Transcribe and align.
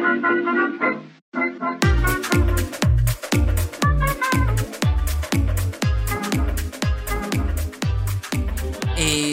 E 0.00 0.04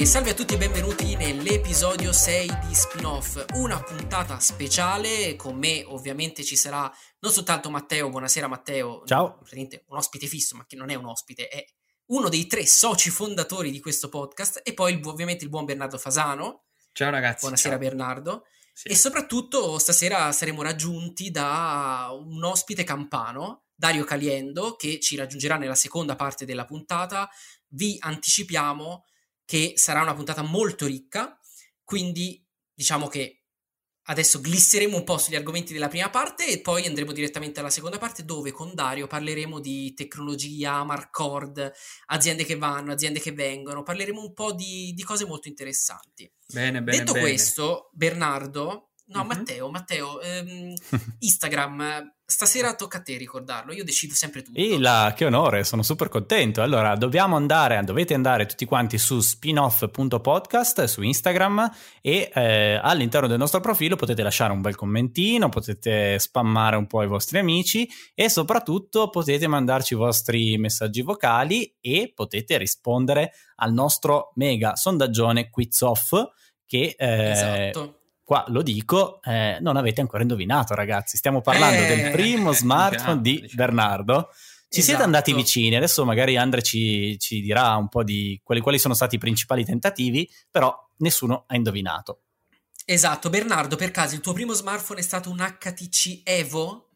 salve 0.07 0.31
a 0.31 0.33
tutti 0.33 0.55
e 0.55 0.57
benvenuti 0.57 1.15
nell'episodio 1.15 2.11
6 2.11 2.49
di 2.67 2.73
Spin-off, 2.73 3.45
una 3.53 3.79
puntata 3.83 4.39
speciale, 4.39 5.35
con 5.35 5.55
me 5.55 5.83
ovviamente 5.85 6.43
ci 6.43 6.55
sarà 6.55 6.91
non 7.19 7.31
soltanto 7.31 7.69
Matteo, 7.69 8.09
buonasera 8.09 8.47
Matteo, 8.47 9.03
Ciao. 9.05 9.37
un 9.51 9.97
ospite 9.97 10.25
fisso, 10.25 10.55
ma 10.55 10.65
che 10.65 10.75
non 10.75 10.89
è 10.89 10.95
un 10.95 11.05
ospite, 11.05 11.47
è 11.47 11.63
uno 12.07 12.27
dei 12.27 12.47
tre 12.47 12.65
soci 12.65 13.11
fondatori 13.11 13.69
di 13.69 13.79
questo 13.79 14.09
podcast 14.09 14.61
e 14.63 14.73
poi 14.73 14.93
il, 14.93 15.05
ovviamente 15.05 15.43
il 15.43 15.51
buon 15.51 15.65
Bernardo 15.65 15.99
Fasano. 15.99 16.63
Ciao 16.91 17.11
ragazzi. 17.11 17.41
Buonasera 17.41 17.77
ciao. 17.77 17.87
Bernardo. 17.87 18.45
Sì. 18.77 18.89
E 18.89 18.95
soprattutto 18.95 19.79
stasera 19.79 20.33
saremo 20.33 20.61
raggiunti 20.61 21.31
da 21.31 22.09
un 22.11 22.43
ospite 22.43 22.83
campano, 22.83 23.67
Dario 23.73 24.03
Caliendo, 24.03 24.75
che 24.75 24.99
ci 24.99 25.15
raggiungerà 25.15 25.55
nella 25.55 25.75
seconda 25.75 26.17
parte 26.17 26.43
della 26.43 26.65
puntata. 26.65 27.29
Vi 27.69 27.95
anticipiamo 27.97 29.05
che 29.45 29.73
sarà 29.77 30.01
una 30.01 30.13
puntata 30.13 30.41
molto 30.41 30.87
ricca, 30.87 31.39
quindi 31.85 32.45
diciamo 32.73 33.07
che 33.07 33.44
adesso 34.05 34.39
glisseremo 34.39 34.97
un 34.97 35.03
po' 35.03 35.17
sugli 35.17 35.35
argomenti 35.35 35.73
della 35.73 35.87
prima 35.87 36.09
parte 36.09 36.47
e 36.47 36.61
poi 36.61 36.85
andremo 36.85 37.11
direttamente 37.11 37.59
alla 37.59 37.69
seconda 37.69 37.97
parte 37.97 38.25
dove 38.25 38.51
con 38.51 38.73
Dario 38.73 39.07
parleremo 39.07 39.59
di 39.59 39.93
tecnologia, 39.93 40.83
Marcord, 40.83 41.71
aziende 42.07 42.43
che 42.43 42.57
vanno, 42.57 42.91
aziende 42.91 43.19
che 43.19 43.31
vengono, 43.31 43.83
parleremo 43.83 44.21
un 44.21 44.33
po' 44.33 44.53
di, 44.53 44.93
di 44.93 45.03
cose 45.03 45.25
molto 45.25 45.47
interessanti. 45.47 46.31
Bene, 46.47 46.81
bene, 46.83 46.99
Detto 46.99 47.13
bene. 47.13 47.25
questo, 47.25 47.89
Bernardo, 47.93 48.91
no 49.07 49.21
Mhm. 49.21 49.27
Matteo, 49.27 49.69
Matteo, 49.69 50.21
ehm, 50.21 50.73
Instagram, 51.19 52.13
stasera 52.25 52.73
tocca 52.73 52.97
a 52.97 53.01
te 53.01 53.17
ricordarlo, 53.17 53.71
io 53.71 53.83
decido 53.83 54.15
sempre 54.15 54.41
tutto. 54.41 54.59
E 54.59 54.79
la, 54.79 55.13
che 55.15 55.25
onore, 55.25 55.63
sono 55.63 55.83
super 55.83 56.09
contento. 56.09 56.63
Allora, 56.63 56.95
dobbiamo 56.95 57.35
andare, 57.35 57.79
dovete 57.83 58.15
andare 58.15 58.47
tutti 58.47 58.65
quanti 58.65 58.97
su 58.97 59.19
spinoff.podcast 59.19 60.85
su 60.85 61.03
Instagram 61.03 61.69
e 62.01 62.31
eh, 62.33 62.79
all'interno 62.81 63.27
del 63.27 63.37
nostro 63.37 63.59
profilo 63.59 63.95
potete 63.95 64.23
lasciare 64.23 64.53
un 64.53 64.61
bel 64.61 64.75
commentino, 64.75 65.49
potete 65.49 66.17
spammare 66.17 66.75
un 66.75 66.87
po' 66.87 67.03
i 67.03 67.07
vostri 67.07 67.37
amici 67.37 67.87
e 68.15 68.27
soprattutto 68.29 69.09
potete 69.09 69.45
mandarci 69.47 69.93
i 69.93 69.97
vostri 69.97 70.57
messaggi 70.57 71.01
vocali 71.03 71.75
e 71.79 72.11
potete 72.13 72.57
rispondere 72.57 73.33
al 73.57 73.71
nostro 73.71 74.31
mega 74.35 74.75
sondaggione 74.75 75.49
quiz 75.51 75.81
off 75.81 76.13
che 76.65 76.95
eh, 76.97 77.29
esatto. 77.29 77.94
Qua 78.25 78.43
lo 78.49 78.61
dico, 78.61 79.21
eh, 79.23 79.59
non 79.61 79.77
avete 79.77 80.01
ancora 80.01 80.23
indovinato, 80.23 80.73
ragazzi. 80.73 81.15
Stiamo 81.15 81.39
parlando 81.41 81.83
Eh, 81.83 81.87
del 81.95 82.11
primo 82.11 82.51
smartphone 82.53 83.21
diciamo, 83.21 83.21
di 83.21 83.31
diciamo. 83.41 83.53
Bernardo. 83.55 84.29
Ci 84.67 84.81
siete 84.81 84.99
Esatto. 84.99 85.03
andati 85.03 85.33
vicini, 85.33 85.75
adesso 85.75 86.03
magari 86.03 86.35
Andre 86.35 86.61
ci, 86.61 87.17
ci 87.19 87.39
dirà 87.39 87.75
un 87.75 87.87
po' 87.87 88.03
di 88.03 88.41
quali, 88.43 88.59
quali 88.59 88.77
sono 88.79 88.93
stati 88.95 89.15
i 89.15 89.19
principali 89.19 89.63
tentativi, 89.63 90.29
però 90.51 90.75
nessuno 90.97 91.45
ha 91.47 91.55
indovinato. 91.55 92.23
Esatto, 92.83 93.29
Bernardo, 93.29 93.77
per 93.77 93.91
caso 93.91 94.15
il 94.15 94.21
tuo 94.21 94.33
primo 94.33 94.51
smartphone 94.53 94.99
è 94.99 95.03
stato 95.03 95.29
un 95.29 95.37
HTC 95.37 96.21
Evo? 96.23 96.89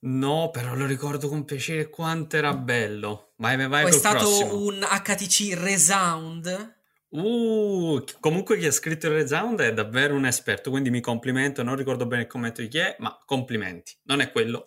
No, 0.00 0.50
però 0.50 0.74
lo 0.74 0.84
ricordo 0.86 1.28
con 1.28 1.44
piacere 1.44 1.88
quanto 1.90 2.36
era 2.36 2.54
bello. 2.54 3.32
Vai, 3.36 3.56
vai, 3.56 3.68
vai 3.68 3.84
o 3.84 3.88
è 3.88 3.92
stato 3.92 4.24
prossimo. 4.24 4.56
un 4.56 4.80
HTC 4.80 5.54
Resound? 5.54 6.75
Uh, 7.08 8.04
comunque 8.20 8.58
chi 8.58 8.66
ha 8.66 8.72
scritto 8.72 9.06
il 9.06 9.14
Resound 9.14 9.60
è 9.60 9.72
davvero 9.72 10.14
un 10.14 10.26
esperto, 10.26 10.70
quindi 10.70 10.90
mi 10.90 11.00
complimento, 11.00 11.62
non 11.62 11.76
ricordo 11.76 12.06
bene 12.06 12.22
il 12.22 12.28
commento 12.28 12.60
di 12.60 12.68
chi 12.68 12.78
è, 12.78 12.96
ma 12.98 13.18
complimenti. 13.24 13.96
Non 14.04 14.20
è 14.20 14.30
quello. 14.30 14.66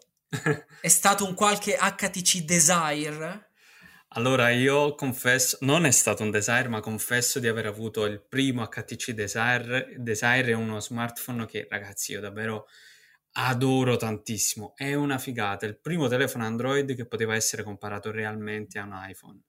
È 0.81 0.87
stato 0.87 1.25
un 1.25 1.33
qualche 1.33 1.75
HTC 1.75 2.43
Desire? 2.43 3.47
Allora, 4.13 4.49
io 4.49 4.95
confesso, 4.95 5.57
non 5.61 5.85
è 5.85 5.91
stato 5.91 6.23
un 6.23 6.31
Desire, 6.31 6.67
ma 6.67 6.79
confesso 6.79 7.39
di 7.39 7.47
aver 7.47 7.67
avuto 7.67 8.05
il 8.05 8.21
primo 8.21 8.67
HTC 8.67 9.11
Desire. 9.11 9.93
Desire 9.97 10.51
è 10.51 10.53
uno 10.53 10.79
smartphone 10.79 11.45
che, 11.45 11.67
ragazzi, 11.69 12.13
io 12.13 12.19
davvero 12.19 12.67
adoro 13.33 13.97
tantissimo. 13.97 14.73
È 14.75 14.93
una 14.95 15.19
figata, 15.19 15.65
il 15.65 15.79
primo 15.79 16.07
telefono 16.07 16.45
Android 16.45 16.95
che 16.95 17.05
poteva 17.05 17.35
essere 17.35 17.63
comparato 17.63 18.09
realmente 18.09 18.79
a 18.79 18.83
un 18.83 18.97
iPhone. 19.07 19.41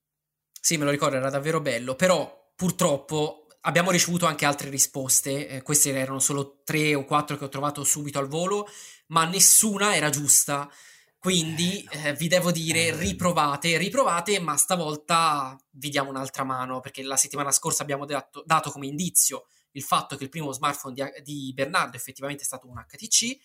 Sì, 0.60 0.76
me 0.76 0.84
lo 0.84 0.90
ricordo, 0.90 1.16
era 1.16 1.30
davvero 1.30 1.60
bello, 1.60 1.94
però 1.94 2.39
purtroppo 2.60 3.46
abbiamo 3.62 3.90
ricevuto 3.90 4.26
anche 4.26 4.44
altre 4.44 4.68
risposte, 4.68 5.48
eh, 5.48 5.62
queste 5.62 5.94
erano 5.94 6.18
solo 6.18 6.60
tre 6.62 6.94
o 6.94 7.06
quattro 7.06 7.38
che 7.38 7.44
ho 7.44 7.48
trovato 7.48 7.84
subito 7.84 8.18
al 8.18 8.28
volo, 8.28 8.68
ma 9.06 9.24
nessuna 9.24 9.96
era 9.96 10.10
giusta. 10.10 10.70
Quindi 11.18 11.82
Eh, 11.90 12.08
eh, 12.08 12.12
vi 12.12 12.28
devo 12.28 12.50
dire, 12.52 12.88
Eh. 12.88 12.96
riprovate, 12.96 13.78
riprovate, 13.78 14.40
ma 14.40 14.58
stavolta 14.58 15.58
vi 15.70 15.88
diamo 15.88 16.10
un'altra 16.10 16.44
mano, 16.44 16.80
perché 16.80 17.02
la 17.02 17.16
settimana 17.16 17.50
scorsa 17.50 17.82
abbiamo 17.82 18.04
dato, 18.04 18.42
dato 18.44 18.70
come 18.70 18.86
indizio 18.86 19.46
il 19.72 19.82
fatto 19.82 20.16
che 20.16 20.24
il 20.24 20.28
primo 20.30 20.52
smartphone 20.52 20.92
di, 20.94 21.02
di 21.22 21.52
Bernardo 21.54 21.96
effettivamente 21.96 22.42
è 22.42 22.46
stato 22.46 22.68
un 22.68 22.74
HTC. 22.74 23.38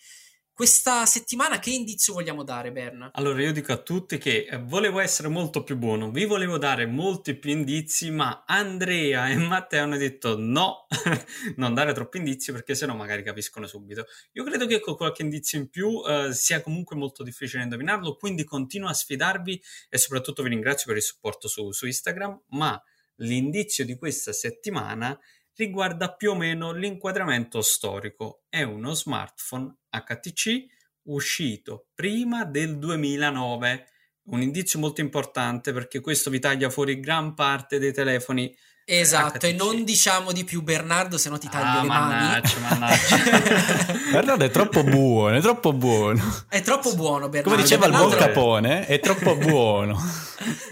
Questa 0.56 1.04
settimana 1.04 1.58
che 1.58 1.68
indizio 1.68 2.14
vogliamo 2.14 2.42
dare, 2.42 2.72
Bern? 2.72 3.10
Allora, 3.12 3.42
io 3.42 3.52
dico 3.52 3.72
a 3.72 3.76
tutti 3.76 4.16
che 4.16 4.46
eh, 4.48 4.56
volevo 4.56 5.00
essere 5.00 5.28
molto 5.28 5.62
più 5.62 5.76
buono, 5.76 6.10
vi 6.10 6.24
volevo 6.24 6.56
dare 6.56 6.86
molti 6.86 7.34
più 7.34 7.50
indizi, 7.50 8.10
ma 8.10 8.42
Andrea 8.46 9.28
e 9.28 9.36
Matteo 9.36 9.82
hanno 9.82 9.98
detto 9.98 10.38
no, 10.38 10.86
non 11.56 11.74
dare 11.74 11.92
troppi 11.92 12.16
indizi 12.16 12.52
perché 12.52 12.74
sennò 12.74 12.94
magari 12.94 13.22
capiscono 13.22 13.66
subito. 13.66 14.06
Io 14.32 14.44
credo 14.44 14.64
che 14.64 14.80
con 14.80 14.96
qualche 14.96 15.20
indizio 15.20 15.58
in 15.58 15.68
più 15.68 16.02
eh, 16.08 16.32
sia 16.32 16.62
comunque 16.62 16.96
molto 16.96 17.22
difficile 17.22 17.62
indovinarlo, 17.62 18.16
quindi 18.16 18.42
continuo 18.44 18.88
a 18.88 18.94
sfidarvi 18.94 19.62
e 19.90 19.98
soprattutto 19.98 20.42
vi 20.42 20.48
ringrazio 20.48 20.86
per 20.86 20.96
il 20.96 21.02
supporto 21.02 21.48
su, 21.48 21.70
su 21.72 21.84
Instagram, 21.84 22.44
ma 22.52 22.82
l'indizio 23.16 23.84
di 23.84 23.94
questa 23.96 24.32
settimana 24.32 25.18
riguarda 25.56 26.14
più 26.14 26.32
o 26.32 26.34
meno 26.34 26.72
l'inquadramento 26.72 27.62
storico. 27.62 28.44
È 28.48 28.62
uno 28.62 28.92
smartphone 28.92 29.74
HTC 29.90 30.64
uscito 31.04 31.88
prima 31.94 32.44
del 32.44 32.78
2009. 32.78 33.86
Un 34.24 34.42
indizio 34.42 34.78
molto 34.78 35.00
importante 35.00 35.72
perché 35.72 36.00
questo 36.00 36.30
vi 36.30 36.38
taglia 36.38 36.68
fuori 36.68 37.00
gran 37.00 37.34
parte 37.34 37.78
dei 37.78 37.92
telefoni. 37.92 38.54
Esatto, 38.88 39.46
e 39.46 39.50
HTC. 39.52 39.56
non 39.60 39.82
diciamo 39.82 40.30
di 40.30 40.44
più 40.44 40.62
Bernardo, 40.62 41.18
se 41.18 41.28
no 41.28 41.38
ti 41.38 41.48
taglio 41.48 41.78
Ah, 41.80 41.82
le 41.82 41.88
mannaggia, 41.88 42.58
mani. 42.60 42.78
mannaggia. 42.78 43.98
Bernardo 44.12 44.44
è 44.44 44.50
troppo 44.50 44.84
buono, 44.84 45.36
è 45.36 45.40
troppo 45.40 45.72
buono. 45.72 46.44
È 46.48 46.60
troppo 46.62 46.94
buono 46.94 47.28
Bernardo. 47.28 47.50
Come 47.50 47.62
diceva 47.62 47.86
il 47.86 47.90
buon 47.92 48.10
Bernardo- 48.10 48.32
Capone, 48.32 48.86
è 48.86 49.00
troppo 49.00 49.34
buono. 49.42 50.00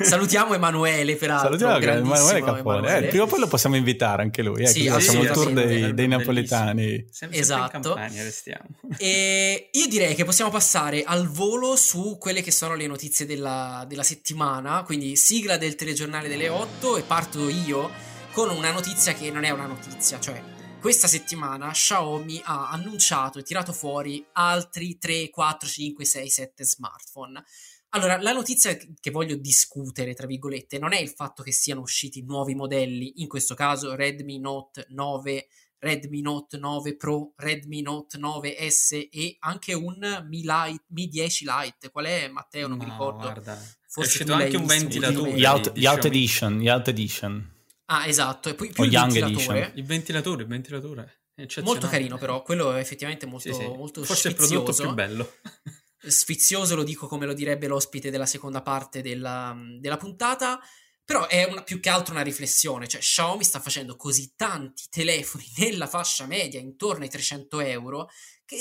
Salutiamo 0.00 0.54
Emanuele, 0.54 1.16
peraltro. 1.16 1.46
Salutiamo 1.58 1.78
grandissimo 1.80 2.14
Emanuele 2.14 2.40
Capone. 2.44 2.76
Eh, 2.76 2.80
Emanuele. 2.82 3.06
prima 3.08 3.24
o 3.24 3.26
poi 3.26 3.40
lo 3.40 3.46
possiamo 3.48 3.74
invitare 3.76 4.22
anche 4.22 4.42
lui. 4.42 4.62
Eh, 4.62 4.66
Sì, 4.68 4.88
facciamo 4.88 5.22
il 5.22 5.30
tour 5.30 5.50
dei, 5.52 5.92
dei 5.92 6.06
napoletani. 6.06 7.06
Sempre, 7.10 7.38
Esatto. 7.38 7.70
sempre 7.72 7.78
in 7.78 7.82
campagna 7.96 8.22
restiamo. 8.22 8.64
E 8.96 9.70
io 9.72 9.86
direi 9.88 10.14
che 10.14 10.24
possiamo 10.24 10.52
passare 10.52 11.02
al 11.04 11.26
volo 11.28 11.74
su 11.74 12.16
quelle 12.20 12.42
che 12.42 12.52
sono 12.52 12.76
le 12.76 12.86
notizie 12.86 13.26
della, 13.26 13.84
della 13.88 14.04
settimana, 14.04 14.84
quindi 14.84 15.16
sigla 15.16 15.56
del 15.56 15.74
telegiornale 15.74 16.28
delle 16.28 16.48
8 16.48 16.96
e 16.96 17.02
parto 17.02 17.48
io 17.48 18.03
con 18.34 18.50
una 18.50 18.72
notizia 18.72 19.14
che 19.14 19.30
non 19.30 19.44
è 19.44 19.50
una 19.50 19.66
notizia, 19.66 20.18
cioè 20.18 20.42
questa 20.80 21.06
settimana 21.06 21.70
Xiaomi 21.70 22.40
ha 22.44 22.68
annunciato 22.70 23.38
e 23.38 23.42
tirato 23.44 23.72
fuori 23.72 24.26
altri 24.32 24.98
3, 24.98 25.30
4, 25.30 25.68
5, 25.68 26.04
6, 26.04 26.28
7 26.28 26.64
smartphone. 26.64 27.42
Allora, 27.90 28.20
la 28.20 28.32
notizia 28.32 28.76
che 28.76 29.10
voglio 29.12 29.36
discutere, 29.36 30.14
tra 30.14 30.26
virgolette, 30.26 30.78
non 30.80 30.92
è 30.92 31.00
il 31.00 31.10
fatto 31.10 31.44
che 31.44 31.52
siano 31.52 31.80
usciti 31.82 32.22
nuovi 32.24 32.56
modelli, 32.56 33.22
in 33.22 33.28
questo 33.28 33.54
caso 33.54 33.94
Redmi 33.94 34.40
Note 34.40 34.86
9, 34.88 35.46
Redmi 35.78 36.20
Note 36.20 36.58
9 36.58 36.96
Pro, 36.96 37.32
Redmi 37.36 37.82
Note 37.82 38.18
9S 38.18 39.08
e 39.12 39.36
anche 39.38 39.74
un 39.74 40.24
Mi, 40.28 40.40
Lite, 40.42 40.82
Mi 40.88 41.06
10 41.06 41.44
Lite. 41.46 41.90
Qual 41.90 42.04
è, 42.06 42.26
Matteo? 42.28 42.66
Non 42.66 42.78
mi 42.78 42.84
No, 42.84 42.90
ricordo. 42.90 43.18
guarda. 43.20 43.54
Forse 43.86 44.10
è 44.10 44.12
uscito 44.22 44.32
anche 44.32 44.56
un 44.56 44.66
ventilatore. 44.66 45.32
Gli 45.34 45.44
out, 45.44 45.72
di 45.72 45.80
gli 45.80 45.86
out 45.86 45.98
Xiaomi. 46.00 46.16
edition, 46.16 46.58
gli 46.58 46.68
out 46.68 46.88
edition. 46.88 47.52
Ah, 47.86 48.06
esatto. 48.06 48.48
E 48.48 48.54
poi 48.54 48.70
più 48.70 48.82
O 48.82 48.86
il 48.86 48.92
Young 48.92 49.12
ventilatore. 49.12 49.58
Edition. 49.58 49.78
Il 49.78 49.84
ventilatore, 49.84 50.42
il 50.42 50.48
ventilatore. 50.48 51.20
Molto 51.62 51.88
carino, 51.88 52.16
però. 52.18 52.42
Quello 52.42 52.72
è 52.74 52.78
effettivamente 52.80 53.26
molto, 53.26 53.52
Sì, 53.52 53.60
sì. 53.60 53.66
molto 53.66 54.04
Forse 54.04 54.28
il 54.28 54.34
sfizioso. 54.36 54.62
prodotto 54.62 54.82
più 54.82 54.94
bello. 54.94 55.32
sfizioso, 56.06 56.74
lo 56.76 56.82
dico 56.84 57.06
come 57.06 57.26
lo 57.26 57.34
direbbe 57.34 57.66
l'ospite 57.66 58.10
della 58.10 58.26
seconda 58.26 58.62
parte 58.62 59.02
della, 59.02 59.56
della 59.80 59.96
puntata. 59.96 60.60
Però 61.04 61.26
è 61.26 61.44
una- 61.44 61.62
più 61.62 61.80
che 61.80 61.90
altro 61.90 62.14
una 62.14 62.22
riflessione, 62.22 62.88
cioè 62.88 63.00
Xiaomi 63.00 63.44
sta 63.44 63.60
facendo 63.60 63.94
così 63.94 64.32
tanti 64.34 64.84
telefoni 64.88 65.44
nella 65.58 65.86
fascia 65.86 66.26
media, 66.26 66.58
intorno 66.60 67.04
ai 67.04 67.10
300 67.10 67.60
euro, 67.60 68.08
che 68.46 68.56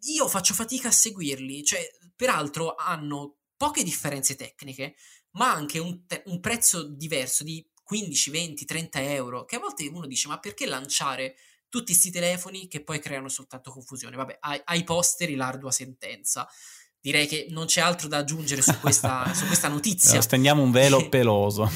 io 0.00 0.28
faccio 0.28 0.54
fatica 0.54 0.88
a 0.88 0.92
seguirli. 0.92 1.64
Cioè, 1.64 1.84
peraltro 2.14 2.76
hanno 2.76 3.38
poche 3.56 3.82
differenze 3.82 4.36
tecniche, 4.36 4.94
ma 5.32 5.52
anche 5.52 5.80
un, 5.80 6.06
te- 6.06 6.22
un 6.26 6.38
prezzo 6.38 6.84
diverso 6.88 7.42
di 7.42 7.66
15, 7.88 8.30
20, 8.30 8.64
30 8.66 9.00
euro, 9.14 9.44
che 9.46 9.56
a 9.56 9.60
volte 9.60 9.86
uno 9.86 10.06
dice, 10.06 10.28
ma 10.28 10.38
perché 10.38 10.66
lanciare 10.66 11.36
tutti 11.70 11.92
questi 11.92 12.10
telefoni 12.10 12.68
che 12.68 12.84
poi 12.84 13.00
creano 13.00 13.30
soltanto 13.30 13.70
confusione. 13.70 14.14
Vabbè, 14.14 14.36
ai, 14.40 14.60
ai 14.64 14.84
posteri 14.84 15.36
l'ardua 15.36 15.70
sentenza. 15.70 16.46
Direi 17.00 17.26
che 17.26 17.46
non 17.48 17.64
c'è 17.64 17.80
altro 17.80 18.06
da 18.06 18.18
aggiungere 18.18 18.60
su 18.60 18.78
questa, 18.78 19.32
su 19.32 19.46
questa 19.46 19.68
notizia. 19.72 20.20
Stendiamo 20.20 20.62
un 20.62 20.70
velo 20.70 21.08
peloso. 21.08 21.70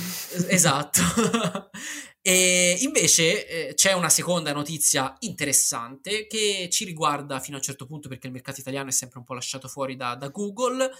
esatto. 0.48 1.00
e 2.20 2.76
invece 2.80 3.70
eh, 3.70 3.74
c'è 3.74 3.94
una 3.94 4.10
seconda 4.10 4.52
notizia 4.52 5.16
interessante 5.20 6.26
che 6.26 6.68
ci 6.70 6.84
riguarda 6.84 7.40
fino 7.40 7.56
a 7.56 7.60
un 7.60 7.64
certo 7.64 7.86
punto 7.86 8.08
perché 8.08 8.26
il 8.26 8.34
mercato 8.34 8.60
italiano 8.60 8.90
è 8.90 8.92
sempre 8.92 9.18
un 9.18 9.24
po' 9.24 9.32
lasciato 9.32 9.66
fuori 9.66 9.96
da, 9.96 10.14
da 10.14 10.28
Google. 10.28 10.90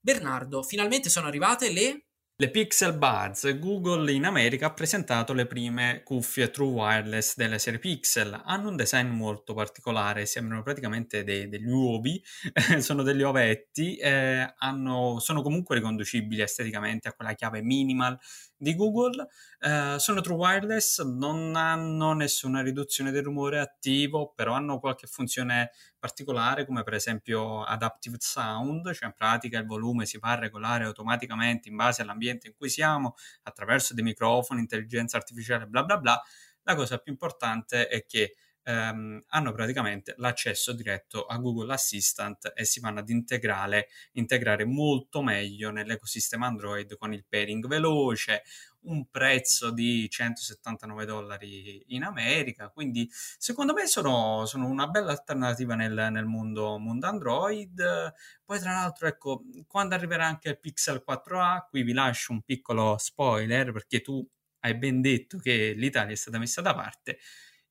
Bernardo, 0.00 0.62
finalmente 0.62 1.10
sono 1.10 1.26
arrivate 1.26 1.70
le 1.70 2.06
le 2.42 2.50
Pixel 2.50 2.98
Buds, 2.98 3.56
Google 3.60 4.10
in 4.10 4.24
America 4.24 4.66
ha 4.66 4.72
presentato 4.72 5.32
le 5.32 5.46
prime 5.46 6.02
cuffie 6.02 6.50
True 6.50 6.72
Wireless 6.72 7.36
della 7.36 7.56
serie 7.56 7.78
Pixel. 7.78 8.42
Hanno 8.44 8.70
un 8.70 8.74
design 8.74 9.10
molto 9.10 9.54
particolare, 9.54 10.26
sembrano 10.26 10.64
praticamente 10.64 11.22
dei, 11.22 11.48
degli 11.48 11.70
uovi, 11.70 12.20
sono 12.80 13.04
degli 13.04 13.22
ovetti, 13.22 13.96
eh, 13.96 14.54
hanno, 14.58 15.20
sono 15.20 15.40
comunque 15.40 15.76
riconducibili 15.76 16.42
esteticamente 16.42 17.06
a 17.06 17.12
quella 17.12 17.34
chiave 17.34 17.62
minimal 17.62 18.18
di 18.62 18.76
Google. 18.76 19.26
Eh, 19.58 19.96
sono 19.98 20.20
True 20.20 20.36
Wireless, 20.36 21.02
non 21.02 21.56
hanno 21.56 22.12
nessuna 22.12 22.62
riduzione 22.62 23.10
del 23.10 23.24
rumore 23.24 23.58
attivo, 23.58 24.32
però 24.34 24.52
hanno 24.52 24.78
qualche 24.78 25.08
funzione 25.08 25.72
particolare 25.98 26.64
come 26.64 26.84
per 26.84 26.94
esempio 26.94 27.64
Adaptive 27.64 28.18
Sound, 28.20 28.92
cioè 28.92 29.08
in 29.08 29.14
pratica 29.14 29.58
il 29.58 29.66
volume 29.66 30.06
si 30.06 30.18
fa 30.18 30.36
regolare 30.36 30.84
automaticamente 30.84 31.68
in 31.68 31.76
base 31.76 32.02
all'ambiente 32.02 32.46
in 32.46 32.54
cui 32.56 32.68
siamo 32.68 33.16
attraverso 33.42 33.94
dei 33.94 34.04
microfoni, 34.04 34.60
intelligenza 34.60 35.16
artificiale, 35.16 35.66
bla 35.66 35.82
bla 35.82 35.98
bla. 35.98 36.22
La 36.62 36.76
cosa 36.76 36.98
più 36.98 37.10
importante 37.10 37.88
è 37.88 38.06
che 38.06 38.36
ehm, 38.64 39.24
hanno 39.28 39.52
praticamente 39.52 40.14
l'accesso 40.18 40.72
diretto 40.72 41.24
a 41.26 41.36
Google 41.38 41.72
Assistant 41.72 42.52
e 42.54 42.64
si 42.64 42.80
vanno 42.80 43.00
ad 43.00 43.08
integrare, 43.08 43.88
integrare 44.12 44.64
molto 44.64 45.22
meglio 45.22 45.70
nell'ecosistema 45.70 46.46
Android 46.46 46.96
con 46.96 47.12
il 47.12 47.24
pairing 47.28 47.66
veloce, 47.66 48.42
un 48.84 49.06
prezzo 49.08 49.70
di 49.70 50.08
179 50.10 51.04
dollari 51.04 51.84
in 51.94 52.02
America, 52.02 52.68
quindi 52.68 53.08
secondo 53.38 53.72
me 53.72 53.86
sono, 53.86 54.44
sono 54.46 54.66
una 54.66 54.88
bella 54.88 55.12
alternativa 55.12 55.74
nel, 55.74 56.08
nel 56.10 56.24
mondo, 56.24 56.78
mondo, 56.78 57.06
Android. 57.06 58.12
Poi 58.44 58.58
tra 58.58 58.72
l'altro, 58.72 59.06
ecco, 59.06 59.42
quando 59.66 59.94
arriverà 59.94 60.26
anche 60.26 60.48
il 60.50 60.58
Pixel 60.60 61.02
4a, 61.06 61.66
qui 61.68 61.82
vi 61.82 61.92
lascio 61.92 62.32
un 62.32 62.42
piccolo 62.42 62.96
spoiler 62.98 63.72
perché 63.72 64.00
tu 64.00 64.26
hai 64.60 64.76
ben 64.76 65.00
detto 65.00 65.38
che 65.38 65.72
l'Italia 65.76 66.12
è 66.12 66.16
stata 66.16 66.38
messa 66.38 66.60
da 66.60 66.74
parte. 66.74 67.18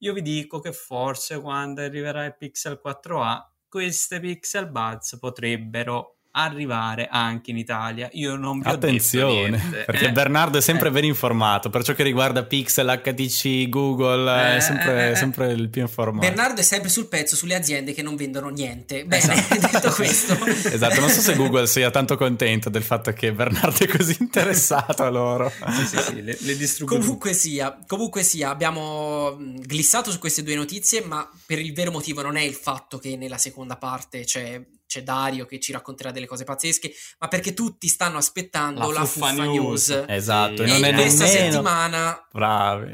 Io 0.04 0.14
vi 0.14 0.24
dico 0.24 0.60
che 0.60 0.74
forse 0.74 1.40
quando 1.40 1.82
arriverà 1.82 2.26
il 2.26 2.36
Pixel 2.36 2.82
4a, 2.84 3.40
queste 3.68 4.20
Pixel 4.20 4.68
Buds 4.68 5.20
potrebbero 5.20 6.21
arrivare 6.32 7.08
anche 7.12 7.52
in 7.52 7.58
Italia. 7.58 8.10
Io 8.14 8.36
non 8.36 8.60
vi 8.60 8.70
Attenzione, 8.70 9.58
perché 9.86 10.08
eh, 10.08 10.12
Bernardo 10.12 10.58
è 10.58 10.62
sempre 10.62 10.88
eh. 10.88 10.92
ben 10.92 11.04
informato 11.04 11.70
per 11.70 11.84
ciò 11.84 11.94
che 11.94 12.04
riguarda 12.04 12.44
Pixel, 12.44 13.02
HTC, 13.04 13.70
Google, 13.70 14.54
eh, 14.54 14.58
è 14.58 14.60
sempre, 14.60 15.08
eh, 15.08 15.12
eh, 15.12 15.16
sempre, 15.16 15.52
il 15.52 15.70
più 15.70 15.82
informato. 15.82 16.26
Bernardo 16.26 16.62
è 16.62 16.64
sempre 16.64 16.90
sul 16.90 17.08
pezzo 17.08 17.36
sulle 17.36 17.56
aziende 17.56 17.94
che 17.94 18.02
non 18.02 18.16
vendono 18.16 18.50
niente. 18.50 19.06
Bene, 19.06 19.34
esatto. 19.34 19.60
detto 19.72 19.92
questo. 19.96 20.46
esatto, 20.46 21.00
non 21.00 21.10
so 21.10 21.22
se 21.22 21.36
Google 21.36 21.68
sia 21.68 21.92
tanto 21.92 22.16
contento 22.16 22.70
del 22.70 22.84
fatto 22.84 23.12
che 23.12 23.34
Bernardo 23.34 23.84
è 23.84 23.88
così 23.88 24.16
interessato 24.20 25.04
a 25.04 25.10
loro. 25.10 25.52
sì, 25.76 25.86
sì, 25.86 25.98
sì, 25.98 26.24
le, 26.24 26.38
le 26.40 26.86
comunque 26.86 27.34
sia, 27.34 27.78
comunque 27.86 28.24
sia, 28.24 28.50
abbiamo 28.50 29.38
glissato 29.38 30.12
su 30.12 30.20
queste 30.20 30.44
due 30.44 30.56
notizie, 30.56 31.02
ma 31.02 31.30
per 31.46 31.60
il 31.60 31.74
vero 31.74 31.92
motivo 31.92 32.22
non 32.22 32.38
è 32.38 32.42
il 32.42 32.54
fatto 32.54 32.98
che 32.98 33.18
nella 33.18 33.38
seconda 33.38 33.76
parte 33.76 34.24
c'è 34.24 34.62
c'è 34.92 35.04
Dario 35.04 35.46
che 35.46 35.58
ci 35.58 35.72
racconterà 35.72 36.12
delle 36.12 36.26
cose 36.26 36.44
pazzesche, 36.44 36.92
ma 37.20 37.30
perché 37.30 37.54
tutti 37.54 37.88
stanno 37.88 38.18
aspettando 38.18 38.82
la, 38.82 38.88
la 39.00 39.06
fuffa, 39.06 39.28
fuffa 39.30 39.44
news. 39.46 39.88
news. 39.88 40.06
Esatto, 40.06 40.64
e 40.64 40.66
non 40.66 40.84
è 40.84 40.94
questa 40.94 41.24
nemmeno... 41.24 41.52
settimana 41.52 42.28
Bravi. 42.30 42.92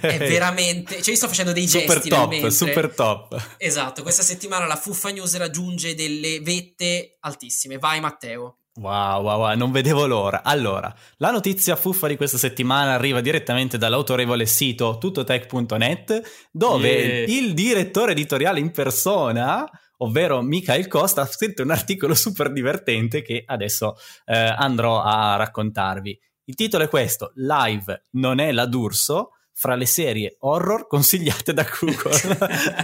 è 0.00 0.18
veramente, 0.26 0.96
cioè 0.96 1.10
io 1.10 1.16
sto 1.16 1.28
facendo 1.28 1.52
dei 1.52 1.68
super 1.68 2.00
gesti 2.00 2.08
top, 2.08 2.48
super 2.48 2.92
top. 2.92 3.54
Esatto, 3.58 4.02
questa 4.02 4.24
settimana 4.24 4.66
la 4.66 4.74
fuffa 4.74 5.10
news 5.10 5.36
raggiunge 5.36 5.94
delle 5.94 6.40
vette 6.40 7.18
altissime. 7.20 7.78
Vai 7.78 8.00
Matteo. 8.00 8.58
Wow, 8.78 9.22
wow, 9.22 9.38
wow, 9.38 9.56
non 9.56 9.70
vedevo 9.70 10.04
l'ora. 10.06 10.42
Allora, 10.42 10.92
la 11.18 11.30
notizia 11.30 11.76
fuffa 11.76 12.08
di 12.08 12.16
questa 12.16 12.38
settimana 12.38 12.94
arriva 12.94 13.20
direttamente 13.20 13.78
dall'autorevole 13.78 14.46
sito 14.46 14.98
tuttotech.net, 14.98 16.48
dove 16.50 16.88
yeah. 16.88 17.38
il 17.38 17.54
direttore 17.54 18.12
editoriale 18.12 18.58
in 18.58 18.72
persona 18.72 19.64
ovvero 19.98 20.42
Michael 20.42 20.88
Costa, 20.88 21.22
ha 21.22 21.26
scritto 21.26 21.62
un 21.62 21.70
articolo 21.70 22.14
super 22.14 22.52
divertente 22.52 23.22
che 23.22 23.42
adesso 23.46 23.96
eh, 24.24 24.36
andrò 24.36 25.02
a 25.02 25.36
raccontarvi. 25.36 26.18
Il 26.44 26.54
titolo 26.54 26.84
è 26.84 26.88
questo, 26.88 27.32
Live 27.34 28.06
non 28.10 28.38
è 28.38 28.52
la 28.52 28.66
D'Urso, 28.66 29.30
fra 29.58 29.74
le 29.74 29.86
serie 29.86 30.36
horror 30.40 30.86
consigliate 30.86 31.54
da 31.54 31.66
Google. 31.80 32.38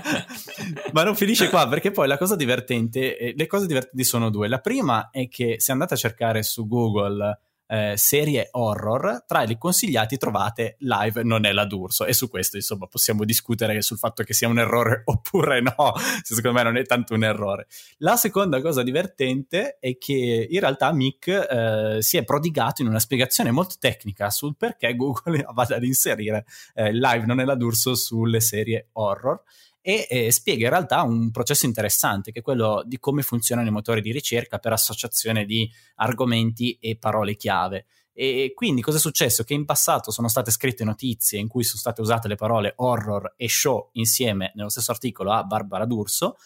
Ma 0.92 1.02
non 1.02 1.14
finisce 1.14 1.50
qua 1.50 1.68
perché 1.68 1.90
poi 1.90 2.08
la 2.08 2.16
cosa 2.16 2.34
divertente, 2.34 3.18
eh, 3.18 3.34
le 3.36 3.46
cose 3.46 3.66
divertenti 3.66 4.04
sono 4.04 4.30
due. 4.30 4.48
La 4.48 4.58
prima 4.58 5.10
è 5.10 5.28
che 5.28 5.56
se 5.60 5.70
andate 5.70 5.94
a 5.94 5.98
cercare 5.98 6.42
su 6.42 6.66
Google 6.66 7.38
eh, 7.72 7.94
serie 7.96 8.48
horror, 8.50 9.24
tra 9.26 9.44
i 9.44 9.56
consigliati 9.56 10.18
trovate 10.18 10.76
Live 10.80 11.22
non 11.22 11.46
è 11.46 11.52
la 11.52 11.64
D'Urso 11.64 12.04
e 12.04 12.12
su 12.12 12.28
questo 12.28 12.56
insomma 12.56 12.86
possiamo 12.86 13.24
discutere 13.24 13.80
sul 13.80 13.96
fatto 13.96 14.22
che 14.24 14.34
sia 14.34 14.46
un 14.46 14.58
errore 14.58 15.00
oppure 15.06 15.62
no, 15.62 15.94
secondo 16.22 16.58
me 16.58 16.64
non 16.64 16.76
è 16.76 16.84
tanto 16.84 17.14
un 17.14 17.24
errore. 17.24 17.68
La 17.98 18.16
seconda 18.16 18.60
cosa 18.60 18.82
divertente 18.82 19.78
è 19.80 19.96
che 19.96 20.46
in 20.50 20.60
realtà 20.60 20.92
Mick 20.92 21.28
eh, 21.28 21.96
si 22.00 22.18
è 22.18 22.24
prodigato 22.24 22.82
in 22.82 22.88
una 22.88 23.00
spiegazione 23.00 23.50
molto 23.50 23.76
tecnica 23.78 24.28
sul 24.28 24.54
perché 24.54 24.94
Google 24.94 25.42
vada 25.54 25.76
ad 25.76 25.84
inserire 25.84 26.44
eh, 26.74 26.92
Live 26.92 27.24
non 27.24 27.40
è 27.40 27.44
la 27.46 27.54
D'Urso 27.54 27.94
sulle 27.94 28.40
serie 28.40 28.88
horror 28.92 29.42
e 29.82 30.06
eh, 30.08 30.32
spiega 30.32 30.64
in 30.64 30.70
realtà 30.70 31.02
un 31.02 31.30
processo 31.32 31.66
interessante 31.66 32.30
che 32.30 32.38
è 32.38 32.42
quello 32.42 32.82
di 32.86 32.98
come 32.98 33.22
funzionano 33.22 33.68
i 33.68 33.72
motori 33.72 34.00
di 34.00 34.12
ricerca 34.12 34.58
per 34.58 34.72
associazione 34.72 35.44
di 35.44 35.68
argomenti 35.96 36.78
e 36.80 36.96
parole 36.96 37.34
chiave. 37.34 37.86
E 38.14 38.52
quindi 38.54 38.82
cosa 38.82 38.98
è 38.98 39.00
successo? 39.00 39.42
Che 39.42 39.54
in 39.54 39.64
passato 39.64 40.10
sono 40.10 40.28
state 40.28 40.50
scritte 40.50 40.84
notizie 40.84 41.38
in 41.38 41.48
cui 41.48 41.64
sono 41.64 41.80
state 41.80 42.00
usate 42.00 42.28
le 42.28 42.36
parole 42.36 42.74
horror 42.76 43.34
e 43.36 43.48
show 43.48 43.88
insieme 43.92 44.52
nello 44.54 44.68
stesso 44.68 44.92
articolo 44.92 45.32
a 45.32 45.42
Barbara 45.44 45.86
D'Urso, 45.86 46.36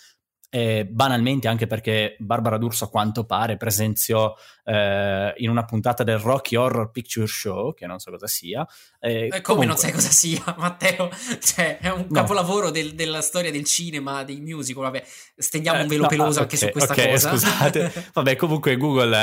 eh, 0.49 0.87
banalmente 0.87 1.49
anche 1.49 1.67
perché 1.67 2.17
Barbara 2.21 2.57
D'Urso 2.57 2.85
a 2.85 2.89
quanto 2.89 3.25
pare 3.25 3.57
presenziò 3.57 4.35
eh, 4.67 5.33
in 5.37 5.49
una 5.49 5.65
puntata 5.65 6.03
del 6.03 6.19
Rocky 6.19 6.57
Horror 6.57 6.91
Picture 6.91 7.27
Show, 7.27 7.73
che 7.73 7.87
non 7.87 8.01
so 8.01 8.11
cosa 8.11 8.27
sia. 8.27 8.67
Eh, 8.99 9.29
come 9.29 9.41
comunque... 9.43 9.67
non 9.67 9.77
sai 9.77 9.93
cosa 9.93 10.11
sia, 10.11 10.43
Matteo? 10.59 11.09
Cioè, 11.41 11.79
è 11.79 11.91
un 11.91 12.07
no. 12.09 12.13
capolavoro 12.13 12.71
del, 12.71 12.95
della 12.95 13.21
storia 13.21 13.53
del 13.53 13.65
cinema, 13.65 14.25
dei 14.25 14.41
musical, 14.41 14.83
vabbè, 14.83 15.05
stendiamo 15.37 15.83
un 15.83 15.87
velo 15.87 16.03
no, 16.03 16.09
peloso 16.09 16.41
ah, 16.41 16.43
anche 16.43 16.57
okay, 16.57 16.69
su 16.69 16.73
questa 16.73 16.93
okay, 16.93 17.11
cosa. 17.13 17.31
scusate. 17.31 18.11
vabbè, 18.13 18.37
comunque 18.37 18.77
Google 18.77 19.17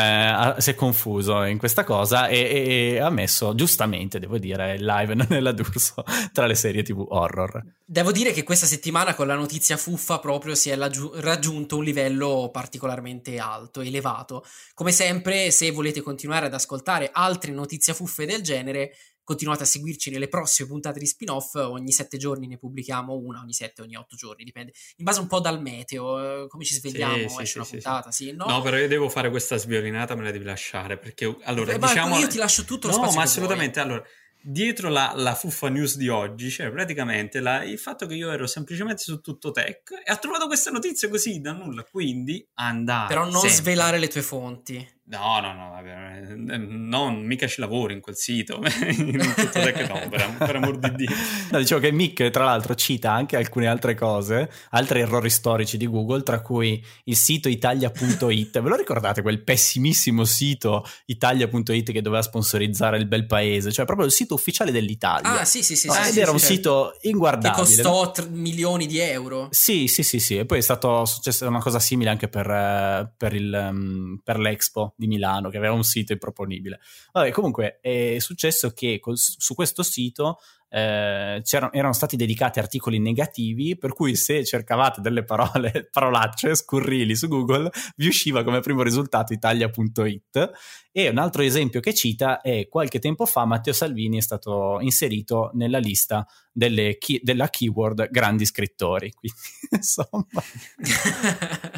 eh, 0.58 0.62
si 0.62 0.70
è 0.70 0.76
confuso 0.76 1.44
in 1.44 1.58
questa 1.58 1.84
cosa 1.84 2.28
e, 2.28 2.38
e, 2.38 2.94
e, 2.94 3.00
ha 3.00 3.10
messo, 3.10 3.54
giustamente, 3.54 4.20
devo 4.20 4.38
dire, 4.38 4.78
live 4.80 5.14
non 5.14 5.28
è 5.30 5.40
la 5.42 5.52
D'Urso 5.52 6.04
tra 6.32 6.46
le 6.46 6.56
serie 6.56 6.84
tv 6.84 7.06
horror. 7.10 7.62
Devo 7.86 8.12
dire 8.12 8.32
che 8.32 8.44
questa 8.44 8.66
settimana 8.66 9.14
con 9.14 9.28
la 9.28 9.36
notizia 9.36 9.76
fuffa 9.76 10.20
proprio 10.20 10.56
si 10.56 10.70
è 10.70 10.78
raggiunto 10.78 11.78
un 11.78 11.84
livello 11.84 12.50
particolarmente 12.52 13.38
alto, 13.38 13.82
elevato. 13.82 14.46
Come 14.74 14.92
sempre, 14.92 15.33
se 15.52 15.72
volete 15.72 16.02
continuare 16.02 16.46
ad 16.46 16.54
ascoltare 16.54 17.10
altre 17.12 17.52
notizie 17.52 17.94
fuffe 17.94 18.26
del 18.26 18.42
genere, 18.42 18.96
continuate 19.24 19.64
a 19.64 19.66
seguirci 19.66 20.12
nelle 20.12 20.28
prossime 20.28 20.68
puntate 20.68 21.00
di 21.00 21.06
spin-off. 21.06 21.56
Ogni 21.56 21.92
sette 21.92 22.18
giorni 22.18 22.48
ne 22.48 22.58
pubblichiamo 22.58 23.16
una, 23.16 23.40
ogni 23.42 23.54
sette, 23.54 23.82
ogni 23.82 23.96
otto 23.96 24.16
giorni, 24.16 24.44
dipende. 24.44 24.74
In 24.98 25.06
base 25.06 25.20
un 25.20 25.28
po' 25.28 25.40
dal 25.40 25.62
meteo, 25.62 26.44
eh, 26.44 26.48
come 26.48 26.64
ci 26.64 26.74
svegliamo, 26.74 27.28
sì, 27.30 27.42
esce 27.42 27.46
sì, 27.46 27.58
una 27.58 27.66
sì, 27.66 27.72
puntata, 27.72 28.12
sì. 28.12 28.32
No? 28.32 28.46
no? 28.46 28.62
però 28.62 28.78
io 28.78 28.88
devo 28.88 29.10
fare 29.10 29.30
questa 29.30 29.58
sviolinata, 29.58 30.16
me 30.16 30.24
la 30.24 30.32
devi 30.32 30.46
lasciare, 30.46 30.98
perché 30.98 31.36
allora, 31.44 31.78
Beh, 31.78 31.88
diciamo... 31.88 32.20
Io 32.20 32.28
ti 32.28 32.38
lascio 32.38 32.64
tutto 32.64 32.88
lo 32.88 32.94
no, 32.94 33.00
spazio 33.00 33.14
No, 33.14 33.18
ma 33.18 33.30
assolutamente, 33.30 33.82
vuoi. 33.82 33.92
allora 33.92 34.10
dietro 34.46 34.90
la, 34.90 35.14
la, 35.16 35.36
fuffa 35.36 35.70
news 35.70 35.96
di 35.96 36.10
oggi 36.10 36.50
c'è 36.50 36.70
praticamente 36.70 37.40
la, 37.40 37.64
il 37.64 37.80
fatto 37.80 38.06
che 38.06 38.16
io 38.16 38.30
ero 38.30 38.46
semplicemente 38.46 39.02
su 39.02 39.22
tutto 39.22 39.52
tech 39.52 39.92
e 40.04 40.12
ho 40.12 40.20
trovato 40.20 40.48
questa 40.48 40.70
notizia 40.70 41.08
così 41.08 41.40
da 41.40 41.54
nulla. 41.54 41.84
Quindi 41.84 42.46
andare. 42.56 43.08
Però 43.08 43.24
non 43.24 43.40
sempre. 43.40 43.50
svelare 43.50 44.00
le 44.00 44.08
tue 44.10 44.22
fonti. 44.22 45.02
No, 45.06 45.42
no, 45.42 45.52
no, 45.52 45.70
vabbè, 45.70 46.34
non, 46.38 47.26
mica 47.26 47.46
ci 47.46 47.60
lavoro 47.60 47.92
in 47.92 48.00
quel 48.00 48.16
sito, 48.16 48.62
in 48.88 49.34
tutto 49.36 49.60
no, 49.60 50.08
per, 50.10 50.36
per 50.38 50.56
amor 50.56 50.78
di 50.80 50.96
Dio. 50.96 51.10
No, 51.52 51.58
dicevo 51.58 51.82
che 51.82 51.92
Mick, 51.92 52.30
tra 52.30 52.46
l'altro, 52.46 52.74
cita 52.74 53.12
anche 53.12 53.36
alcune 53.36 53.68
altre 53.68 53.96
cose, 53.96 54.50
altri 54.70 55.02
errori 55.02 55.30
storici 55.30 55.76
di 55.76 55.88
Google, 55.88 56.24
tra 56.24 56.42
cui 56.42 56.82
il 57.04 57.18
sito 57.18 57.50
italia.it. 57.50 58.62
Ve 58.62 58.70
lo 58.70 58.78
ricordate 58.78 59.22
quel 59.22 59.44
pessimissimo 59.44 60.24
sito 60.24 60.86
italia.it 61.08 61.92
che 61.92 62.02
doveva 62.02 62.22
sponsorizzare 62.22 62.98
il 62.98 63.06
bel 63.06 63.26
paese? 63.26 63.74
Cioè 63.74 63.84
proprio 63.84 64.08
il 64.08 64.14
sito 64.14 64.36
ufficiale 64.36 64.72
dell'Italia. 64.72 65.42
Ah, 65.42 65.44
sì, 65.44 65.64
sì, 65.64 65.76
sì. 65.76 65.88
No, 65.88 65.96
sì, 65.96 66.00
ed 66.00 66.14
sì, 66.14 66.20
era 66.20 66.28
sì, 66.28 66.34
un 66.34 66.40
certo. 66.40 66.54
sito 66.56 66.98
inguardabile. 67.02 67.66
Che 67.66 67.82
costò 67.84 68.12
tr- 68.12 68.30
milioni 68.30 68.88
di 68.88 69.00
euro. 69.00 69.50
Sì, 69.52 69.90
sì, 69.90 70.02
sì, 70.02 70.20
sì. 70.20 70.38
E 70.38 70.46
poi 70.46 70.60
è 70.60 70.62
stato 70.62 71.04
successo 71.04 71.46
una 71.46 71.60
cosa 71.60 71.80
simile 71.80 72.10
anche 72.10 72.30
per, 72.30 72.50
eh, 72.50 73.14
per, 73.18 73.36
il, 73.36 73.68
um, 73.70 74.22
per 74.24 74.40
l'Expo 74.40 74.93
di 74.96 75.08
Milano, 75.08 75.50
che 75.50 75.58
aveva 75.58 75.74
un 75.74 75.84
sito 75.84 76.14
improponibile. 76.14 76.80
Vabbè, 77.12 77.32
comunque 77.32 77.80
è 77.82 78.18
successo 78.20 78.72
che 78.72 79.00
col, 79.00 79.18
su 79.18 79.54
questo 79.56 79.84
sito 79.84 80.40
eh, 80.76 81.44
erano 81.72 81.94
stati 81.94 82.16
dedicati 82.16 82.58
articoli 82.58 82.98
negativi, 82.98 83.78
per 83.78 83.94
cui 83.94 84.16
se 84.16 84.44
cercavate 84.44 85.02
delle 85.02 85.24
parole, 85.24 85.88
parolacce 85.94 86.56
scurrili 86.56 87.16
su 87.16 87.28
Google, 87.28 87.70
vi 87.96 88.08
usciva 88.08 88.44
come 88.44 88.60
primo 88.60 88.82
risultato 88.82 89.34
italia.it. 89.34 90.52
E 90.92 91.10
un 91.10 91.20
altro 91.20 91.44
esempio 91.44 91.80
che 91.80 91.94
cita 91.94 92.42
è 92.42 92.68
qualche 92.68 92.98
tempo 92.98 93.26
fa 93.28 93.46
Matteo 93.46 93.74
Salvini 93.74 94.18
è 94.18 94.22
stato 94.22 94.80
inserito 94.82 95.52
nella 95.54 95.78
lista 95.78 96.26
delle 96.52 96.98
della 97.22 97.50
keyword 97.50 98.10
grandi 98.10 98.46
scrittori. 98.46 99.12
Quindi, 99.14 99.38
insomma. 99.70 100.26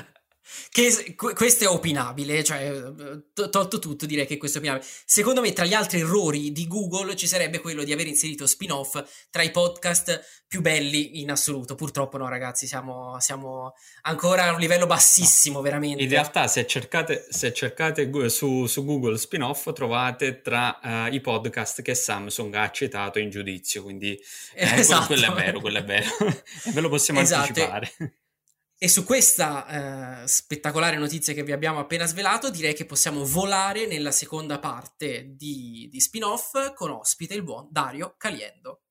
che 0.69 1.15
questo 1.15 1.63
è 1.63 1.67
opinabile, 1.67 2.43
cioè 2.43 2.81
tolto 3.33 3.79
tutto 3.79 4.05
direi 4.05 4.25
che 4.25 4.37
questo 4.37 4.57
è 4.57 4.61
opinabile. 4.61 4.87
Secondo 5.05 5.41
me 5.41 5.53
tra 5.53 5.65
gli 5.65 5.73
altri 5.73 5.99
errori 5.99 6.51
di 6.51 6.67
Google 6.67 7.15
ci 7.15 7.27
sarebbe 7.27 7.59
quello 7.59 7.83
di 7.83 7.91
aver 7.91 8.07
inserito 8.07 8.45
spin-off 8.47 9.03
tra 9.29 9.41
i 9.43 9.51
podcast 9.51 10.43
più 10.47 10.61
belli 10.61 11.21
in 11.21 11.31
assoluto. 11.31 11.75
Purtroppo 11.75 12.17
no 12.17 12.29
ragazzi, 12.29 12.67
siamo, 12.67 13.19
siamo 13.19 13.73
ancora 14.03 14.45
a 14.45 14.53
un 14.53 14.59
livello 14.59 14.85
bassissimo 14.85 15.61
veramente. 15.61 16.03
In 16.03 16.09
realtà 16.09 16.47
se 16.47 16.65
cercate, 16.67 17.27
se 17.29 17.53
cercate 17.53 18.09
su, 18.29 18.65
su 18.65 18.85
Google 18.85 19.17
spin-off 19.17 19.71
trovate 19.73 20.41
tra 20.41 20.79
uh, 20.81 21.13
i 21.13 21.19
podcast 21.21 21.81
che 21.81 21.95
Samsung 21.95 22.53
ha 22.55 22.71
citato 22.71 23.19
in 23.19 23.29
giudizio, 23.29 23.83
quindi 23.83 24.17
eh, 24.53 24.79
esatto. 24.79 25.07
quello, 25.07 25.31
quello, 25.31 25.39
è 25.39 25.43
vero, 25.43 25.59
quello 25.59 25.77
è 25.79 25.83
vero. 25.83 26.09
ve 26.73 26.81
lo 26.81 26.89
possiamo 26.89 27.19
esatto. 27.19 27.47
anticipare. 27.47 27.91
E 28.77 28.89
su 28.89 29.05
questa 29.05 30.23
eh, 30.23 30.27
spettacolare 30.27 30.97
notizia 30.97 31.33
che 31.33 31.43
vi 31.43 31.53
abbiamo 31.53 31.79
appena 31.79 32.05
svelato, 32.05 32.49
direi 32.49 32.73
che 32.73 32.85
possiamo 32.85 33.23
volare 33.25 33.87
nella 33.87 34.11
seconda 34.11 34.59
parte 34.59 35.33
di, 35.35 35.87
di 35.89 35.99
spin-off 35.99 36.73
con 36.73 36.91
ospite 36.91 37.33
il 37.33 37.43
buon 37.43 37.67
Dario 37.71 38.15
Caliendo. 38.17 38.84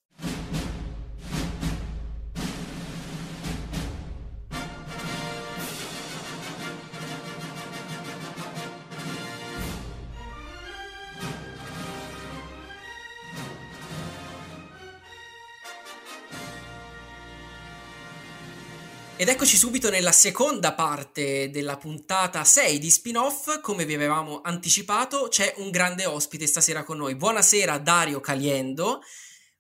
Ed 19.17 19.29
eccoci 19.29 19.57
subito 19.57 19.91
nella 19.91 20.11
seconda 20.11 20.75
parte 20.75 21.49
della 21.49 21.77
puntata 21.77 22.43
6 22.43 22.81
di 22.81 22.91
spin-off. 22.91 23.61
Come 23.61 23.85
vi 23.85 23.95
avevamo 23.95 24.41
anticipato, 24.41 25.29
c'è 25.29 25.55
un 25.59 25.71
grande 25.71 26.05
ospite 26.05 26.49
stasera 26.49 26.83
con 26.83 26.97
noi. 26.97 27.15
Buonasera 27.15 27.79
Dario 27.79 28.19
Caliendo, 28.19 29.03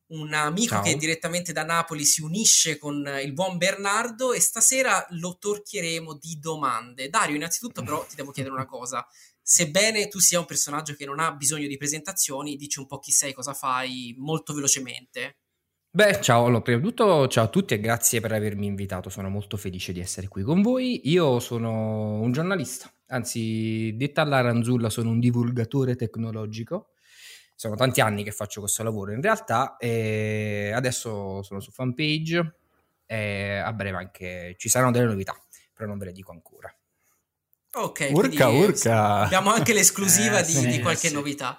un 0.06 0.32
amico 0.34 0.74
Ciao. 0.74 0.82
che 0.82 0.96
direttamente 0.96 1.52
da 1.52 1.62
Napoli 1.62 2.04
si 2.04 2.20
unisce 2.20 2.78
con 2.78 3.08
il 3.22 3.32
buon 3.32 3.56
Bernardo 3.56 4.32
e 4.32 4.40
stasera 4.40 5.06
lo 5.10 5.38
torchieremo 5.38 6.14
di 6.14 6.36
domande. 6.40 7.08
Dario, 7.08 7.36
innanzitutto 7.36 7.84
però 7.84 8.04
ti 8.04 8.16
devo 8.16 8.32
chiedere 8.32 8.56
una 8.56 8.66
cosa. 8.66 9.06
Sebbene 9.40 10.08
tu 10.08 10.18
sia 10.18 10.40
un 10.40 10.46
personaggio 10.46 10.94
che 10.94 11.06
non 11.06 11.20
ha 11.20 11.30
bisogno 11.30 11.68
di 11.68 11.76
presentazioni, 11.76 12.56
dici 12.56 12.80
un 12.80 12.86
po' 12.86 12.98
chi 12.98 13.12
sei, 13.12 13.32
cosa 13.32 13.54
fai, 13.54 14.16
molto 14.18 14.52
velocemente. 14.52 15.36
Beh, 15.96 16.20
ciao, 16.20 16.46
allora, 16.46 16.60
prima 16.60 16.80
di 16.80 16.86
tutto 16.88 17.28
ciao 17.28 17.44
a 17.44 17.46
tutti 17.48 17.74
e 17.74 17.78
grazie 17.78 18.20
per 18.20 18.32
avermi 18.32 18.66
invitato, 18.66 19.10
sono 19.10 19.28
molto 19.28 19.56
felice 19.56 19.92
di 19.92 20.00
essere 20.00 20.26
qui 20.26 20.42
con 20.42 20.60
voi. 20.60 21.02
Io 21.04 21.38
sono 21.38 22.14
un 22.20 22.32
giornalista, 22.32 22.92
anzi, 23.06 23.94
detta 23.94 24.22
alla 24.22 24.40
Ranzulla, 24.40 24.90
sono 24.90 25.10
un 25.10 25.20
divulgatore 25.20 25.94
tecnologico. 25.94 26.88
Sono 27.54 27.76
tanti 27.76 28.00
anni 28.00 28.24
che 28.24 28.32
faccio 28.32 28.58
questo 28.58 28.82
lavoro 28.82 29.12
in 29.12 29.22
realtà 29.22 29.76
e 29.76 30.72
adesso 30.74 31.44
sono 31.44 31.60
su 31.60 31.70
fanpage 31.70 32.56
e 33.06 33.58
a 33.58 33.72
breve 33.72 33.96
anche 33.96 34.54
ci 34.58 34.68
saranno 34.68 34.90
delle 34.90 35.06
novità, 35.06 35.40
però 35.72 35.88
non 35.88 35.98
ve 35.98 36.06
le 36.06 36.12
dico 36.12 36.32
ancora. 36.32 36.74
Ok, 37.74 38.08
urca, 38.10 38.48
urca. 38.48 39.14
abbiamo 39.20 39.52
anche 39.52 39.72
l'esclusiva 39.72 40.40
Eh, 40.40 40.44
di, 40.44 40.52
sì, 40.52 40.66
di 40.66 40.80
qualche 40.80 41.06
sì. 41.08 41.14
novità. 41.14 41.56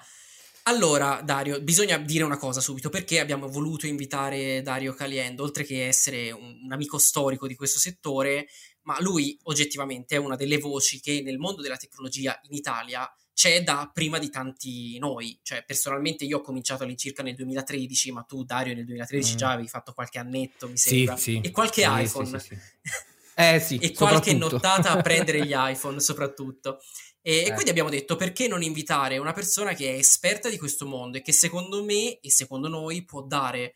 Allora, 0.67 1.21
Dario, 1.23 1.61
bisogna 1.61 1.95
dire 1.99 2.23
una 2.23 2.37
cosa 2.37 2.59
subito, 2.59 2.89
perché 2.89 3.19
abbiamo 3.19 3.47
voluto 3.47 3.85
invitare 3.85 4.63
Dario 4.63 4.93
Caliendo, 4.95 5.43
oltre 5.43 5.63
che 5.63 5.85
essere 5.85 6.31
un, 6.31 6.59
un 6.63 6.71
amico 6.71 6.97
storico 6.97 7.45
di 7.45 7.53
questo 7.55 7.77
settore, 7.77 8.47
ma 8.83 8.99
lui 8.99 9.37
oggettivamente 9.43 10.15
è 10.15 10.17
una 10.17 10.35
delle 10.35 10.57
voci 10.57 10.99
che 10.99 11.21
nel 11.23 11.37
mondo 11.37 11.61
della 11.61 11.77
tecnologia 11.77 12.39
in 12.49 12.55
Italia 12.55 13.07
c'è 13.31 13.61
da 13.61 13.91
prima 13.93 14.17
di 14.17 14.31
tanti 14.31 14.97
noi. 14.97 15.37
Cioè, 15.43 15.63
personalmente 15.65 16.25
io 16.25 16.37
ho 16.39 16.41
cominciato 16.41 16.81
all'incirca 16.83 17.21
nel 17.21 17.35
2013, 17.35 18.11
ma 18.11 18.23
tu, 18.23 18.43
Dario, 18.43 18.73
nel 18.73 18.85
2013 18.85 19.33
Mm. 19.33 19.37
già 19.37 19.51
avevi 19.51 19.67
fatto 19.67 19.93
qualche 19.93 20.17
annetto, 20.17 20.67
mi 20.67 20.77
Sì, 20.77 20.89
sembra. 20.95 21.17
sì. 21.17 21.41
E 21.43 21.51
qualche 21.51 21.83
Sì, 21.83 21.87
iPhone. 21.91 22.25
sì, 22.25 22.39
sì, 22.39 22.55
sì. 22.55 22.91
Eh 23.35 23.59
sì, 23.59 23.77
e 23.77 23.91
qualche 23.91 24.33
nottata 24.33 24.89
a 24.93 25.01
prendere 25.03 25.45
gli 25.45 25.53
iPhone 25.55 25.99
soprattutto. 25.99 26.79
E, 27.27 27.37
e 27.37 27.45
Eh. 27.47 27.51
quindi 27.53 27.71
abbiamo 27.71 27.89
detto 27.89 28.15
perché 28.15 28.47
non 28.47 28.61
invitare 28.61 29.17
una 29.17 29.33
persona 29.33 29.73
che 29.73 29.95
è 29.95 29.97
esperta 29.97 30.47
di 30.47 30.59
questo 30.59 30.85
mondo 30.85 31.17
e 31.17 31.23
che 31.23 31.31
secondo 31.31 31.83
me 31.83 32.19
e 32.19 32.29
secondo 32.29 32.67
noi 32.67 33.03
può 33.03 33.23
dare 33.23 33.73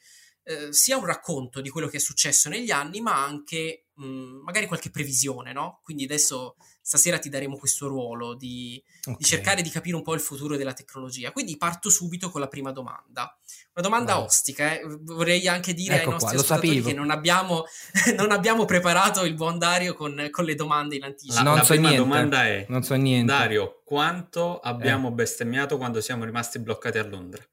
eh, 0.49 0.73
sia 0.73 0.97
un 0.97 1.05
racconto 1.05 1.61
di 1.61 1.69
quello 1.69 1.87
che 1.87 1.97
è 1.97 1.99
successo 1.99 2.49
negli 2.49 2.71
anni, 2.71 3.01
ma 3.01 3.23
anche 3.23 3.85
mh, 3.93 4.41
magari 4.43 4.65
qualche 4.65 4.89
previsione, 4.89 5.53
no? 5.53 5.79
Quindi 5.83 6.05
adesso 6.05 6.55
stasera 6.81 7.19
ti 7.19 7.29
daremo 7.29 7.55
questo 7.55 7.87
ruolo 7.87 8.33
di, 8.33 8.81
di 9.03 9.11
Ok. 9.11 9.21
cercare 9.23 9.61
di 9.61 9.69
capire 9.69 9.95
un 9.95 10.01
po' 10.01 10.15
il 10.15 10.19
futuro 10.19 10.57
della 10.57 10.73
tecnologia. 10.73 11.31
Quindi 11.31 11.55
parto 11.55 11.91
subito 11.91 12.31
con 12.31 12.41
la 12.41 12.47
prima 12.47 12.71
domanda. 12.71 13.37
Una 13.75 13.87
domanda 13.87 14.15
Vai. 14.15 14.23
ostica, 14.23 14.73
eh. 14.73 14.81
vorrei 15.01 15.47
anche 15.47 15.75
dire 15.75 15.97
Ecco 15.97 16.05
ai 16.05 16.11
nostri 16.13 16.31
qua, 16.35 16.41
ascoltatori 16.41 16.81
che 16.81 16.93
non 16.93 17.11
abbiamo, 17.11 17.65
non 18.17 18.31
abbiamo 18.31 18.65
preparato 18.65 19.25
il 19.25 19.35
buon 19.35 19.59
Dario 19.59 19.93
con, 19.93 20.29
con 20.31 20.45
le 20.45 20.55
domande 20.55 20.95
in 20.95 21.03
anticipo. 21.03 21.35
La, 21.35 21.43
Non 21.43 21.55
la 21.57 21.63
so 21.63 21.73
prima 21.73 21.89
niente. 21.89 22.07
domanda 22.07 22.45
è, 22.47 22.65
Non 22.69 22.81
so 22.81 22.95
niente. 22.95 23.31
Dario, 23.31 23.81
quanto 23.85 24.55
Eh. 24.63 24.67
abbiamo 24.69 25.11
bestemmiato 25.11 25.77
quando 25.77 26.01
siamo 26.01 26.25
rimasti 26.25 26.57
bloccati 26.57 26.97
a 26.97 27.03
Londra? 27.05 27.47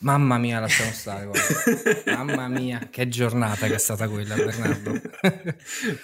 Mamma 0.00 0.38
mia, 0.38 0.60
lasciamo 0.60 0.90
stare. 0.92 1.28
Mamma 2.06 2.48
mia, 2.48 2.88
che 2.90 3.08
giornata 3.08 3.66
che 3.66 3.74
è 3.74 3.78
stata 3.78 4.08
quella, 4.08 4.34
Bernardo. 4.34 4.98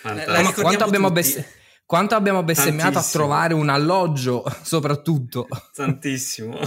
La 0.02 0.52
quanto 0.52 0.84
abbiamo, 0.84 1.10
besse- 1.10 1.46
quanto 1.86 2.14
abbiamo 2.14 2.42
bestemmiato 2.42 2.88
a 2.88 2.92
Tantissimo. 3.00 3.22
trovare 3.24 3.54
un 3.54 3.68
alloggio, 3.70 4.44
soprattutto. 4.62 5.46
Tantissimo. 5.74 6.58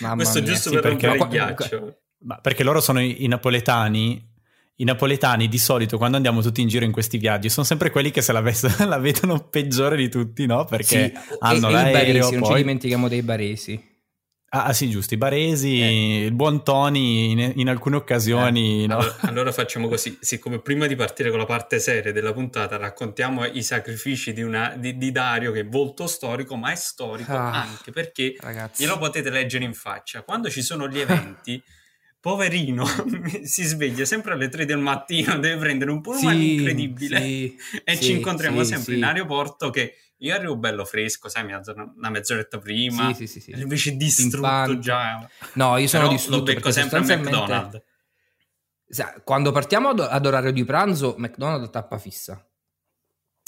Mamma 0.00 0.16
Questo 0.16 0.40
mia, 0.40 0.50
giusto 0.50 0.68
sì, 0.70 0.74
per 0.74 0.82
perché- 0.82 1.06
rompere 1.06 1.24
il 1.24 1.30
ghiaccio. 1.54 1.98
Ma 2.20 2.36
perché 2.40 2.64
loro 2.64 2.80
sono 2.80 3.00
i, 3.00 3.22
i 3.24 3.28
napoletani. 3.28 4.26
I 4.80 4.84
napoletani 4.84 5.48
di 5.48 5.58
solito 5.58 5.96
quando 5.98 6.16
andiamo 6.16 6.40
tutti 6.40 6.60
in 6.60 6.68
giro 6.68 6.84
in 6.84 6.92
questi 6.92 7.18
viaggi 7.18 7.48
sono 7.48 7.66
sempre 7.66 7.90
quelli 7.90 8.12
che 8.12 8.22
se 8.22 8.30
la, 8.32 8.40
ves- 8.40 8.78
la 8.86 8.98
vedono 8.98 9.40
peggiore 9.48 9.96
di 9.96 10.08
tutti, 10.08 10.46
no? 10.46 10.64
Perché 10.64 11.12
Sì, 11.14 11.36
hanno 11.40 11.68
e- 11.68 11.70
e 11.70 11.70
i 11.70 11.72
l'aereo, 11.72 11.92
baresi, 11.92 12.18
non 12.20 12.42
ci 12.42 12.48
poi... 12.50 12.56
dimentichiamo 12.62 13.08
dei 13.08 13.22
baresi. 13.22 13.87
Ah, 14.50 14.64
ah, 14.64 14.72
sì, 14.72 14.88
giusto, 14.88 15.12
i 15.12 15.18
baresi, 15.18 15.82
Eh. 15.82 16.24
il 16.24 16.32
buon 16.32 16.64
Tony 16.64 17.32
in, 17.32 17.52
in 17.56 17.68
alcune 17.68 17.96
occasioni, 17.96 18.86
no? 18.86 18.96
Allora, 18.96 19.16
allora 19.28 19.52
facciamo 19.52 19.88
così, 19.88 20.16
siccome 20.22 20.58
prima 20.60 20.86
di 20.86 20.94
partire 20.96 21.28
con 21.28 21.38
la 21.38 21.44
parte 21.44 21.78
seria 21.78 22.12
della 22.12 22.32
puntata 22.32 22.78
raccontiamo 22.78 23.44
i 23.44 23.62
sacrifici 23.62 24.32
di, 24.32 24.40
una- 24.42 24.74
di- 24.74 24.96
di 24.96 25.12
Dario 25.12 25.52
che 25.52 25.60
è 25.60 25.66
volto 25.66 26.06
storico, 26.06 26.56
ma 26.56 26.72
è 26.72 26.76
storico 26.76 27.32
Ah. 27.32 27.60
anche 27.60 27.90
perché 27.90 28.36
Ragazzi. 28.40 28.82
glielo 28.82 28.96
potete 28.96 29.28
leggere 29.28 29.64
in 29.64 29.74
faccia. 29.74 30.22
Quando 30.22 30.48
ci 30.48 30.62
sono 30.62 30.88
gli 30.88 30.98
eventi, 30.98 31.62
poverino 32.28 32.84
si 33.44 33.62
sveglia 33.64 34.04
sempre 34.04 34.34
alle 34.34 34.50
3 34.50 34.66
del 34.66 34.76
mattino, 34.78 35.38
deve 35.38 35.56
prendere 35.56 35.90
un 35.90 36.02
pullman 36.02 36.36
Sì, 36.36 36.54
incredibile 36.54 37.20
sì, 37.20 37.56
e 37.82 37.96
sì, 37.96 38.02
ci 38.02 38.12
incontriamo 38.12 38.62
sì, 38.62 38.68
sempre 38.74 38.92
sì. 38.92 38.98
in 38.98 39.04
aeroporto 39.04 39.70
che 39.70 39.94
io 40.18 40.34
arrivo 40.34 40.56
bello 40.56 40.84
fresco, 40.84 41.28
sai, 41.28 41.44
mezzo- 41.44 41.72
una 41.72 42.10
mezz'oretta 42.10 42.58
prima, 42.58 43.14
Sì, 43.14 43.26
sì, 43.26 43.40
sì, 43.40 43.52
sì. 43.52 43.60
invece 43.60 43.96
distrutto 43.96 44.40
Pimpante. 44.40 44.78
già. 44.80 45.30
No, 45.54 45.76
io 45.78 45.86
sono 45.86 46.02
Però 46.02 46.14
distrutto 46.14 46.38
lo 46.38 46.42
becco 46.42 46.70
sempre 46.70 46.98
a 46.98 47.02
McDonald's. 47.02 47.82
Quando 49.24 49.52
partiamo 49.52 49.90
ad, 49.90 50.00
ad 50.00 50.26
orario 50.26 50.50
di 50.50 50.64
pranzo, 50.64 51.14
McDonald's 51.18 51.70
tappa 51.70 51.98
fissa. 51.98 52.44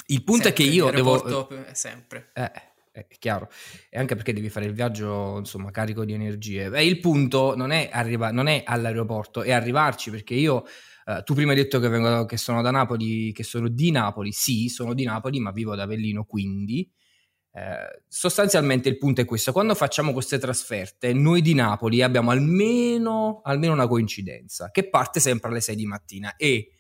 Il 0.07 0.23
punto 0.25 0.49
è 0.49 0.53
che 0.53 0.63
Sempre, 0.63 0.77
io 0.77 0.91
devo... 0.91 1.13
aeroporto, 1.15 1.67
eh, 1.67 1.75
sempre. 1.75 2.31
Eh, 2.35 2.51
è 2.91 3.07
chiaro. 3.19 3.49
E 3.89 3.99
anche 3.99 4.15
perché 4.15 4.33
devi 4.33 4.49
fare 4.49 4.67
il 4.67 4.73
viaggio, 4.73 5.39
insomma, 5.39 5.71
carico 5.71 6.05
di 6.05 6.13
energie. 6.13 6.69
Beh, 6.69 6.85
il 6.85 7.01
punto 7.01 7.55
non 7.57 7.71
è, 7.71 7.89
arriva- 7.93 8.31
non 8.31 8.47
è 8.47 8.63
all'aeroporto, 8.65 9.43
è 9.43 9.53
arrivarci, 9.53 10.11
perché 10.11 10.35
io... 10.35 10.65
Uh, 11.03 11.23
tu 11.25 11.35
prima 11.35 11.51
hai 11.53 11.57
detto 11.57 11.81
che, 11.81 11.89
vengo, 11.89 12.25
che, 12.27 12.37
sono 12.37 12.63
da 12.63 12.71
Napoli, 12.71 13.33
che 13.33 13.43
sono 13.43 13.69
di 13.69 13.91
Napoli. 13.91 14.33
Sì, 14.33 14.69
sono 14.69 14.95
di 14.95 15.05
Napoli, 15.05 15.41
ma 15.41 15.51
vivo 15.51 15.73
ad 15.73 15.81
Avellino, 15.81 16.25
quindi 16.25 16.89
eh, 17.53 18.05
sostanzialmente 18.07 18.89
il 18.89 18.97
punto 18.97 19.21
è 19.21 19.25
questo: 19.25 19.53
quando 19.53 19.75
facciamo 19.75 20.13
queste 20.13 20.39
trasferte, 20.39 21.13
noi 21.13 21.43
di 21.43 21.55
Napoli 21.55 22.01
abbiamo 22.03 22.31
almeno, 22.31 23.41
almeno 23.43 23.73
una 23.73 23.89
coincidenza 23.89 24.71
che 24.71 24.89
parte 24.89 25.19
sempre 25.19 25.51
alle 25.51 25.61
6 25.61 25.75
di 25.75 25.87
mattina 25.87 26.37
e 26.37 26.71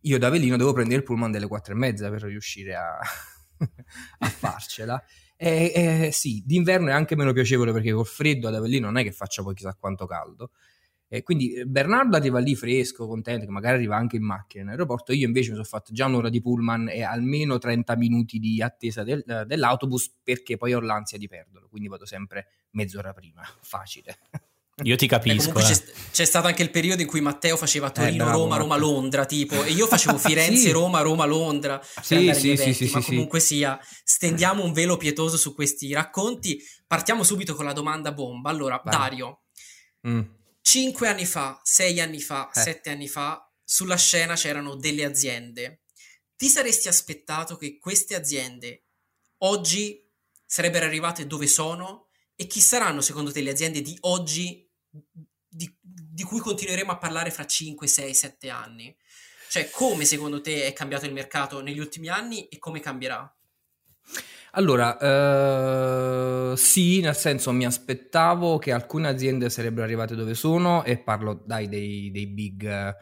io 0.00 0.18
da 0.18 0.28
Avellino 0.28 0.56
devo 0.56 0.72
prendere 0.72 1.00
il 1.00 1.04
pullman 1.04 1.30
delle 1.30 1.46
4 1.46 1.74
e 1.74 1.76
mezza 1.76 2.08
per 2.08 2.22
riuscire 2.22 2.74
a, 2.74 2.98
a 4.18 4.28
farcela. 4.28 5.02
E, 5.40 5.72
e, 6.06 6.10
sì, 6.12 6.42
d'inverno 6.44 6.88
è 6.88 6.92
anche 6.92 7.14
meno 7.14 7.32
piacevole 7.32 7.72
perché 7.72 7.92
col 7.92 8.06
freddo 8.06 8.48
ad 8.48 8.56
Avellino 8.56 8.86
non 8.86 8.96
è 8.98 9.04
che 9.04 9.12
faccia 9.12 9.42
poi 9.42 9.54
chissà 9.54 9.76
quanto 9.78 10.04
caldo. 10.04 10.50
E 11.08 11.22
quindi 11.22 11.54
eh, 11.54 11.64
Bernardo 11.64 12.16
arriva 12.16 12.38
lì 12.40 12.56
fresco, 12.56 13.06
contento, 13.06 13.46
che 13.46 13.50
magari 13.52 13.76
arriva 13.76 13.96
anche 13.96 14.16
in 14.16 14.24
macchina 14.24 14.64
in 14.64 14.70
aeroporto. 14.70 15.12
Io 15.12 15.26
invece 15.26 15.50
mi 15.50 15.54
sono 15.54 15.66
fatto 15.68 15.92
già 15.92 16.06
un'ora 16.06 16.28
di 16.28 16.40
pullman 16.40 16.88
e 16.88 17.02
almeno 17.02 17.58
30 17.58 17.96
minuti 17.96 18.38
di 18.38 18.60
attesa 18.60 19.04
del, 19.04 19.22
dell'autobus 19.46 20.12
perché 20.22 20.56
poi 20.56 20.74
ho 20.74 20.80
l'ansia 20.80 21.18
di 21.18 21.28
perderlo. 21.28 21.68
Quindi 21.68 21.88
vado 21.88 22.04
sempre 22.04 22.48
mezz'ora 22.72 23.12
prima. 23.12 23.42
Facile. 23.62 24.18
Io 24.82 24.96
ti 24.96 25.06
capisco. 25.06 25.58
Eh, 25.58 25.62
c'è, 25.62 25.82
c'è, 26.12 26.24
stato 26.24 26.46
anche 26.46 26.62
il 26.62 26.70
periodo 26.70 27.02
in 27.02 27.08
cui 27.08 27.20
Matteo 27.20 27.56
faceva 27.56 27.90
Torino, 27.90 28.28
eh, 28.28 28.32
Roma, 28.32 28.56
Roma, 28.56 28.76
Londra, 28.76 29.24
tipo, 29.24 29.64
e 29.64 29.72
io 29.72 29.86
facevo 29.86 30.16
Firenze, 30.18 30.56
sì. 30.56 30.70
Roma, 30.70 31.00
Roma, 31.00 31.24
Londra. 31.24 31.80
Sì, 31.82 32.32
sì, 32.32 32.50
eventi, 32.50 32.86
sì, 32.86 32.90
ma 32.92 33.02
comunque 33.02 33.40
sia, 33.40 33.78
stendiamo 34.04 34.62
un 34.62 34.72
velo 34.72 34.96
pietoso 34.96 35.36
su 35.36 35.54
questi 35.54 35.92
racconti. 35.92 36.62
Partiamo 36.86 37.24
subito 37.24 37.54
con 37.54 37.64
la 37.64 37.72
domanda 37.72 38.12
bomba. 38.12 38.50
Allora, 38.50 38.80
Vai. 38.84 38.96
Dario, 38.96 39.42
mm. 40.06 40.20
cinque 40.62 41.08
anni 41.08 41.26
fa, 41.26 41.60
sei 41.64 42.00
anni 42.00 42.20
fa, 42.20 42.48
eh. 42.52 42.60
sette 42.60 42.90
anni 42.90 43.08
fa, 43.08 43.50
sulla 43.64 43.96
scena 43.96 44.34
c'erano 44.34 44.76
delle 44.76 45.04
aziende. 45.04 45.82
Ti 46.36 46.46
saresti 46.46 46.86
aspettato 46.86 47.56
che 47.56 47.78
queste 47.78 48.14
aziende 48.14 48.84
oggi 49.38 50.08
sarebbero 50.46 50.86
arrivate 50.86 51.26
dove 51.26 51.48
sono? 51.48 52.06
E 52.36 52.46
chi 52.46 52.60
saranno 52.60 53.00
secondo 53.00 53.32
te 53.32 53.40
le 53.40 53.50
aziende 53.50 53.82
di 53.82 53.96
oggi 54.02 54.67
di, 54.90 55.74
di 55.80 56.22
cui 56.22 56.40
continueremo 56.40 56.92
a 56.92 56.98
parlare 56.98 57.30
fra 57.30 57.46
5, 57.46 57.86
6, 57.86 58.14
7 58.14 58.50
anni? 58.50 58.96
Cioè, 59.50 59.70
come 59.70 60.04
secondo 60.04 60.40
te 60.40 60.66
è 60.66 60.72
cambiato 60.72 61.06
il 61.06 61.12
mercato 61.12 61.62
negli 61.62 61.78
ultimi 61.78 62.08
anni 62.08 62.48
e 62.48 62.58
come 62.58 62.80
cambierà? 62.80 63.32
Allora, 64.52 66.50
uh, 66.52 66.56
sì, 66.56 67.00
nel 67.00 67.16
senso 67.16 67.52
mi 67.52 67.66
aspettavo 67.66 68.58
che 68.58 68.72
alcune 68.72 69.08
aziende 69.08 69.50
sarebbero 69.50 69.84
arrivate 69.84 70.14
dove 70.14 70.34
sono 70.34 70.84
e 70.84 70.98
parlo 70.98 71.42
dai 71.44 71.68
dei, 71.68 72.10
dei 72.10 72.26
big 72.26 72.96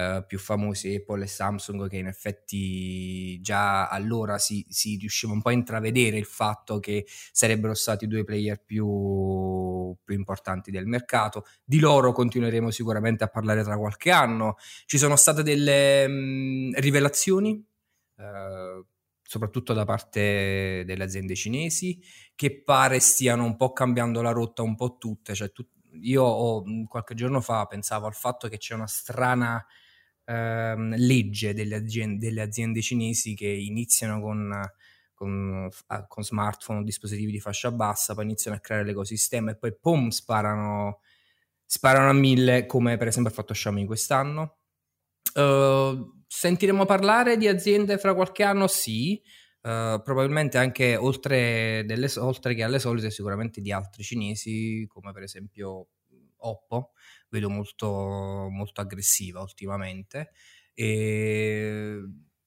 eh, 0.00 0.24
più 0.26 0.38
famosi 0.38 0.94
Apple 0.94 1.24
e 1.24 1.26
Samsung 1.26 1.88
che 1.88 1.98
in 1.98 2.06
effetti 2.06 3.38
già 3.40 3.88
allora 3.88 4.38
si, 4.38 4.64
si, 4.70 4.96
riusciva 4.96 5.32
un 5.32 5.42
po' 5.42 5.50
a 5.50 5.52
intravedere 5.52 6.16
il 6.16 6.24
fatto 6.24 6.80
che 6.80 7.06
sarebbero 7.32 7.74
stati 7.74 8.06
due 8.06 8.24
player 8.24 8.62
più, 8.64 9.94
più 10.02 10.14
importanti 10.14 10.70
del 10.70 10.86
mercato. 10.86 11.44
Di 11.62 11.78
loro 11.78 12.12
continueremo 12.12 12.70
sicuramente 12.70 13.24
a 13.24 13.28
parlare 13.28 13.62
tra 13.62 13.76
qualche 13.76 14.10
anno. 14.10 14.56
Ci 14.86 14.96
sono 14.96 15.16
state 15.16 15.42
delle 15.42 16.08
mh, 16.08 16.12
mm, 16.12 16.72
rivelazioni. 16.76 17.64
Uh, 18.16 18.84
soprattutto 19.22 19.72
da 19.74 19.84
parte 19.84 20.82
delle 20.84 21.04
aziende 21.04 21.36
cinesi, 21.36 22.02
che 22.34 22.62
pare 22.62 22.98
stiano 22.98 23.44
un 23.44 23.54
po' 23.56 23.72
cambiando 23.72 24.22
la 24.22 24.32
rotta 24.32 24.62
un 24.62 24.74
po' 24.74 24.96
tutte. 24.98 25.34
Cioè, 25.34 25.52
tu, 25.52 25.64
io 26.02 26.64
mm, 26.64 26.84
qualche 26.84 27.14
giorno 27.14 27.40
fa 27.40 27.66
pensavo 27.66 28.06
al 28.06 28.14
fatto 28.14 28.48
che 28.48 28.58
c'è 28.58 28.74
una 28.74 28.88
strana 28.88 29.64
ehm, 30.30 30.94
legge 30.96 31.52
delle 31.54 31.76
aziende, 31.76 32.26
delle 32.26 32.42
aziende, 32.42 32.80
cinesi 32.80 33.34
che 33.34 33.48
iniziano 33.48 34.20
con, 34.20 34.52
con, 35.14 35.68
con 36.06 36.22
smartphone 36.22 36.80
o 36.80 36.82
dispositivi 36.84 37.32
di 37.32 37.40
fascia 37.40 37.72
bassa, 37.72 38.14
poi 38.14 38.24
iniziano 38.24 38.56
a 38.56 38.60
creare 38.60 38.84
l'ecosistema 38.84 39.50
e 39.50 39.56
poi 39.56 39.74
pum 39.76 40.08
sparano, 40.08 41.00
sparano 41.64 42.10
a 42.10 42.14
mille 42.14 42.66
come 42.66 42.96
per 42.96 43.08
esempio 43.08 43.32
ha 43.32 43.34
fatto 43.34 43.52
Xiaomi 43.52 43.84
quest'anno. 43.86 44.56
Uh, 45.34 46.24
sentiremo 46.26 46.84
parlare 46.86 47.36
di 47.36 47.46
aziende 47.48 47.98
fra 47.98 48.14
qualche 48.14 48.42
anno? 48.42 48.66
Sì, 48.66 49.20
uh, 49.62 50.00
probabilmente 50.02 50.58
anche 50.58 50.96
oltre, 50.96 51.84
delle, 51.86 52.10
oltre, 52.16 52.54
che 52.54 52.62
alle 52.62 52.78
solite, 52.78 53.10
sicuramente 53.10 53.60
di 53.60 53.70
altri 53.70 54.02
cinesi, 54.02 54.86
come 54.88 55.12
per 55.12 55.22
esempio 55.22 55.88
Oppo, 56.42 56.92
vedo 57.30 57.48
molto, 57.48 57.88
molto 58.50 58.80
aggressiva 58.80 59.40
ultimamente. 59.40 60.32
E 60.74 62.00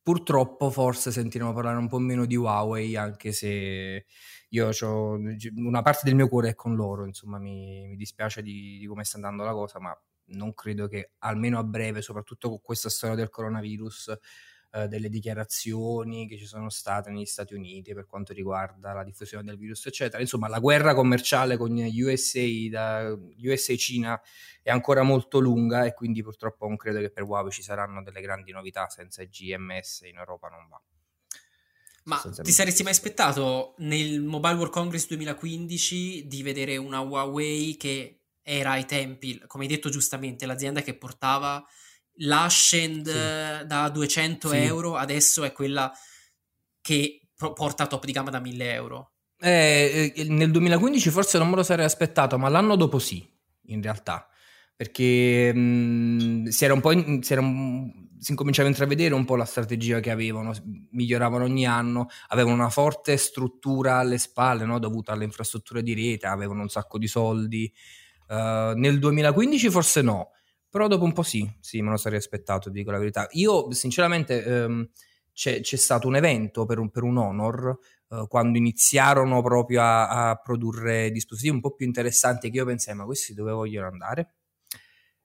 purtroppo 0.03 0.69
forse 0.69 1.11
sentiremo 1.11 1.53
parlare 1.53 1.77
un 1.77 1.87
po' 1.87 1.97
meno 1.97 2.25
di 2.25 2.35
Huawei 2.35 2.97
anche 2.97 3.31
se 3.31 4.05
io 4.49 4.69
ho 4.69 5.17
una 5.55 5.81
parte 5.81 6.01
del 6.03 6.15
mio 6.15 6.27
cuore 6.27 6.49
è 6.49 6.55
con 6.55 6.75
loro 6.75 7.05
insomma 7.05 7.39
mi, 7.39 7.87
mi 7.87 7.95
dispiace 7.95 8.41
di, 8.41 8.79
di 8.79 8.85
come 8.85 9.05
sta 9.05 9.15
andando 9.15 9.43
la 9.45 9.53
cosa 9.53 9.79
ma 9.79 9.97
non 10.25 10.53
credo 10.53 10.87
che 10.89 11.11
almeno 11.19 11.57
a 11.57 11.63
breve 11.63 12.01
soprattutto 12.01 12.49
con 12.49 12.59
questa 12.61 12.89
storia 12.89 13.15
del 13.15 13.29
coronavirus 13.29 14.17
eh, 14.75 14.87
delle 14.87 15.07
dichiarazioni 15.07 16.27
che 16.27 16.35
ci 16.35 16.47
sono 16.47 16.69
state 16.69 17.11
negli 17.11 17.25
Stati 17.25 17.53
Uniti 17.53 17.93
per 17.93 18.07
quanto 18.07 18.33
riguarda 18.33 18.91
la 18.91 19.03
diffusione 19.03 19.43
del 19.43 19.55
virus, 19.55 19.85
eccetera. 19.85 20.19
Insomma, 20.19 20.47
la 20.47 20.57
guerra 20.57 20.95
commerciale 20.95 21.57
con 21.57 21.71
USA, 21.73 22.41
da 22.71 23.15
USA 23.43 23.75
Cina 23.75 24.19
è 24.63 24.71
ancora 24.71 25.03
molto 25.03 25.37
lunga 25.37 25.85
e 25.85 25.93
quindi 25.93 26.23
purtroppo 26.23 26.67
non 26.67 26.75
credo 26.75 26.99
che 27.01 27.11
per 27.11 27.21
Huawei 27.21 27.51
ci 27.51 27.61
saranno 27.61 28.01
delle 28.01 28.19
grandi 28.19 28.51
novità 28.51 28.89
senza 28.89 29.23
GMS 29.23 30.01
in 30.05 30.17
Europa 30.17 30.47
non 30.47 30.67
va. 30.67 30.81
Ma 32.05 32.17
ti 32.41 32.51
saresti 32.51 32.81
mai 32.81 32.93
aspettato 32.93 33.75
nel 33.77 34.21
Mobile 34.21 34.55
World 34.55 34.73
Congress 34.73 35.05
2015 35.07 36.27
di 36.27 36.41
vedere 36.41 36.77
una 36.77 36.99
Huawei 36.99 37.77
che 37.77 38.23
era 38.41 38.71
ai 38.71 38.85
tempi, 38.85 39.39
come 39.45 39.65
hai 39.65 39.69
detto 39.69 39.89
giustamente, 39.89 40.47
l'azienda 40.47 40.81
che 40.81 40.95
portava 40.95 41.63
l'Ascend 42.17 43.07
sì. 43.07 43.65
da 43.65 43.89
200 43.89 44.49
sì. 44.49 44.55
euro 44.57 44.95
adesso 44.95 45.43
è 45.43 45.51
quella 45.51 45.91
che 46.81 47.23
porta 47.35 47.87
top 47.87 48.05
di 48.05 48.11
gamma 48.11 48.29
da 48.29 48.39
1000 48.39 48.73
euro. 48.73 49.11
Eh, 49.39 50.13
eh 50.15 50.23
nel 50.25 50.51
2015 50.51 51.09
forse 51.09 51.37
non 51.37 51.49
me 51.49 51.55
lo 51.55 51.63
sarei 51.63 51.85
aspettato, 51.85 52.37
ma 52.37 52.49
l'anno 52.49 52.75
dopo 52.75 52.99
sì, 52.99 53.27
in 53.67 53.81
realtà, 53.81 54.27
perché 54.75 55.53
mh, 55.53 56.47
si 56.47 56.63
era 56.63 56.73
un 56.73 56.81
po' 56.81 56.91
in, 56.91 57.21
si, 57.23 57.33
era 57.33 57.41
un, 57.41 57.91
si 58.19 58.31
incominciava 58.31 58.67
a 58.67 58.71
intravedere 58.71 59.13
un 59.13 59.25
po' 59.25 59.35
la 59.35 59.45
strategia 59.45 59.99
che 59.99 60.11
avevano, 60.11 60.53
miglioravano 60.91 61.43
ogni 61.43 61.65
anno, 61.65 62.07
avevano 62.27 62.55
una 62.55 62.69
forte 62.69 63.17
struttura 63.17 63.97
alle 63.97 64.17
spalle, 64.17 64.65
no? 64.65 64.79
dovuta 64.79 65.11
alle 65.11 65.25
infrastrutture 65.25 65.83
di 65.83 65.93
rete, 65.93 66.27
avevano 66.27 66.61
un 66.61 66.69
sacco 66.69 66.97
di 66.97 67.07
soldi. 67.07 67.71
Uh, 68.25 68.73
nel 68.75 68.99
2015 68.99 69.69
forse 69.69 70.01
no, 70.01 70.29
però 70.73 70.87
dopo 70.87 71.03
un 71.03 71.13
po' 71.13 71.21
sì, 71.21 71.47
sì, 71.59 71.83
me 71.83 71.91
lo 71.91 71.97
sarei 71.97 72.17
aspettato, 72.17 72.71
dico 72.71 72.89
la 72.89 72.97
verità. 72.97 73.27
Io 73.33 73.71
sinceramente 73.73 74.43
ehm, 74.43 74.89
c'è, 75.31 75.61
c'è, 75.61 75.75
stato 75.75 76.07
un 76.07 76.15
evento 76.15 76.65
per 76.65 76.79
un, 76.79 76.89
per 76.89 77.03
un 77.03 77.17
Honor 77.17 77.77
eh, 78.09 78.25
quando 78.27 78.57
iniziarono 78.57 79.43
proprio 79.43 79.83
a, 79.83 80.31
a, 80.31 80.35
produrre 80.37 81.11
dispositivi 81.11 81.53
un 81.53 81.61
po' 81.61 81.75
più 81.75 81.85
interessanti 81.85 82.49
che 82.49 82.57
io 82.57 82.65
pensai 82.65 82.95
ma 82.95 83.05
questi 83.05 83.35
dove 83.35 83.51
vogliono 83.51 83.85
andare? 83.85 84.33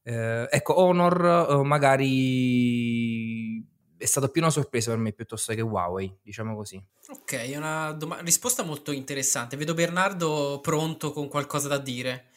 Eh, 0.02 0.48
ecco, 0.50 0.80
Honor 0.80 1.46
eh, 1.48 1.64
magari 1.64 3.66
è 3.96 4.04
stata 4.04 4.28
più 4.28 4.42
una 4.42 4.50
sorpresa 4.50 4.90
per 4.90 5.00
me 5.00 5.12
piuttosto 5.12 5.54
che 5.54 5.62
Huawei, 5.62 6.14
diciamo 6.22 6.56
così. 6.56 6.78
Ok, 7.08 7.52
una 7.56 7.92
dom- 7.92 8.20
risposta 8.20 8.64
molto 8.64 8.92
interessante. 8.92 9.56
Vedo 9.56 9.72
Bernardo 9.72 10.60
pronto 10.60 11.10
con 11.10 11.26
qualcosa 11.26 11.68
da 11.68 11.78
dire. 11.78 12.32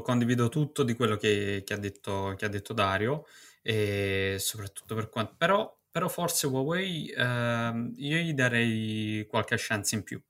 Condivido 0.00 0.48
tutto 0.48 0.84
di 0.84 0.94
quello 0.94 1.16
che, 1.16 1.64
che, 1.66 1.74
ha, 1.74 1.76
detto, 1.76 2.34
che 2.36 2.44
ha, 2.44 2.48
detto, 2.48 2.72
Dario, 2.72 3.26
e 3.62 4.36
soprattutto 4.38 4.94
per 4.94 5.08
quanto... 5.08 5.34
Però, 5.36 5.76
però 5.90 6.08
forse 6.08 6.46
Huawei 6.46 7.08
eh, 7.08 7.92
io 7.96 8.16
gli 8.18 8.32
darei 8.32 9.26
qualche 9.28 9.56
chance 9.58 9.96
in 9.96 10.04
più, 10.04 10.22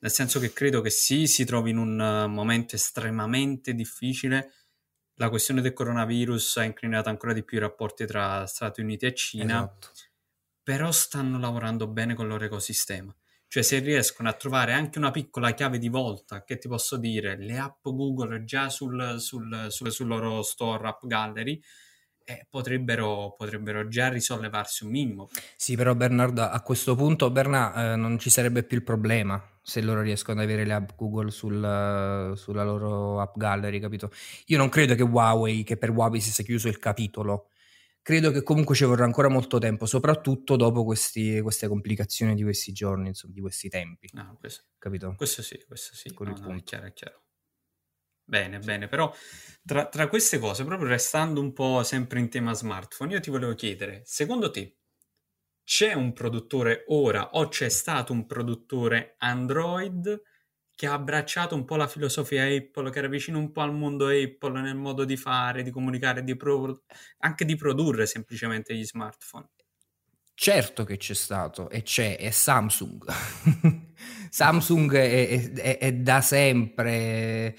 nel 0.00 0.10
senso 0.10 0.38
che 0.38 0.52
credo 0.52 0.82
che 0.82 0.90
sì, 0.90 1.26
si 1.26 1.46
trovi 1.46 1.70
in 1.70 1.78
un 1.78 2.26
momento 2.28 2.76
estremamente 2.76 3.74
difficile. 3.74 4.52
La 5.14 5.30
questione 5.30 5.62
del 5.62 5.72
coronavirus 5.72 6.58
ha 6.58 6.64
inclinato 6.64 7.08
ancora 7.08 7.32
di 7.32 7.42
più 7.42 7.56
i 7.56 7.60
rapporti 7.60 8.04
tra 8.04 8.46
Stati 8.46 8.82
Uniti 8.82 9.06
e 9.06 9.14
Cina, 9.14 9.64
esatto. 9.64 9.88
però 10.62 10.92
stanno 10.92 11.38
lavorando 11.38 11.86
bene 11.86 12.14
con 12.14 12.26
il 12.26 12.32
loro 12.32 12.44
ecosistema 12.44 13.16
cioè, 13.48 13.62
se 13.62 13.78
riescono 13.78 14.28
a 14.28 14.32
trovare 14.32 14.72
anche 14.72 14.98
una 14.98 15.10
piccola 15.10 15.52
chiave 15.52 15.78
di 15.78 15.88
volta, 15.88 16.42
che 16.44 16.58
ti 16.58 16.68
posso 16.68 16.96
dire, 16.96 17.36
le 17.38 17.58
app 17.58 17.82
Google 17.82 18.44
già 18.44 18.68
sul, 18.68 19.16
sul, 19.18 19.66
sul, 19.68 19.92
sul 19.92 20.06
loro 20.06 20.42
store 20.42 20.88
App 20.88 21.06
Gallery, 21.06 21.60
eh, 22.28 22.44
potrebbero, 22.50 23.34
potrebbero, 23.36 23.86
già 23.86 24.08
risollevarsi 24.08 24.84
un 24.84 24.90
minimo. 24.90 25.28
Sì, 25.56 25.76
però 25.76 25.94
Bernardo, 25.94 26.42
a 26.42 26.60
questo 26.60 26.96
punto, 26.96 27.30
Bernà, 27.30 27.92
eh, 27.92 27.96
non 27.96 28.18
ci 28.18 28.30
sarebbe 28.30 28.64
più 28.64 28.76
il 28.76 28.82
problema. 28.82 29.40
se 29.62 29.80
loro 29.82 30.00
riescono 30.00 30.38
ad 30.40 30.44
avere 30.44 30.64
le 30.64 30.72
app 30.72 30.90
Google 30.96 31.30
sul, 31.30 32.32
sulla 32.36 32.64
loro 32.64 33.20
app 33.20 33.36
gallery, 33.36 33.80
capito? 33.80 34.12
Io 34.46 34.58
non 34.58 34.68
credo 34.68 34.94
che 34.94 35.02
Huawei, 35.02 35.62
che 35.64 35.76
per 35.76 35.90
Huawei 35.90 36.20
si 36.20 36.30
sia 36.30 36.44
chiuso 36.44 36.68
il 36.68 36.78
capitolo. 36.78 37.50
Credo 38.06 38.30
che 38.30 38.44
comunque 38.44 38.76
ci 38.76 38.84
vorrà 38.84 39.04
ancora 39.04 39.28
molto 39.28 39.58
tempo, 39.58 39.84
soprattutto 39.84 40.54
dopo 40.54 40.84
questi, 40.84 41.40
queste 41.40 41.66
complicazioni 41.66 42.36
di 42.36 42.44
questi 42.44 42.70
giorni, 42.70 43.08
insomma, 43.08 43.32
di 43.32 43.40
questi 43.40 43.68
tempi. 43.68 44.08
No, 44.12 44.36
questo, 44.38 44.62
capito? 44.78 45.12
Questo 45.16 45.42
sì, 45.42 45.60
questo 45.66 45.96
sì. 45.96 46.14
Con 46.14 46.28
No, 46.28 46.38
no, 46.38 46.54
è 46.54 46.62
chiaro, 46.62 46.86
è 46.86 46.92
chiaro. 46.92 47.24
Bene, 48.22 48.60
bene, 48.60 48.86
però 48.86 49.12
tra, 49.64 49.88
tra 49.88 50.06
queste 50.06 50.38
cose, 50.38 50.64
proprio 50.64 50.86
restando 50.88 51.40
un 51.40 51.52
po' 51.52 51.82
sempre 51.82 52.20
in 52.20 52.28
tema 52.28 52.54
smartphone, 52.54 53.14
io 53.14 53.18
ti 53.18 53.30
volevo 53.30 53.54
chiedere, 53.56 54.02
secondo 54.04 54.52
te 54.52 54.76
c'è 55.64 55.92
un 55.92 56.12
produttore 56.12 56.84
ora 56.86 57.30
o 57.30 57.48
c'è 57.48 57.68
stato 57.68 58.12
un 58.12 58.24
produttore 58.24 59.16
Android 59.18 60.22
che 60.76 60.86
ha 60.86 60.92
abbracciato 60.92 61.56
un 61.56 61.64
po' 61.64 61.74
la 61.76 61.88
filosofia 61.88 62.44
Apple, 62.46 62.90
che 62.90 62.98
era 62.98 63.08
vicino 63.08 63.38
un 63.38 63.50
po' 63.50 63.62
al 63.62 63.74
mondo 63.74 64.06
Apple 64.08 64.60
nel 64.60 64.76
modo 64.76 65.04
di 65.04 65.16
fare, 65.16 65.64
di 65.64 65.70
comunicare, 65.72 66.22
di 66.22 66.36
pro- 66.36 66.84
anche 67.18 67.44
di 67.44 67.56
produrre 67.56 68.06
semplicemente 68.06 68.74
gli 68.76 68.84
smartphone? 68.84 69.48
Certo 70.38 70.84
che 70.84 70.98
c'è 70.98 71.14
stato 71.14 71.70
e 71.70 71.82
c'è, 71.82 72.18
è 72.18 72.30
Samsung. 72.30 73.02
Samsung 74.28 74.94
è, 74.94 75.28
è- 75.28 75.52
è- 75.52 75.78
è 75.78 75.92
da 75.94 76.20
sempre, 76.20 77.56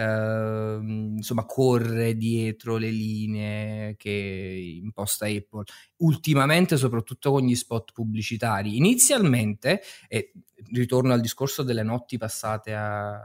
ehm, 0.00 1.14
insomma, 1.16 1.44
corre 1.46 2.14
dietro 2.16 2.76
le 2.76 2.90
linee 2.90 3.96
che 3.96 4.80
imposta 4.82 5.26
Apple. 5.26 5.64
Ultimamente, 5.98 6.76
soprattutto 6.76 7.30
con 7.32 7.42
gli 7.42 7.54
spot 7.54 7.92
pubblicitari. 7.92 8.76
Inizialmente, 8.76 9.82
e 10.08 10.32
ritorno 10.72 11.12
al 11.12 11.20
discorso 11.20 11.62
delle 11.62 11.82
notti 11.82 12.18
passate 12.18 12.74
a- 12.74 13.18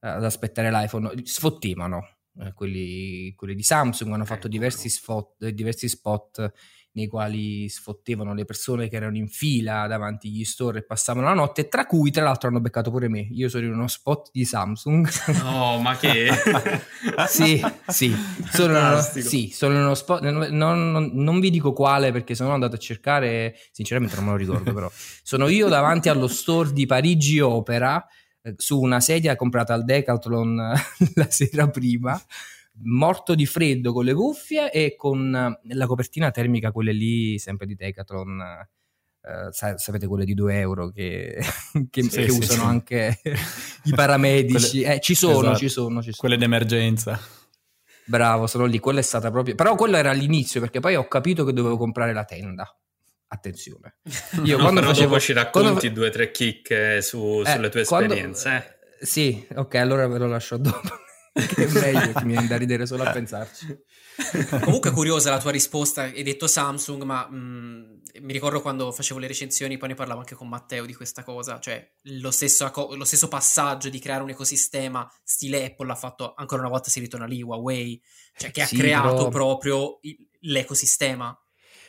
ad 0.00 0.24
aspettare 0.24 0.70
l'iPhone, 0.70 1.12
sfottevano. 1.24 2.13
Eh, 2.40 2.52
quelli, 2.52 3.32
quelli 3.34 3.54
di 3.54 3.62
Samsung 3.62 4.12
hanno 4.12 4.24
fatto 4.24 4.48
come 4.48 4.54
diversi, 4.54 4.86
no. 4.86 4.90
spot, 4.92 5.48
diversi 5.48 5.88
spot 5.88 6.52
nei 6.94 7.08
quali 7.08 7.68
sfottevano 7.68 8.34
le 8.34 8.44
persone 8.44 8.88
che 8.88 8.96
erano 8.96 9.16
in 9.16 9.28
fila 9.28 9.86
davanti 9.86 10.28
agli 10.28 10.44
store 10.44 10.78
e 10.78 10.84
passavano 10.84 11.26
la 11.26 11.34
notte, 11.34 11.68
tra 11.68 11.86
cui 11.86 12.10
tra 12.10 12.22
l'altro 12.22 12.48
hanno 12.48 12.60
beccato 12.60 12.90
pure 12.90 13.08
me. 13.08 13.26
Io 13.32 13.48
sono 13.48 13.64
in 13.64 13.72
uno 13.72 13.88
spot 13.88 14.30
di 14.32 14.44
Samsung. 14.44 15.08
No, 15.42 15.78
ma 15.80 15.96
che... 15.96 16.28
sì, 17.26 17.60
sì, 17.88 18.14
sono 18.50 18.72
in 18.72 18.78
uno, 18.78 18.88
Fantastico. 18.90 19.28
sì, 19.28 19.50
sono 19.52 19.74
in 19.74 19.80
uno 19.80 19.94
spot, 19.94 20.22
non, 20.22 20.46
non- 20.50 21.10
non 21.12 21.40
vi 21.40 21.50
dico 21.50 21.72
quale 21.72 22.12
perché 22.12 22.36
sono 22.36 22.52
andato 22.52 22.76
a 22.76 22.78
cercare, 22.78 23.56
sinceramente 23.72 24.14
non 24.14 24.26
me 24.26 24.30
lo 24.30 24.36
ricordo 24.36 24.72
però. 24.72 24.90
Sono 25.22 25.48
io 25.48 25.68
davanti 25.68 26.08
allo 26.08 26.28
store 26.28 26.72
di 26.72 26.86
Parigi 26.86 27.40
Opera 27.40 28.06
su 28.56 28.80
una 28.80 29.00
sedia 29.00 29.36
comprata 29.36 29.74
al 29.74 29.84
Decathlon 29.84 30.54
la 31.14 31.30
sera 31.30 31.68
prima, 31.68 32.20
morto 32.82 33.34
di 33.34 33.46
freddo 33.46 33.92
con 33.92 34.04
le 34.04 34.14
cuffie 34.14 34.70
e 34.70 34.94
con 34.96 35.34
eh, 35.34 35.74
la 35.74 35.86
copertina 35.86 36.30
termica, 36.30 36.72
quelle 36.72 36.92
lì 36.92 37.38
sempre 37.38 37.66
di 37.66 37.74
Decathlon. 37.74 38.40
eh, 38.40 39.48
sa- 39.52 39.78
sapete 39.78 40.06
quelle 40.06 40.24
di 40.26 40.34
2 40.34 40.58
euro 40.58 40.90
che, 40.90 41.38
che- 41.90 42.02
Sì, 42.02 42.08
che 42.10 42.28
sì, 42.28 42.38
usano 42.38 42.62
sì. 42.62 42.66
anche 42.68 43.20
i 43.84 43.90
paramedici. 43.94 44.80
Quelle- 44.80 44.94
Eh, 44.96 45.00
ci 45.00 45.14
sono, 45.14 45.38
esatto. 45.40 45.58
ci 45.58 45.68
sono, 45.68 45.96
ci 46.02 46.10
sono. 46.10 46.16
Quelle 46.18 46.36
d'emergenza. 46.36 47.18
Bravo, 48.06 48.46
sono 48.46 48.66
lì. 48.66 48.78
Quella 48.80 48.98
è 49.00 49.02
stata 49.02 49.30
proprio. 49.30 49.54
Però 49.54 49.74
quello 49.76 49.96
era 49.96 50.10
all'inizio 50.10 50.60
perché 50.60 50.80
poi 50.80 50.94
ho 50.94 51.08
capito 51.08 51.44
che 51.46 51.54
dovevo 51.54 51.78
comprare 51.78 52.12
la 52.12 52.24
tenda. 52.24 52.68
Attenzione. 53.34 53.96
Io 54.44 54.56
No, 54.56 54.62
quando 54.62 54.80
però 54.80 54.92
facevo. 54.92 55.08
dopo 55.08 55.20
ci 55.20 55.32
racconti 55.32 55.68
quando- 55.72 55.90
due 55.90 56.08
o 56.08 56.10
tre 56.10 56.30
chicche 56.30 57.02
su- 57.02 57.42
eh, 57.44 57.50
sulle 57.50 57.68
tue 57.68 57.84
quando- 57.84 58.12
esperienze. 58.14 58.76
eh. 59.00 59.04
Sì, 59.04 59.46
ok, 59.54 59.74
allora 59.74 60.06
ve 60.06 60.18
lo 60.18 60.26
lascio 60.28 60.56
dopo. 60.56 60.80
che 61.34 61.64
è 61.64 61.68
meglio, 61.92 62.12
che 62.12 62.24
mi 62.24 62.32
viene 62.32 62.46
da 62.46 62.56
ridere 62.56 62.86
solo 62.86 63.02
a 63.02 63.10
pensarci. 63.10 63.66
Comunque 64.62 64.90
è 64.90 64.92
curiosa 64.92 65.30
la 65.30 65.40
tua 65.40 65.50
risposta, 65.50 66.02
hai 66.02 66.22
detto 66.22 66.46
Samsung, 66.46 67.02
ma 67.02 67.26
mh, 67.28 68.02
mi 68.20 68.32
ricordo 68.32 68.62
quando 68.62 68.92
facevo 68.92 69.18
le 69.18 69.26
recensioni, 69.26 69.76
poi 69.76 69.88
ne 69.88 69.94
parlavo 69.96 70.20
anche 70.20 70.36
con 70.36 70.48
Matteo 70.48 70.86
di 70.86 70.94
questa 70.94 71.24
cosa, 71.24 71.58
cioè 71.58 71.84
lo 72.02 72.30
stesso, 72.30 72.70
lo 72.94 73.04
stesso 73.04 73.26
passaggio 73.26 73.88
di 73.88 73.98
creare 73.98 74.22
un 74.22 74.30
ecosistema 74.30 75.10
stile 75.24 75.64
Apple 75.64 75.88
l'ha 75.88 75.96
fatto, 75.96 76.34
ancora 76.36 76.60
una 76.60 76.70
volta 76.70 76.88
si 76.88 77.00
ritorna 77.00 77.26
lì, 77.26 77.42
Huawei, 77.42 78.00
cioè 78.36 78.52
che 78.52 78.62
ha 78.62 78.66
Sì, 78.66 78.76
creato 78.76 79.14
però- 79.16 79.28
proprio 79.28 79.98
l'ecosistema. 80.42 81.36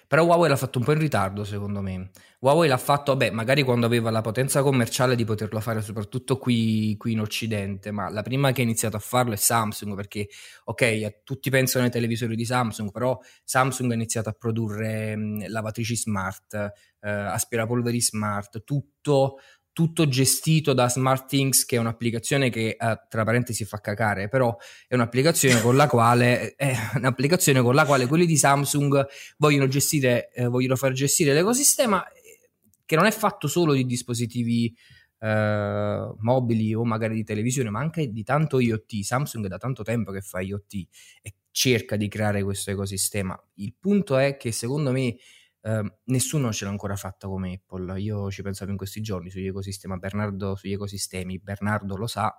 Però 0.08 0.24
Huawei 0.24 0.50
l'ha 0.50 0.56
fatto 0.56 0.80
un 0.80 0.86
po' 0.86 0.91
in 0.91 1.00
ritardo, 1.00 1.44
secondo 1.44 1.82
me. 1.82 2.12
Huawei 2.39 2.70
l'ha 2.70 2.78
fatto, 2.78 3.12
vabbè, 3.13 3.32
magari 3.32 3.63
quando 3.63 3.86
aveva 3.86 4.12
la 4.12 4.22
potenza 4.22 4.62
commerciale 4.62 5.15
di 5.15 5.24
poterlo 5.26 5.60
fare, 5.60 5.82
soprattutto 5.82 6.38
qui, 6.38 6.96
qui 6.98 7.13
in 7.13 7.22
Occidente, 7.22 7.91
ma 7.91 8.10
la 8.10 8.22
prima 8.22 8.52
che 8.52 8.62
ha 8.62 8.63
iniziato 8.63 8.98
a 8.98 9.00
farlo 9.00 9.34
è 9.34 9.36
Samsung, 9.38 9.96
perché, 9.96 10.28
ok, 10.65 10.82
eh, 10.82 11.22
tutti 11.24 11.50
pensano 11.50 11.86
ai 11.86 11.91
televisori 11.91 12.36
di 12.36 12.46
Samsung, 12.46 12.91
però 12.91 13.18
Samsung 13.44 13.91
ha 13.91 13.96
iniziato 13.96 14.30
a 14.30 14.34
produrre 14.34 15.15
mh, 15.15 15.50
lavatrici 15.50 15.96
smart, 15.96 16.54
eh, 16.54 17.10
aspirapolveri 17.10 18.02
smart, 18.02 18.63
tutto, 18.63 19.38
tutto 19.76 20.08
gestito 20.08 20.72
da 20.72 20.88
SmartThings, 20.88 21.66
che 21.66 21.76
è 21.76 21.80
un'applicazione 21.80 22.50
che, 22.50 22.78
eh, 22.80 23.00
tra 23.10 23.26
parentesi, 23.26 23.66
fa 23.66 23.82
cacare, 23.82 24.30
però 24.30 24.56
è 24.88 24.96
un'applicazione 24.96 25.60
con 25.60 25.76
la 25.76 25.90
quale, 25.90 26.56
è 26.56 26.74
un'applicazione 26.96 27.62
con 27.62 27.76
la 27.76 27.84
quale 27.84 28.08
quelli 28.08 28.26
di 28.26 28.38
Samsung 28.38 29.06
vogliono 29.36 29.68
gestire, 29.68 30.32
eh, 30.32 30.48
vogliono 30.48 30.78
far 30.78 30.94
gestire 30.94 31.34
l'ecosistema 31.34 32.08
eh, 32.08 32.52
che 32.86 32.96
non 32.96 33.06
è 33.06 33.12
fatto 33.12 33.50
solo 33.50 33.74
di 33.74 33.86
dispositivi 33.86 34.74
eh, 35.20 36.14
mobili 36.20 36.74
o 36.74 36.86
magari 36.86 37.16
di 37.16 37.26
televisione, 37.26 37.70
ma 37.70 37.82
anche 37.82 38.10
di 38.14 38.24
tanto 38.24 38.62
IoT. 38.62 39.02
Samsung 39.02 39.44
è 39.44 39.50
da 39.50 39.58
tanto 39.58 39.84
tempo 39.84 40.14
che 40.14 40.22
fa 40.22 40.40
IoT 40.40 40.74
e 41.22 41.34
cerca 41.52 41.98
di 41.98 42.08
creare 42.08 42.44
questo 42.44 42.72
ecosistema. 42.72 43.38
Il 43.56 43.76
punto 43.78 44.16
è 44.16 44.38
che 44.38 44.54
secondo 44.54 44.94
me 44.94 45.18
eh, 45.65 45.97
nessuno 46.06 46.54
ce 46.54 46.63
l'ha 46.65 46.69
ancora 46.69 46.95
fatta 46.95 47.28
come 47.28 47.54
Apple. 47.54 47.99
Io 47.99 48.30
ci 48.30 48.43
pensavo 48.43 48.69
in 48.69 48.78
questi 48.78 49.01
giorni 49.01 49.32
sugli 49.32 49.47
ecosistemi, 49.47 49.97
Bernardo 49.97 50.56
sugli 50.56 50.73
ecosistemi, 50.73 51.39
Bernardo 51.39 51.95
lo 51.97 52.06
sa, 52.06 52.36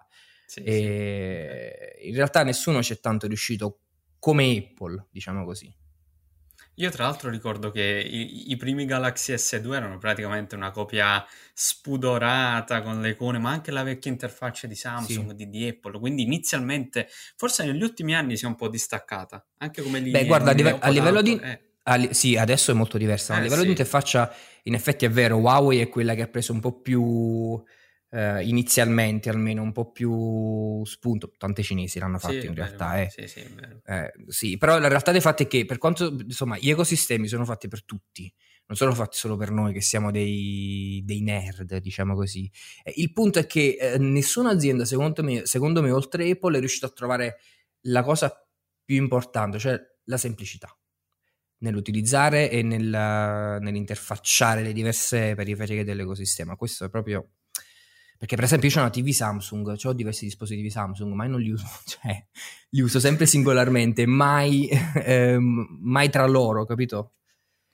Sì, 0.46 0.60
sì. 0.60 0.66
e 0.66 1.98
in 2.02 2.14
realtà 2.14 2.44
nessuno 2.44 2.78
c'è 2.78 3.00
tanto 3.00 3.26
riuscito 3.26 3.80
come 4.20 4.56
Apple, 4.56 5.08
diciamo 5.10 5.44
così. 5.44 5.74
Io 6.78 6.90
tra 6.90 7.04
l'altro 7.04 7.30
ricordo 7.30 7.70
che 7.70 7.82
i, 7.82 8.50
i 8.50 8.56
primi 8.56 8.84
Galaxy 8.84 9.32
S2 9.32 9.74
erano 9.74 9.96
praticamente 9.98 10.54
una 10.54 10.70
copia 10.70 11.24
spudorata 11.54 12.82
con 12.82 13.00
le 13.00 13.10
icone, 13.10 13.38
ma 13.38 13.50
anche 13.50 13.70
la 13.70 13.82
vecchia 13.82 14.10
interfaccia 14.10 14.66
di 14.66 14.74
Samsung, 14.74 15.32
di, 15.32 15.48
di 15.48 15.66
Apple, 15.66 15.98
quindi 15.98 16.22
inizialmente, 16.22 17.08
forse 17.36 17.64
negli 17.64 17.82
ultimi 17.82 18.14
anni 18.14 18.36
si 18.36 18.44
è 18.44 18.46
un 18.46 18.56
po' 18.56 18.68
distaccata, 18.68 19.44
anche 19.58 19.82
come 19.82 20.00
linee. 20.00 20.20
Beh, 20.20 20.26
guarda, 20.26 20.50
a, 20.50 20.54
live- 20.54 20.78
a 20.78 20.88
livello 20.90 21.22
di... 21.22 21.40
eh. 21.40 21.65
A 21.88 21.94
li- 21.96 22.12
sì, 22.14 22.36
adesso 22.36 22.70
è 22.70 22.74
molto 22.74 22.98
diversa. 22.98 23.32
ma 23.34 23.38
a 23.38 23.40
Eh, 23.40 23.44
livello 23.44 23.60
sì. 23.60 23.66
di 23.66 23.72
interfaccia, 23.72 24.32
in 24.64 24.74
effetti 24.74 25.04
è 25.04 25.10
vero, 25.10 25.36
Huawei 25.38 25.80
è 25.80 25.88
quella 25.88 26.14
che 26.14 26.22
ha 26.22 26.26
preso 26.28 26.52
un 26.52 26.60
po' 26.60 26.80
più, 26.80 27.62
eh, 28.10 28.42
inizialmente 28.44 29.28
almeno, 29.28 29.62
un 29.62 29.72
po' 29.72 29.90
più 29.92 30.84
spunto. 30.84 31.32
Tante 31.36 31.62
cinesi 31.62 31.98
l'hanno 31.98 32.18
fatto 32.18 32.40
Sì, 32.40 32.46
in 32.46 32.54
vero, 32.54 32.66
realtà, 32.66 33.00
eh. 33.00 33.10
Sì. 33.10 33.40
Eh, 33.84 34.12
sì, 34.28 34.56
però 34.58 34.78
la 34.78 34.88
realtà 34.88 35.12
dei 35.12 35.20
fatti 35.20 35.44
è 35.44 35.46
che 35.46 35.64
per 35.64 35.78
quanto, 35.78 36.06
insomma, 36.24 36.58
gli 36.58 36.70
ecosistemi 36.70 37.28
sono 37.28 37.44
fatti 37.44 37.68
per 37.68 37.84
tutti, 37.84 38.32
non 38.66 38.76
sono 38.76 38.92
fatti 38.94 39.16
solo 39.16 39.36
per 39.36 39.50
noi 39.52 39.72
che 39.72 39.80
siamo 39.80 40.10
dei, 40.10 41.02
dei 41.04 41.20
nerd, 41.22 41.76
diciamo 41.78 42.14
così. 42.14 42.50
Eh, 42.82 42.94
il 42.96 43.12
punto 43.12 43.38
è 43.38 43.46
che 43.46 43.76
eh, 43.80 43.98
nessuna 43.98 44.50
azienda, 44.50 44.84
secondo 44.84 45.22
me, 45.22 45.46
secondo 45.46 45.82
me, 45.82 45.90
oltre 45.92 46.28
Apple, 46.30 46.56
è 46.56 46.58
riuscita 46.60 46.86
a 46.86 46.90
trovare 46.90 47.38
la 47.82 48.02
cosa 48.02 48.32
più 48.84 48.96
importante, 48.96 49.58
cioè 49.58 49.80
la 50.04 50.16
semplicità 50.16 50.76
nell'utilizzare 51.66 52.50
e 52.50 52.62
nel- 52.62 53.58
nell'interfacciare 53.60 54.62
le 54.62 54.72
diverse 54.72 55.34
periferiche 55.34 55.84
dell'ecosistema. 55.84 56.56
Questo 56.56 56.84
è 56.84 56.88
proprio... 56.88 57.30
Perché 58.18 58.34
per 58.34 58.44
esempio 58.44 58.70
io 58.70 58.76
ho 58.76 58.80
una 58.80 58.90
TV 58.90 59.08
Samsung, 59.10 59.76
ho 59.82 59.92
diversi 59.92 60.24
dispositivi 60.24 60.70
Samsung, 60.70 61.12
ma 61.12 61.26
non 61.26 61.40
li 61.40 61.50
uso, 61.50 61.66
cioè 61.84 62.24
li 62.70 62.80
uso 62.80 62.98
sempre 62.98 63.26
singolarmente, 63.26 64.06
mai, 64.06 64.68
ehm, 65.04 65.78
mai 65.82 66.08
tra 66.08 66.26
loro, 66.26 66.64
capito? 66.64 67.12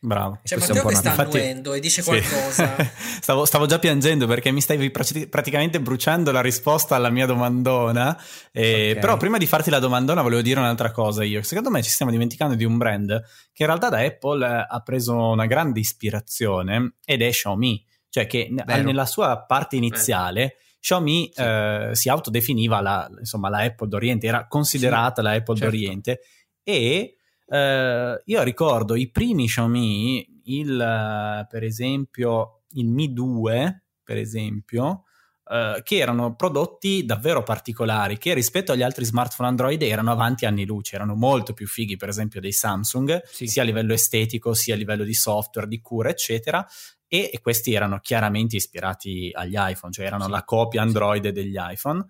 Bravo. 0.04 0.40
Cioè, 0.42 0.58
Matteo 0.58 0.84
che 0.86 0.94
sta 0.96 1.10
Infatti- 1.10 1.36
annuendo 1.38 1.74
e 1.74 1.78
dice 1.80 2.02
Sì. 2.02 2.08
qualcosa. 2.08 2.74
stavo, 3.22 3.44
stavo 3.44 3.66
già 3.66 3.78
piangendo 3.78 4.26
perché 4.26 4.50
mi 4.50 4.60
stavi 4.60 4.90
prati- 4.90 5.28
praticamente 5.28 5.80
bruciando 5.80 6.32
la 6.32 6.40
risposta 6.40 6.96
alla 6.96 7.08
mia 7.08 7.24
domandona. 7.24 8.20
Eh, 8.50 8.94
Ok. 8.94 8.98
Però 8.98 9.16
prima 9.16 9.38
di 9.38 9.46
farti 9.46 9.70
la 9.70 9.78
domandona 9.78 10.22
volevo 10.22 10.42
dire 10.42 10.58
un'altra 10.58 10.90
cosa 10.90 11.22
io. 11.22 11.42
Secondo 11.44 11.70
me 11.70 11.82
ci 11.84 11.90
stiamo 11.90 12.10
dimenticando 12.10 12.56
di 12.56 12.64
un 12.64 12.78
brand 12.78 13.08
che 13.52 13.62
in 13.62 13.66
realtà 13.68 13.90
da 13.90 13.98
Apple 14.00 14.44
eh, 14.44 14.66
ha 14.68 14.80
preso 14.80 15.14
una 15.16 15.46
grande 15.46 15.78
ispirazione 15.78 16.94
ed 17.04 17.22
è 17.22 17.30
Xiaomi. 17.30 17.86
Cioè 18.08 18.26
che 18.26 18.48
Vero. 18.50 18.82
nella 18.82 19.06
sua 19.06 19.38
parte 19.46 19.76
iniziale 19.76 20.56
Xiaomi 20.80 21.30
Sì. 21.32 21.40
eh, 21.40 21.90
si 21.92 22.08
autodefiniva 22.08 22.80
la, 22.80 23.08
insomma, 23.20 23.48
la 23.48 23.58
Apple 23.58 23.86
d'Oriente, 23.86 24.26
era 24.26 24.48
considerata 24.48 25.22
la 25.22 25.30
Apple 25.30 25.54
certo. 25.56 25.70
d'Oriente 25.70 26.20
e 26.64 27.18
eh, 27.52 28.22
io 28.24 28.42
ricordo 28.42 28.94
i 28.94 29.10
primi 29.10 29.46
Xiaomi, 29.46 30.40
il, 30.44 31.46
per 31.50 31.62
esempio 31.62 32.62
il 32.70 32.88
Mi 32.88 33.12
2, 33.12 33.82
per 34.02 34.16
esempio, 34.16 35.02
eh, 35.50 35.82
che 35.82 35.96
erano 35.96 36.34
prodotti 36.34 37.04
davvero 37.04 37.42
particolari, 37.42 38.16
che 38.16 38.32
rispetto 38.32 38.72
agli 38.72 38.82
altri 38.82 39.04
smartphone 39.04 39.50
Android 39.50 39.82
erano 39.82 40.12
avanti 40.12 40.46
anni 40.46 40.64
luce, 40.64 40.94
erano 40.94 41.14
molto 41.14 41.52
più 41.52 41.66
fighi, 41.66 41.98
per 41.98 42.08
esempio, 42.08 42.40
dei 42.40 42.52
Samsung, 42.52 43.22
sì. 43.26 43.46
sia 43.46 43.60
a 43.60 43.66
livello 43.66 43.92
estetico, 43.92 44.54
sia 44.54 44.72
a 44.72 44.78
livello 44.78 45.04
di 45.04 45.14
software, 45.14 45.68
di 45.68 45.80
cura, 45.82 46.08
eccetera. 46.08 46.66
E, 47.06 47.28
e 47.30 47.40
questi 47.42 47.74
erano 47.74 47.98
chiaramente 47.98 48.56
ispirati 48.56 49.30
agli 49.30 49.56
iPhone, 49.56 49.92
cioè 49.92 50.06
erano 50.06 50.24
sì. 50.24 50.30
la 50.30 50.42
copia 50.44 50.80
Android 50.80 51.28
degli 51.28 51.56
iPhone. 51.58 52.02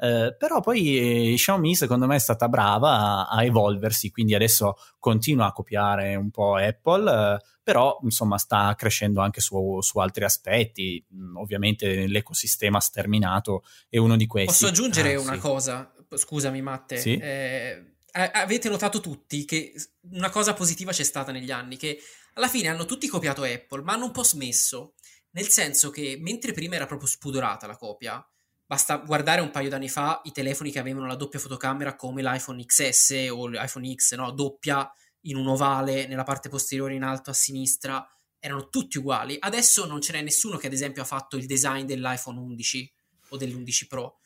Eh, 0.00 0.36
però 0.38 0.60
poi 0.60 1.32
eh, 1.32 1.34
Xiaomi 1.34 1.74
secondo 1.74 2.06
me 2.06 2.14
è 2.14 2.20
stata 2.20 2.48
brava 2.48 3.26
a, 3.26 3.26
a, 3.26 3.44
evolversi, 3.44 4.12
quindi 4.12 4.34
adesso 4.34 4.76
continua 5.00 5.46
a 5.46 5.52
copiare 5.52 6.14
un 6.14 6.30
po' 6.30 6.54
Apple, 6.54 7.10
eh, 7.10 7.44
però 7.64 7.98
insomma 8.02 8.38
sta 8.38 8.72
crescendo 8.76 9.20
anche 9.20 9.40
su, 9.40 9.80
su, 9.80 9.98
altri 9.98 10.22
aspetti, 10.22 11.04
mm, 11.12 11.36
ovviamente 11.36 12.06
l'ecosistema 12.06 12.78
sterminato 12.78 13.64
è 13.88 13.98
uno 13.98 14.16
di 14.16 14.26
questi. 14.28 14.52
Posso 14.52 14.68
aggiungere 14.68 15.14
ah, 15.14 15.20
una 15.20 15.34
sì. 15.34 15.38
cosa? 15.40 15.92
Scusami 16.14 16.62
Matte, 16.62 16.98
sì? 16.98 17.16
Eh, 17.16 17.96
avete 18.12 18.68
notato 18.68 19.00
tutti 19.00 19.44
che 19.44 19.74
una 20.12 20.30
cosa 20.30 20.54
positiva 20.54 20.92
c'è 20.92 21.02
stata 21.02 21.32
negli 21.32 21.50
anni, 21.50 21.76
che 21.76 21.98
alla 22.34 22.48
fine 22.48 22.68
hanno 22.68 22.84
tutti 22.84 23.08
copiato 23.08 23.42
Apple, 23.42 23.82
ma 23.82 23.94
hanno 23.94 24.06
un 24.06 24.12
po' 24.12 24.22
smesso, 24.22 24.94
nel 25.32 25.48
senso 25.48 25.90
che 25.90 26.16
mentre 26.20 26.52
prima 26.52 26.76
era 26.76 26.86
proprio 26.86 27.08
spudorata 27.08 27.66
la 27.66 27.76
copia, 27.76 28.24
Basta 28.68 28.98
guardare 28.98 29.40
un 29.40 29.50
paio 29.50 29.70
d'anni 29.70 29.88
fa 29.88 30.20
i 30.24 30.30
telefoni 30.30 30.70
che 30.70 30.78
avevano 30.78 31.06
la 31.06 31.14
doppia 31.14 31.38
fotocamera 31.38 31.96
come 31.96 32.20
l'iPhone 32.20 32.62
XS 32.62 33.28
o 33.30 33.46
l'iPhone 33.46 33.94
X, 33.94 34.14
no? 34.14 34.30
doppia 34.30 34.92
in 35.22 35.36
un 35.36 35.46
ovale 35.46 36.06
nella 36.06 36.22
parte 36.22 36.50
posteriore 36.50 36.92
in 36.92 37.02
alto 37.02 37.30
a 37.30 37.32
sinistra, 37.32 38.06
erano 38.38 38.68
tutti 38.68 38.98
uguali. 38.98 39.38
Adesso 39.40 39.86
non 39.86 40.02
ce 40.02 40.12
n'è 40.12 40.20
nessuno 40.20 40.58
che 40.58 40.66
ad 40.66 40.74
esempio 40.74 41.00
ha 41.00 41.06
fatto 41.06 41.38
il 41.38 41.46
design 41.46 41.86
dell'iPhone 41.86 42.38
11 42.38 42.92
o 43.30 43.38
dell'11 43.38 43.86
Pro 43.88 44.18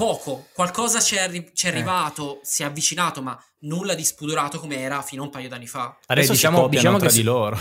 poco, 0.00 0.46
qualcosa 0.54 0.98
ci 0.98 1.16
è, 1.16 1.20
arri- 1.20 1.52
c'è 1.52 1.66
eh. 1.66 1.72
arrivato, 1.72 2.36
eh. 2.36 2.40
si 2.44 2.62
è 2.62 2.64
avvicinato, 2.64 3.20
ma 3.20 3.38
nulla 3.64 3.94
di 3.94 4.02
spudorato 4.02 4.58
come 4.58 4.78
era 4.78 5.02
fino 5.02 5.20
a 5.20 5.24
un 5.26 5.30
paio 5.30 5.50
d'anni 5.50 5.66
fa. 5.66 5.98
Adesso 6.06 6.32
diciamo, 6.32 6.68
diciamo 6.68 6.96
tra 6.96 7.08
che 7.08 7.14
di 7.14 7.22
loro. 7.22 7.58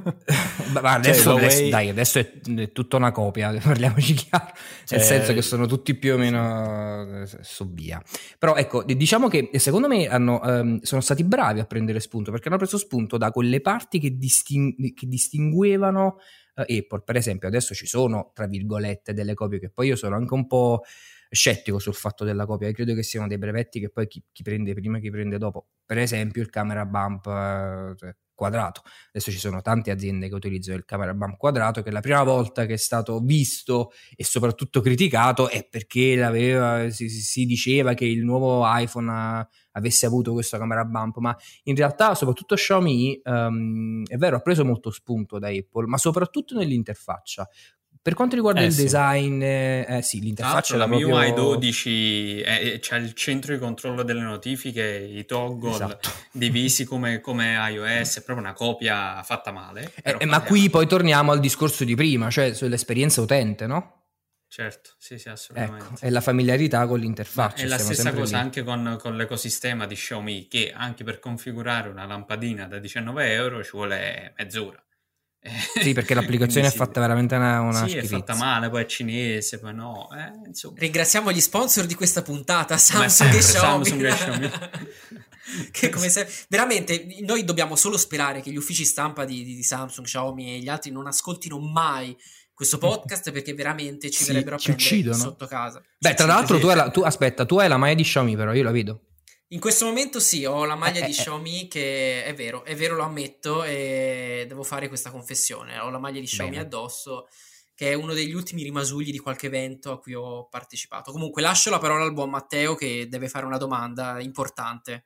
ma 0.72 0.92
adesso, 0.94 1.32
cioè, 1.32 1.36
adesso, 1.36 1.68
dai, 1.68 1.90
adesso 1.90 2.18
è, 2.18 2.40
è, 2.40 2.72
tutta 2.72 2.96
una 2.96 3.12
copia, 3.12 3.52
parliamoci 3.60 4.14
chiaro, 4.14 4.52
cioè... 4.86 4.96
nel 4.96 5.06
senso 5.06 5.34
che 5.34 5.42
sono 5.42 5.66
tutti 5.66 5.94
più 5.96 6.14
o 6.14 6.16
meno 6.16 7.26
su 7.42 7.70
via. 7.74 8.02
Però 8.38 8.54
ecco, 8.54 8.82
diciamo 8.82 9.28
che 9.28 9.50
secondo 9.56 9.86
me 9.86 10.08
hanno, 10.08 10.40
um, 10.42 10.80
sono 10.80 11.02
stati 11.02 11.24
bravi 11.24 11.60
a 11.60 11.66
prendere 11.66 12.00
spunto, 12.00 12.30
perché 12.30 12.48
hanno 12.48 12.56
preso 12.56 12.78
spunto 12.78 13.18
da 13.18 13.30
quelle 13.32 13.60
parti 13.60 13.98
che, 13.98 14.16
disting- 14.16 14.94
che 14.94 15.06
distinguevano 15.06 16.16
uh, 16.54 16.62
Apple. 16.62 17.02
Per 17.04 17.16
esempio, 17.16 17.48
adesso 17.48 17.74
ci 17.74 17.86
sono, 17.86 18.30
tra 18.32 18.46
virgolette, 18.46 19.12
delle 19.12 19.34
copie 19.34 19.58
che 19.58 19.68
poi 19.68 19.88
io 19.88 19.96
sono 19.96 20.16
anche 20.16 20.32
un 20.32 20.46
po' 20.46 20.84
scettico 21.30 21.78
sul 21.78 21.94
fatto 21.94 22.24
della 22.24 22.46
copia. 22.46 22.68
E 22.68 22.72
credo 22.72 22.94
che 22.94 23.02
siano 23.02 23.26
dei 23.26 23.38
brevetti 23.38 23.80
che 23.80 23.90
poi 23.90 24.06
chi, 24.06 24.22
chi 24.32 24.42
prende 24.42 24.74
prima 24.74 24.98
chi 24.98 25.10
prende 25.10 25.38
dopo. 25.38 25.68
Per 25.86 25.98
esempio 25.98 26.42
il 26.42 26.50
camera 26.50 26.84
bump 26.84 27.26
eh, 27.26 27.94
cioè, 27.96 28.14
quadrato. 28.40 28.82
Adesso 29.08 29.30
ci 29.30 29.38
sono 29.38 29.60
tante 29.60 29.90
aziende 29.90 30.28
che 30.28 30.34
utilizzano 30.34 30.78
il 30.78 30.86
camera 30.86 31.12
bump 31.12 31.36
quadrato 31.36 31.82
che 31.82 31.90
la 31.90 32.00
prima 32.00 32.22
volta 32.22 32.64
che 32.64 32.72
è 32.72 32.78
stato 32.78 33.20
visto 33.20 33.92
e 34.16 34.24
soprattutto 34.24 34.80
criticato 34.80 35.50
è 35.50 35.66
perché 35.68 36.90
si, 36.90 37.10
si, 37.10 37.44
diceva 37.44 37.92
che 37.92 38.06
il 38.06 38.24
nuovo 38.24 38.62
iPhone 38.64 39.46
avesse 39.72 40.06
avuto 40.06 40.32
questo 40.32 40.56
camera 40.56 40.86
bump. 40.86 41.18
Ma 41.18 41.36
in 41.64 41.76
realtà 41.76 42.14
soprattutto 42.14 42.54
Xiaomi 42.54 43.20
um, 43.24 44.04
è 44.06 44.16
vero 44.16 44.36
ha 44.36 44.40
preso 44.40 44.64
molto 44.64 44.90
spunto 44.90 45.38
da 45.38 45.48
Apple 45.48 45.86
ma 45.86 45.98
soprattutto 45.98 46.54
nell'interfaccia 46.56 47.46
per 48.02 48.14
quanto 48.14 48.34
riguarda 48.34 48.60
eh, 48.60 48.66
il 48.66 48.72
sì. 48.72 48.82
design, 48.82 49.42
eh, 49.42 49.86
eh 49.98 50.02
sì, 50.02 50.20
l'interfaccia 50.20 50.76
la 50.76 50.86
proprio... 50.86 51.08
MIUI 51.08 51.34
12 51.34 52.40
è, 52.40 52.78
c'è 52.80 52.96
il 52.96 53.12
centro 53.12 53.52
di 53.52 53.60
controllo 53.60 54.02
delle 54.02 54.22
notifiche, 54.22 54.82
i 54.96 55.26
toggle 55.26 55.72
esatto. 55.72 56.10
divisi 56.32 56.84
come, 56.88 57.20
come, 57.20 57.56
iOS, 57.70 58.18
è 58.18 58.22
proprio 58.22 58.46
una 58.46 58.54
copia 58.54 59.22
fatta 59.22 59.52
male. 59.52 59.92
Eh, 60.02 60.16
eh 60.20 60.26
ma 60.26 60.40
qui 60.42 60.70
poi 60.70 60.86
torniamo 60.86 61.32
al 61.32 61.40
discorso 61.40 61.84
di 61.84 61.94
prima, 61.94 62.30
cioè 62.30 62.54
sull'esperienza 62.54 63.20
utente, 63.20 63.66
no? 63.66 63.96
Certo, 64.48 64.94
sì, 64.98 65.16
sì, 65.16 65.28
assolutamente. 65.28 65.84
Ecco, 65.84 66.00
è 66.00 66.10
la 66.10 66.20
familiarità 66.20 66.84
con 66.86 66.98
l'interfaccia. 66.98 67.62
È 67.62 67.66
la 67.66 67.78
stessa 67.78 68.12
cosa 68.12 68.38
lì. 68.38 68.42
anche 68.42 68.64
con, 68.64 68.98
con, 69.00 69.14
l'ecosistema 69.14 69.86
di 69.86 69.94
Xiaomi, 69.94 70.48
che 70.48 70.72
anche 70.74 71.04
per 71.04 71.20
configurare 71.20 71.88
una 71.88 72.04
lampadina 72.04 72.66
da 72.66 72.78
19 72.78 73.32
euro 73.32 73.62
ci 73.62 73.70
vuole 73.72 74.34
mezz'ora. 74.36 74.82
Sì, 75.42 75.92
perché 75.94 76.12
l'applicazione 76.14 76.66
è 76.66 76.70
fatta 76.70 77.00
veramente 77.00 77.34
una, 77.34 77.60
una 77.60 77.84
Sì, 77.84 77.90
schifezza. 77.90 78.16
è 78.16 78.18
fatta 78.18 78.34
male, 78.34 78.68
poi 78.68 78.82
è 78.82 78.86
cinese, 78.86 79.58
poi 79.58 79.74
no. 79.74 80.08
Eh, 80.12 80.50
Ringraziamo 80.74 81.32
gli 81.32 81.40
sponsor 81.40 81.86
di 81.86 81.94
questa 81.94 82.22
puntata, 82.22 82.76
Samsung 82.76 83.34
e 83.34 83.38
Xiaomi. 83.38 83.84
Samsung 83.84 84.04
e 84.04 84.14
Xiaomi. 84.14 84.50
che 85.72 85.88
come 85.88 86.08
se 86.08 86.28
veramente 86.48 87.06
noi 87.22 87.44
dobbiamo 87.44 87.74
solo 87.74 87.96
sperare 87.96 88.40
che 88.40 88.50
gli 88.50 88.56
uffici 88.56 88.84
stampa 88.84 89.24
di, 89.24 89.42
di, 89.42 89.62
Samsung, 89.62 90.06
Xiaomi 90.06 90.54
e 90.54 90.58
gli 90.58 90.68
altri 90.68 90.90
non 90.90 91.06
ascoltino 91.06 91.58
mai 91.58 92.16
questo 92.52 92.76
podcast 92.76 93.32
perché 93.32 93.54
veramente 93.54 94.10
ci 94.10 94.22
sì, 94.22 94.30
verrebbero 94.30 94.56
a 94.56 94.58
ci 94.58 94.66
prendere 94.74 94.94
uccidono. 94.94 95.16
sotto 95.16 95.46
casa. 95.46 95.82
Beh, 95.98 96.14
tra 96.14 96.26
l'altro 96.26 96.58
tu, 96.58 96.66
la, 96.68 96.90
tu, 96.90 97.00
aspetta, 97.00 97.46
tu 97.46 97.58
hai 97.58 97.68
la 97.68 97.78
maglia 97.78 97.94
di 97.94 98.02
Xiaomi 98.02 98.36
però, 98.36 98.52
io 98.52 98.62
la 98.62 98.70
vedo. 98.70 99.00
In 99.52 99.58
questo 99.58 99.84
momento 99.84 100.20
sì, 100.20 100.44
ho 100.44 100.64
la 100.64 100.76
maglia 100.76 101.00
eh, 101.00 101.06
di 101.06 101.10
eh, 101.10 101.14
eh. 101.14 101.16
Xiaomi 101.16 101.66
che 101.66 102.24
è 102.24 102.32
vero, 102.34 102.64
è 102.64 102.76
vero, 102.76 102.94
lo 102.94 103.02
ammetto 103.02 103.64
e 103.64 104.44
devo 104.46 104.62
fare 104.62 104.86
questa 104.86 105.10
confessione. 105.10 105.76
Ho 105.80 105.90
la 105.90 105.98
maglia 105.98 106.20
di 106.20 106.26
Xiaomi 106.26 106.52
Bene. 106.52 106.62
addosso, 106.62 107.26
che 107.74 107.90
è 107.90 107.94
uno 107.94 108.12
degli 108.12 108.32
ultimi 108.32 108.62
rimasugli 108.62 109.10
di 109.10 109.18
qualche 109.18 109.46
evento 109.46 109.90
a 109.90 109.98
cui 109.98 110.14
ho 110.14 110.46
partecipato. 110.46 111.10
Comunque 111.10 111.42
lascio 111.42 111.68
la 111.68 111.78
parola 111.80 112.04
al 112.04 112.12
buon 112.12 112.30
Matteo 112.30 112.76
che 112.76 113.08
deve 113.08 113.28
fare 113.28 113.44
una 113.44 113.58
domanda 113.58 114.20
importante. 114.20 115.04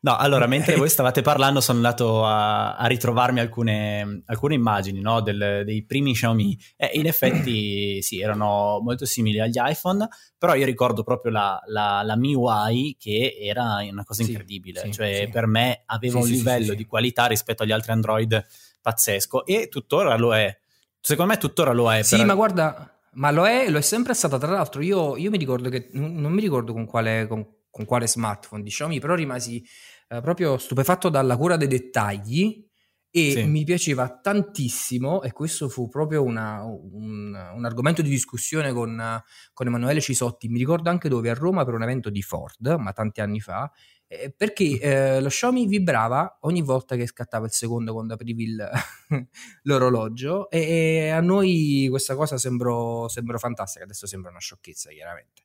No, 0.00 0.16
allora, 0.16 0.46
mentre 0.46 0.76
voi 0.76 0.88
stavate 0.88 1.22
parlando 1.22 1.60
sono 1.60 1.78
andato 1.78 2.24
a, 2.24 2.76
a 2.76 2.86
ritrovarmi 2.86 3.40
alcune, 3.40 4.22
alcune 4.26 4.54
immagini 4.54 5.00
no, 5.00 5.20
del, 5.20 5.62
dei 5.64 5.84
primi 5.84 6.12
Xiaomi 6.12 6.56
e 6.76 6.90
in 6.94 7.06
effetti 7.06 8.00
sì, 8.02 8.20
erano 8.20 8.78
molto 8.80 9.04
simili 9.04 9.40
agli 9.40 9.56
iPhone, 9.56 10.06
però 10.38 10.54
io 10.54 10.64
ricordo 10.66 11.02
proprio 11.02 11.32
la, 11.32 11.60
la, 11.66 12.02
la 12.04 12.16
MIUI 12.16 12.96
che 12.96 13.38
era 13.40 13.78
una 13.90 14.04
cosa 14.04 14.22
incredibile, 14.22 14.82
sì, 14.82 14.92
cioè 14.92 15.22
sì. 15.24 15.28
per 15.30 15.46
me 15.46 15.82
aveva 15.86 16.20
sì, 16.20 16.30
un 16.30 16.36
livello 16.36 16.74
di 16.74 16.86
qualità 16.86 17.26
rispetto 17.26 17.64
agli 17.64 17.72
altri 17.72 17.90
Android 17.90 18.46
pazzesco 18.80 19.44
e 19.46 19.66
tuttora 19.68 20.16
lo 20.16 20.32
è. 20.32 20.56
Secondo 21.00 21.32
me 21.32 21.38
tuttora 21.38 21.72
lo 21.72 21.92
è. 21.92 22.02
Sì, 22.02 22.16
per... 22.16 22.26
ma 22.26 22.34
guarda... 22.34 22.92
Ma 23.10 23.32
lo 23.32 23.48
è, 23.48 23.68
lo 23.68 23.78
è 23.78 23.80
sempre 23.80 24.14
stata. 24.14 24.38
Tra 24.38 24.52
l'altro, 24.52 24.80
io, 24.80 25.16
io 25.16 25.30
mi 25.30 25.38
ricordo 25.38 25.70
che 25.70 25.88
non 25.92 26.30
mi 26.30 26.40
ricordo 26.40 26.72
con 26.72 26.84
quale, 26.84 27.26
con 27.26 27.44
con 27.78 27.86
quale 27.86 28.08
smartphone 28.08 28.64
di 28.64 28.70
Xiaomi, 28.70 28.98
però 28.98 29.14
rimasi 29.14 29.64
eh, 30.08 30.20
proprio 30.20 30.58
stupefatto 30.58 31.08
dalla 31.08 31.36
cura 31.36 31.56
dei 31.56 31.68
dettagli 31.68 32.66
e 33.08 33.30
sì. 33.30 33.44
mi 33.44 33.62
piaceva 33.62 34.18
tantissimo 34.20 35.22
e 35.22 35.30
questo 35.30 35.68
fu 35.68 35.88
proprio 35.88 36.24
una, 36.24 36.64
un, 36.64 37.32
un, 37.54 37.64
argomento 37.64 38.02
di 38.02 38.08
discussione 38.08 38.72
con, 38.72 39.22
con, 39.52 39.66
Emanuele 39.66 40.00
Cisotti, 40.00 40.48
mi 40.48 40.58
ricordo 40.58 40.90
anche 40.90 41.08
dove 41.08 41.30
a 41.30 41.34
Roma 41.34 41.64
per 41.64 41.74
un 41.74 41.82
evento 41.84 42.10
di 42.10 42.20
Ford, 42.20 42.66
ma 42.78 42.92
tanti 42.92 43.20
anni 43.20 43.38
fa, 43.38 43.70
eh, 44.08 44.34
perché 44.36 44.64
mm. 44.64 44.78
eh, 44.80 45.20
lo 45.20 45.28
Xiaomi 45.28 45.66
vibrava 45.66 46.38
ogni 46.40 46.62
volta 46.62 46.96
che 46.96 47.06
scattava 47.06 47.46
il 47.46 47.52
secondo 47.52 47.92
quando 47.92 48.14
aprivi 48.14 48.42
il, 48.42 48.70
l'orologio 49.62 50.50
e, 50.50 50.58
e, 50.58 51.08
a 51.10 51.20
noi 51.20 51.86
questa 51.88 52.16
cosa 52.16 52.36
sembrò, 52.38 53.06
sembrò 53.06 53.38
fantastica, 53.38 53.84
adesso 53.84 54.08
sembra 54.08 54.30
una 54.30 54.40
sciocchezza 54.40 54.90
chiaramente. 54.90 55.42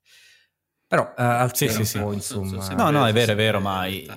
Però 0.93 1.05
uh, 1.05 1.11
al 1.15 1.55
sì, 1.55 1.69
sì, 1.69 1.85
sì. 1.85 1.97
insomma. 1.97 2.67
No, 2.75 2.91
no, 2.91 3.07
è 3.07 3.13
vero, 3.13 3.31
è 3.31 3.35
vero, 3.35 3.59
ma 3.59 3.87
i, 3.87 4.07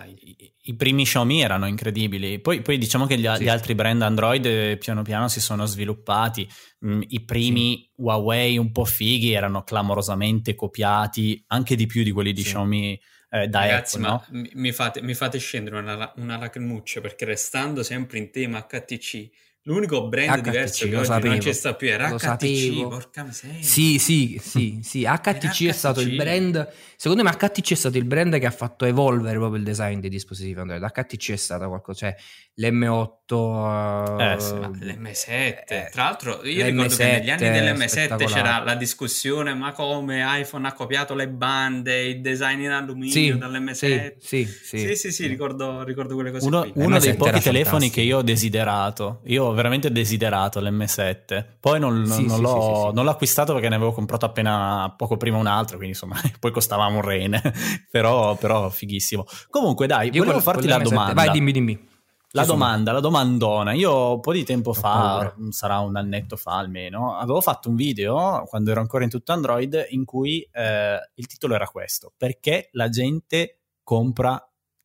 i, 0.60 0.76
primi 0.76 1.04
Xiaomi 1.04 1.40
erano 1.40 1.66
incredibili. 1.66 2.38
Poi, 2.38 2.60
poi 2.60 2.76
diciamo 2.76 3.06
che 3.06 3.16
gli, 3.16 3.26
sì. 3.34 3.44
gli, 3.44 3.48
altri 3.48 3.74
brand 3.74 4.02
Android 4.02 4.44
eh, 4.44 4.76
piano 4.76 5.00
piano 5.00 5.28
si 5.28 5.40
sono 5.40 5.64
sviluppati. 5.64 6.46
Mm, 6.84 7.00
I 7.06 7.24
primi 7.24 7.76
sì. 7.76 8.02
Huawei 8.02 8.58
un 8.58 8.72
po' 8.72 8.84
fighi 8.84 9.32
erano 9.32 9.62
clamorosamente 9.62 10.54
copiati, 10.54 11.42
anche 11.46 11.76
di 11.76 11.86
più 11.86 12.02
di 12.02 12.10
quelli 12.10 12.34
di 12.34 12.42
sì. 12.42 12.48
Xiaomi 12.48 13.00
eh, 13.30 13.48
da 13.48 13.60
Ragazzi, 13.60 13.96
Apple, 13.96 14.10
no? 14.10 14.50
mi, 14.52 14.70
fate, 14.72 15.00
mi, 15.00 15.14
fate, 15.14 15.38
scendere 15.38 15.78
una, 15.78 16.12
una 16.16 16.36
lacrimuccia 16.36 17.00
perché 17.00 17.24
restando 17.24 17.82
sempre 17.82 18.18
in 18.18 18.30
tema 18.30 18.66
HTC 18.66 19.30
L'unico 19.66 20.06
brand 20.06 20.42
HTC, 20.42 20.42
diverso 20.42 20.88
che 20.88 20.96
oggi 20.96 21.06
sapevo, 21.06 21.28
non 21.28 21.38
c'è 21.38 21.52
sta 21.52 21.74
più 21.74 21.88
era 21.88 22.08
HTC, 22.10 22.20
sapevo. 22.20 22.88
porca 22.88 23.24
miseria. 23.24 23.62
Sì, 23.62 23.98
sì, 23.98 24.40
sì, 24.40 24.78
sì. 24.80 25.02
HTC 25.02 25.66
è 25.66 25.72
stato 25.72 26.00
il 26.00 26.14
brand, 26.14 26.72
secondo 26.94 27.24
me 27.24 27.32
HTC 27.32 27.72
è 27.72 27.74
stato 27.74 27.98
il 27.98 28.04
brand 28.04 28.38
che 28.38 28.46
ha 28.46 28.52
fatto 28.52 28.84
evolvere 28.84 29.36
proprio 29.38 29.58
il 29.58 29.64
design 29.64 29.98
dei 29.98 30.08
dispositivi 30.08 30.60
Android. 30.60 30.80
HTC 30.84 31.32
è 31.32 31.36
stato 31.36 31.66
qualcosa, 31.66 31.98
cioè 31.98 32.16
l'M8 32.58 34.18
eh, 34.18 34.40
sì, 34.40 34.54
l'M7 34.54 35.28
eh, 35.28 35.88
tra 35.92 36.04
l'altro 36.04 36.40
io 36.44 36.64
l'M7 36.64 36.70
ricordo 36.70 36.96
che 36.96 37.04
negli 37.04 37.30
anni 37.30 37.50
dell'M7 37.50 38.26
c'era 38.26 38.62
la 38.64 38.74
discussione 38.74 39.52
ma 39.52 39.72
come 39.72 40.24
iPhone 40.40 40.66
ha 40.66 40.72
copiato 40.72 41.14
le 41.14 41.28
bande 41.28 42.02
il 42.04 42.20
design 42.22 42.60
in 42.62 42.70
alluminio 42.70 43.12
sì, 43.12 43.36
dall'M7 43.36 44.14
sì 44.18 44.46
sì 44.46 44.46
sì, 44.46 44.78
sì, 44.78 44.94
sì, 44.94 45.12
sì 45.12 45.26
ricordo, 45.26 45.84
ricordo, 45.84 46.14
quelle 46.14 46.30
cose 46.30 46.46
uno, 46.46 46.66
uno 46.74 46.98
dei 46.98 47.14
pochi 47.14 47.40
telefoni 47.40 47.62
fantastico. 47.62 47.94
che 47.94 48.00
io 48.00 48.16
ho 48.18 48.22
desiderato 48.22 49.20
io 49.24 49.52
veramente 49.56 49.90
desiderato 49.90 50.60
l'M7. 50.60 51.44
Poi 51.58 51.80
non, 51.80 52.06
Sì, 52.06 52.26
non 52.26 52.36
sì, 52.36 52.42
l'ho, 52.42 52.86
sì, 52.88 52.94
non 52.94 53.04
l'ho 53.04 53.10
acquistato 53.10 53.52
perché 53.52 53.68
ne 53.68 53.74
avevo 53.74 53.92
comprato 53.92 54.24
appena 54.24 54.94
poco 54.96 55.16
prima 55.16 55.38
un 55.38 55.48
altro, 55.48 55.76
quindi 55.76 55.94
insomma, 55.94 56.14
poi 56.38 56.52
costava 56.52 56.86
un 56.86 57.00
rene. 57.00 57.42
però, 57.90 58.36
però 58.36 58.68
fighissimo. 58.70 59.24
Comunque, 59.50 59.88
dai, 59.88 60.10
Io 60.12 60.22
volevo 60.22 60.40
farti 60.40 60.68
la 60.68 60.76
l'M7 60.76 60.82
domanda. 60.82 61.12
Vai, 61.14 61.30
dimmi, 61.30 61.50
dimmi. 61.50 61.94
La 62.30 62.44
domanda, 62.44 62.92
la 62.92 63.00
domandona. 63.00 63.72
Io 63.72 64.14
un 64.14 64.20
po' 64.20 64.32
di 64.32 64.44
tempo 64.44 64.74
fa, 64.74 64.90
paura. 64.90 65.34
sarà 65.50 65.78
un 65.78 65.96
annetto 65.96 66.36
fa 66.36 66.58
almeno, 66.58 67.16
avevo 67.16 67.40
fatto 67.40 67.70
un 67.70 67.76
video 67.76 68.44
quando 68.46 68.70
ero 68.70 68.80
ancora 68.80 69.04
in 69.04 69.10
tutto 69.10 69.32
Android 69.32 69.86
in 69.90 70.04
cui 70.04 70.46
eh, 70.52 70.98
il 71.14 71.26
titolo 71.26 71.54
era 71.54 71.66
questo: 71.66 72.12
Perché 72.14 72.68
la 72.72 72.90
gente 72.90 73.60
compra 73.82 74.38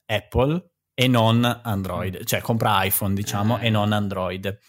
Apple 0.06 0.71
e 0.94 1.08
non 1.08 1.62
Android? 1.64 2.24
Cioè 2.24 2.42
compra 2.42 2.84
iPhone, 2.84 3.14
diciamo, 3.14 3.60
Eh. 3.60 3.68
e 3.68 3.70
non 3.70 3.92
Android. 3.92 4.60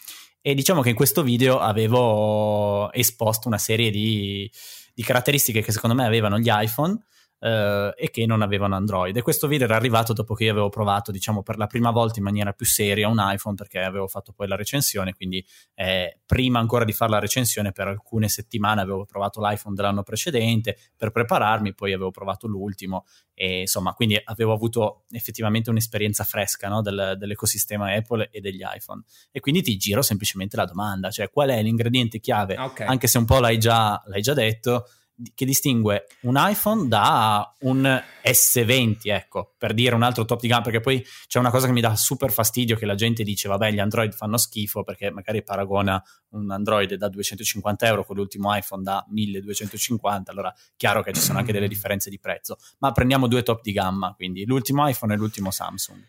E 0.40 0.54
diciamo 0.54 0.82
che 0.82 0.88
in 0.90 0.94
questo 0.96 1.22
video 1.22 1.60
avevo 1.60 2.92
esposto 2.92 3.48
una 3.48 3.58
serie 3.58 3.90
di, 3.90 4.50
di 4.92 5.02
caratteristiche 5.02 5.62
che 5.62 5.72
secondo 5.72 5.94
me 5.94 6.04
avevano 6.04 6.38
gli 6.38 6.48
iPhone 6.50 6.98
eh, 7.42 7.92
e 7.96 8.10
che 8.10 8.24
non 8.24 8.40
avevano 8.40 8.76
Android. 8.76 9.16
E 9.16 9.22
questo 9.22 9.48
video 9.48 9.66
era 9.66 9.74
arrivato 9.76 10.12
dopo 10.12 10.34
che 10.34 10.44
io 10.44 10.52
avevo 10.52 10.68
provato, 10.68 11.10
diciamo, 11.10 11.42
per 11.42 11.58
la 11.58 11.66
prima 11.66 11.90
volta 11.90 12.18
in 12.18 12.24
maniera 12.24 12.52
più 12.52 12.64
seria 12.64 13.08
un 13.08 13.18
iPhone 13.20 13.56
perché 13.56 13.80
avevo 13.80 14.06
fatto 14.06 14.32
poi 14.32 14.46
la 14.46 14.54
recensione, 14.56 15.12
quindi 15.12 15.44
eh, 15.74 16.20
prima 16.24 16.60
ancora 16.60 16.84
di 16.84 16.92
fare 16.92 17.10
la 17.10 17.18
recensione 17.18 17.72
per 17.72 17.88
alcune 17.88 18.28
settimane 18.28 18.80
avevo 18.80 19.04
provato 19.04 19.40
l'iPhone 19.40 19.74
dell'anno 19.74 20.02
precedente 20.04 20.78
per 20.96 21.10
prepararmi, 21.10 21.74
poi 21.74 21.92
avevo 21.92 22.10
provato 22.10 22.46
l'ultimo 22.46 23.04
e 23.34 23.60
insomma, 23.60 23.92
quindi 23.92 24.20
avevo 24.22 24.52
avuto 24.52 25.04
effettivamente 25.10 25.70
un'esperienza 25.70 26.22
fresca 26.22 26.68
no, 26.68 26.80
del- 26.80 27.16
dell'ecosistema 27.18 27.92
Apple 27.92 28.28
e 28.30 28.40
degli 28.40 28.62
iPhone. 28.62 29.02
E 29.32 29.40
quindi 29.40 29.62
ti 29.62 29.76
giro 29.76 30.02
semplicemente 30.02 30.56
la 30.56 30.64
domanda, 30.64 31.10
cioè 31.10 31.28
qual 31.30 31.48
è 31.48 31.60
l'ingrediente 31.62 32.20
chiave 32.20 32.54
Ah, 32.54 32.66
ok. 32.66 32.80
anche 32.82 33.06
se 33.08 33.18
un 33.18 33.24
po' 33.24 33.40
l'hai 33.40 33.58
già, 33.58 34.00
l'hai 34.06 34.22
già 34.22 34.34
detto, 34.34 34.86
che 35.34 35.44
distingue 35.44 36.06
un 36.22 36.34
iPhone 36.36 36.88
da 36.88 37.54
un 37.60 38.02
S20, 38.24 38.96
ecco, 39.04 39.54
per 39.56 39.74
dire 39.74 39.94
un 39.94 40.02
altro 40.02 40.24
top 40.24 40.40
di 40.40 40.48
gamma, 40.48 40.62
perché 40.62 40.80
poi 40.80 41.04
c'è 41.26 41.38
una 41.38 41.50
cosa 41.50 41.66
che 41.66 41.72
mi 41.72 41.80
dà 41.80 41.94
super 41.96 42.32
fastidio 42.32 42.76
che 42.76 42.86
la 42.86 42.94
gente 42.94 43.22
dice, 43.22 43.48
vabbè, 43.48 43.70
gli 43.72 43.78
Android 43.78 44.12
fanno 44.12 44.36
schifo 44.36 44.82
perché 44.82 45.10
magari 45.10 45.42
paragona 45.42 46.02
un 46.30 46.50
Android 46.50 46.94
da 46.94 47.08
250 47.08 47.86
euro 47.86 48.04
con 48.04 48.16
l'ultimo 48.16 48.54
iPhone 48.54 48.82
da 48.82 49.04
1250, 49.08 50.30
allora 50.30 50.52
chiaro 50.76 51.02
che 51.02 51.12
ci 51.12 51.20
sono 51.20 51.38
anche 51.38 51.52
delle 51.52 51.68
differenze 51.68 52.10
di 52.10 52.18
prezzo, 52.18 52.56
ma 52.78 52.92
prendiamo 52.92 53.26
due 53.26 53.42
top 53.42 53.62
di 53.62 53.72
gamma, 53.72 54.14
quindi 54.14 54.44
l'ultimo 54.44 54.88
iPhone 54.88 55.14
e 55.14 55.16
l'ultimo 55.16 55.50
Samsung. 55.50 56.02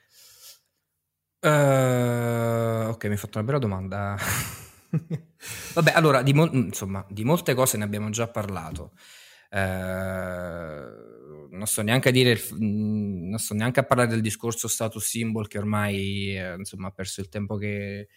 Eh, 1.40 2.86
ok, 2.86 3.04
mi 3.04 3.12
hai 3.12 3.18
fatto 3.18 3.38
una 3.38 3.46
bella 3.46 3.60
domanda. 3.60 4.16
Vabbè, 5.74 5.92
allora, 5.94 6.22
di, 6.22 6.34
mol- 6.34 6.54
insomma, 6.54 7.06
di 7.10 7.24
molte 7.24 7.54
cose 7.54 7.78
ne 7.78 7.84
abbiamo 7.84 8.10
già 8.10 8.28
parlato. 8.28 8.94
Eh, 9.50 9.60
non 11.50 11.66
sto 11.66 11.82
neanche 11.82 12.10
a 12.10 12.12
dire, 12.12 12.40
mm, 12.56 13.30
non 13.30 13.38
sto 13.40 13.54
neanche 13.54 13.80
a 13.80 13.84
parlare 13.84 14.10
del 14.10 14.22
discorso 14.22 14.68
status 14.68 15.04
symbol 15.06 15.48
che 15.48 15.58
ormai 15.58 16.38
eh, 16.38 16.56
insomma, 16.56 16.88
ha 16.88 16.92
perso 16.92 17.22
il 17.22 17.30
tempo 17.30 17.58
che, 17.58 18.08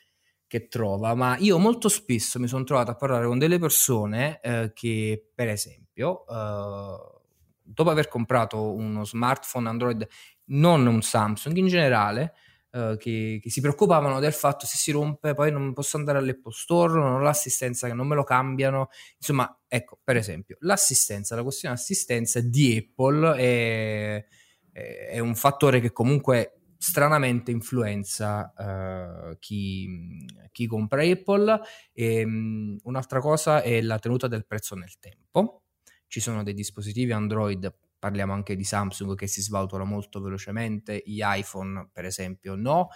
che 0.47 0.69
trova, 0.69 1.15
ma 1.15 1.37
io 1.39 1.59
molto 1.59 1.89
spesso 1.89 2.39
mi 2.39 2.49
sono 2.49 2.65
trovato 2.65 2.91
a 2.91 2.97
parlare 2.97 3.27
con 3.27 3.39
delle 3.39 3.59
persone 3.59 4.41
eh, 4.41 4.73
che, 4.75 5.31
per 5.35 5.49
esempio, 5.49 6.27
eh, 6.27 7.21
dopo 7.63 7.91
aver 7.91 8.09
comprato 8.09 8.73
uno 8.75 9.05
smartphone 9.05 9.69
Android, 9.69 10.07
non 10.49 10.87
un 10.87 11.03
Samsung 11.03 11.57
in 11.57 11.67
generale, 11.67 12.35
eh, 12.77 12.97
che, 12.99 13.39
che 13.43 13.51
si 13.51 13.61
preoccupavano 13.63 14.21
del 14.21 14.35
fatto 14.35 14.67
se 14.67 14.77
si 14.77 14.91
rompe 14.93 15.33
poi 15.33 15.51
non 15.51 15.73
posso 15.73 15.97
andare 15.97 16.19
all'Apple 16.19 16.53
Store, 16.53 16.93
non 16.93 17.13
ho 17.15 17.21
l'assistenza 17.21 17.87
che 17.89 17.95
non 17.95 18.07
me 18.07 18.15
lo 18.15 18.25
cambiano. 18.25 18.89
Insomma, 19.17 19.59
ecco, 19.67 19.99
per 20.05 20.17
esempio, 20.17 20.57
l'assistenza, 20.61 21.35
la 21.35 21.43
questione 21.43 21.75
assistenza 21.75 22.41
di 22.41 22.77
Apple 22.77 23.37
è, 23.37 24.25
è- 24.73 25.07
è 25.13 25.19
un 25.21 25.35
fattore 25.35 25.81
che 25.81 25.93
comunque 25.93 26.53
stranamente 26.79 27.51
influenza 27.51 28.53
eh, 28.55 29.39
chi, 29.39 30.27
chi 30.53 30.67
compra 30.67 31.03
Apple. 31.03 31.61
E, 31.93 32.27
mh, 32.27 32.79
un'altra 32.85 33.21
cosa 33.21 33.63
è 33.63 33.81
la 33.81 33.99
tenuta 33.99 34.29
del 34.29 34.47
prezzo 34.47 34.75
nel 34.75 34.99
tempo. 34.99 35.63
Ci 36.09 36.21
sono 36.21 36.43
dei 36.43 36.55
dispositivi 36.55 37.13
Android 37.13 37.75
parliamo 37.99 38.33
anche 38.33 38.57
di 38.57 38.65
Samsung 38.65 39.15
che 39.17 39.27
si 39.27 39.41
svalutano 39.43 39.85
molto 39.85 40.21
velocemente, 40.21 41.03
gli 41.05 41.21
iPhone 41.23 41.89
per 41.93 42.05
esempio 42.05 42.55
no. 42.55 42.89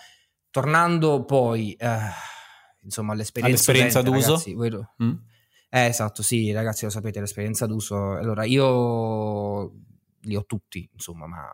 Tornando 0.50 1.24
poi 1.24 1.72
eh, 1.74 1.98
insomma 2.82 3.12
all'esperienza, 3.12 3.56
All'esperienza 3.56 4.00
utente, 4.00 4.16
d'uso? 4.16 4.30
ragazzi, 4.32 4.54
voi 4.54 4.70
Mm? 5.02 5.12
eh, 5.70 5.84
esatto, 5.86 6.22
sì, 6.22 6.50
ragazzi, 6.52 6.84
lo 6.84 6.90
sapete, 6.90 7.20
l'esperienza 7.20 7.66
d'uso. 7.66 8.12
Allora, 8.12 8.44
io 8.44 9.72
li 10.22 10.36
ho 10.36 10.44
tutti, 10.44 10.88
insomma, 10.92 11.26
ma 11.26 11.46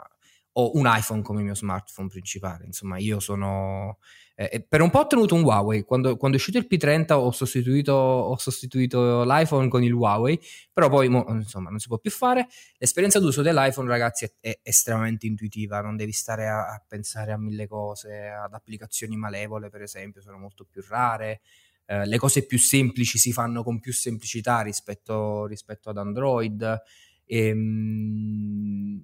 ho 0.52 0.70
un 0.74 0.84
iPhone 0.86 1.22
come 1.22 1.42
mio 1.42 1.54
smartphone 1.54 2.08
principale. 2.08 2.64
Insomma, 2.64 2.98
io 2.98 3.20
sono. 3.20 3.98
Eh, 4.38 4.50
e 4.52 4.60
per 4.60 4.82
un 4.82 4.90
po' 4.90 4.98
ho 4.98 5.06
tenuto 5.06 5.34
un 5.34 5.42
Huawei. 5.42 5.82
Quando, 5.82 6.16
quando 6.18 6.36
è 6.36 6.40
uscito 6.40 6.58
il 6.58 6.66
P30 6.70 7.14
ho 7.14 7.30
sostituito, 7.30 7.92
ho 7.92 8.36
sostituito 8.36 9.24
l'iPhone 9.24 9.68
con 9.68 9.82
il 9.82 9.92
Huawei, 9.92 10.38
però 10.70 10.90
poi, 10.90 11.08
mo, 11.08 11.24
insomma, 11.30 11.70
non 11.70 11.78
si 11.78 11.88
può 11.88 11.98
più 11.98 12.10
fare. 12.10 12.46
L'esperienza 12.76 13.18
d'uso 13.18 13.40
dell'iPhone, 13.40 13.88
ragazzi, 13.88 14.26
è, 14.26 14.30
è 14.40 14.58
estremamente 14.62 15.26
intuitiva. 15.26 15.80
Non 15.80 15.96
devi 15.96 16.12
stare 16.12 16.46
a, 16.48 16.66
a 16.66 16.84
pensare 16.86 17.32
a 17.32 17.38
mille 17.38 17.66
cose, 17.66 18.28
ad 18.28 18.52
applicazioni 18.52 19.16
malevole, 19.16 19.70
per 19.70 19.80
esempio, 19.80 20.20
sono 20.20 20.36
molto 20.36 20.66
più 20.70 20.84
rare. 20.86 21.40
Eh, 21.86 22.04
le 22.04 22.18
cose 22.18 22.44
più 22.44 22.58
semplici 22.58 23.16
si 23.16 23.32
fanno 23.32 23.62
con 23.62 23.80
più 23.80 23.94
semplicità 23.94 24.60
rispetto, 24.60 25.46
rispetto 25.46 25.88
ad 25.88 25.96
Android. 25.96 26.82
Ehm, 27.24 29.02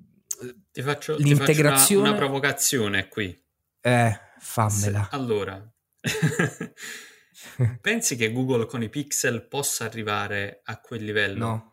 Ti 0.71 0.83
faccio, 0.83 1.17
ti 1.17 1.35
faccio 1.35 1.53
una, 2.01 2.11
una 2.11 2.19
provocazione 2.19 3.09
qui. 3.09 3.41
Eh, 3.83 4.19
fammela. 4.39 5.09
Allora, 5.11 5.61
pensi 7.81 8.17
che 8.17 8.33
Google 8.33 8.67
con 8.67 8.83
i 8.83 8.89
pixel 8.89 9.47
possa 9.47 9.85
arrivare 9.85 10.61
a 10.65 10.81
quel 10.81 11.05
livello? 11.05 11.47
No, 11.47 11.73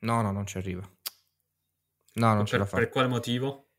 no, 0.00 0.22
no, 0.22 0.32
non 0.32 0.46
ci 0.46 0.58
arriva. 0.58 0.88
No, 2.14 2.34
non 2.34 2.46
ce 2.46 2.52
Per, 2.52 2.60
la 2.60 2.66
fa. 2.66 2.76
per 2.76 2.88
quale 2.88 3.08
motivo? 3.08 3.70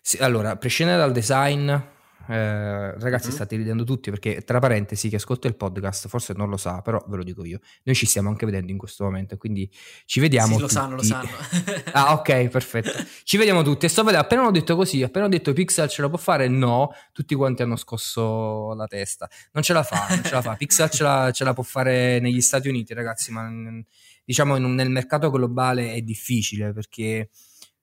Sì, 0.00 0.16
allora, 0.18 0.50
a 0.50 0.56
prescindere 0.56 0.98
dal 0.98 1.12
design, 1.12 1.72
eh, 2.28 2.98
ragazzi, 2.98 3.28
Mhm. 3.28 3.32
state 3.34 3.56
ridendo 3.56 3.84
tutti 3.84 4.10
perché, 4.10 4.42
tra 4.42 4.58
parentesi, 4.58 5.08
chi 5.08 5.14
ascolta 5.16 5.48
il 5.48 5.56
podcast 5.56 6.08
forse 6.08 6.32
non 6.34 6.48
lo 6.48 6.56
sa, 6.56 6.80
però 6.82 7.02
ve 7.08 7.16
lo 7.16 7.22
dico 7.22 7.44
io. 7.44 7.58
Noi 7.84 7.94
ci 7.94 8.06
stiamo 8.06 8.28
anche 8.28 8.44
vedendo 8.46 8.70
in 8.72 8.78
questo 8.78 9.04
momento, 9.04 9.36
quindi 9.36 9.70
ci 10.04 10.20
vediamo. 10.20 10.54
Sì, 10.56 10.60
lo 10.60 10.68
sanno, 10.68 10.96
lo 10.96 11.02
sanno. 11.02 11.28
Ah, 11.92 12.12
ok, 12.14 12.48
perfetto. 12.48 12.90
Ci 13.24 13.36
vediamo 13.36 13.62
tutti. 13.62 13.86
E 13.86 13.88
sto 13.88 14.02
vedendo, 14.02 14.24
appena 14.24 14.46
ho 14.46 14.50
detto 14.50 14.76
così, 14.76 15.02
appena 15.02 15.26
ho 15.26 15.28
detto 15.28 15.52
Pixel 15.52 15.88
ce 15.88 16.02
la 16.02 16.08
può 16.08 16.18
fare, 16.18 16.48
no, 16.48 16.90
tutti 17.12 17.34
quanti 17.34 17.62
hanno 17.62 17.76
scosso 17.76 18.72
la 18.74 18.86
testa. 18.86 19.28
Non 19.52 19.62
ce 19.62 19.72
la 19.72 19.82
fa, 19.82 20.06
non 20.08 20.22
ce 20.24 20.32
la 20.32 20.42
fa. 20.42 20.54
Pixel 20.56 20.90
ce 20.90 21.02
la, 21.02 21.30
ce 21.32 21.44
la 21.44 21.52
può 21.52 21.62
fare 21.62 22.18
negli 22.20 22.40
Stati 22.40 22.68
Uniti, 22.68 22.94
ragazzi, 22.94 23.30
ma 23.32 23.42
mm, 23.48 23.80
diciamo 24.24 24.54
un- 24.56 24.74
nel 24.74 24.90
mercato 24.90 25.30
globale 25.30 25.92
è 25.94 26.00
difficile 26.02 26.72
perché 26.72 27.28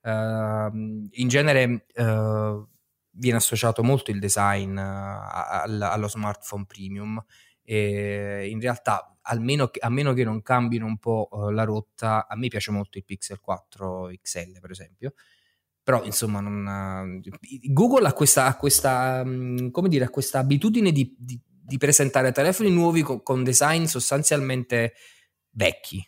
ehm, 0.01 1.09
in 1.11 1.27
genere 1.27 1.85
eh, 1.93 2.63
viene 3.11 3.37
associato 3.37 3.83
molto 3.83 4.11
il 4.11 4.19
design 4.19 4.77
eh, 4.77 4.81
al- 4.81 5.81
allo 5.81 6.07
smartphone 6.07 6.65
premium. 6.65 7.23
E 7.63 8.47
in 8.49 8.59
realtà 8.59 9.15
almeno 9.23 9.69
a 9.79 9.89
meno 9.89 10.13
che 10.13 10.23
non 10.23 10.41
cambino 10.41 10.85
un 10.85 10.97
po' 10.97 11.29
eh, 11.31 11.53
la 11.53 11.63
rotta 11.63 12.27
a 12.27 12.35
me 12.35 12.47
piace 12.47 12.71
molto 12.71 12.97
il 12.97 13.05
Pixel 13.05 13.39
4 13.39 14.09
XL 14.21 14.59
per 14.59 14.71
esempio. 14.71 15.13
Però 15.83 16.03
insomma 16.03 16.39
non, 16.39 17.21
eh, 17.21 17.69
Google 17.71 18.07
ha 18.07 18.13
questa, 18.13 18.45
ha 18.45 18.55
questa 18.57 19.23
mm, 19.25 19.69
dire 19.87 20.05
ha 20.05 20.09
questa 20.09 20.39
abitudine 20.39 20.91
di, 20.91 21.15
di- 21.17 21.39
di 21.45 21.77
presentare 21.77 22.31
telefoni 22.31 22.71
nuovi 22.71 23.01
co- 23.01 23.21
con 23.21 23.43
design 23.43 23.83
sostanzialmente 23.85 24.93
vecchi 25.51 26.03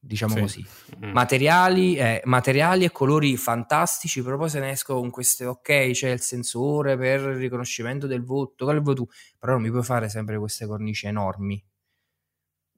diciamo 0.00 0.34
Sì. 0.34 0.40
così 0.40 0.66
Mm. 1.04 1.12
materiali, 1.12 1.96
eh, 1.96 2.20
materiali 2.24 2.84
e 2.84 2.90
colori 2.92 3.36
fantastici, 3.36 4.22
però 4.22 4.36
poi 4.36 4.48
se 4.50 4.60
ne 4.60 4.70
esco 4.70 4.94
con 4.94 5.10
queste, 5.10 5.44
ok, 5.46 5.90
c'è 5.92 6.10
il 6.10 6.20
sensore 6.20 6.96
per 6.96 7.20
il 7.20 7.36
riconoscimento 7.36 8.06
del 8.06 8.22
voto, 8.24 8.64
quale 8.64 8.80
vuoi 8.80 8.94
tu, 8.94 9.06
però 9.38 9.52
non 9.54 9.62
mi 9.62 9.70
puoi 9.70 9.82
fare 9.82 10.08
sempre 10.08 10.38
queste 10.38 10.66
cornici 10.66 11.06
enormi. 11.06 11.62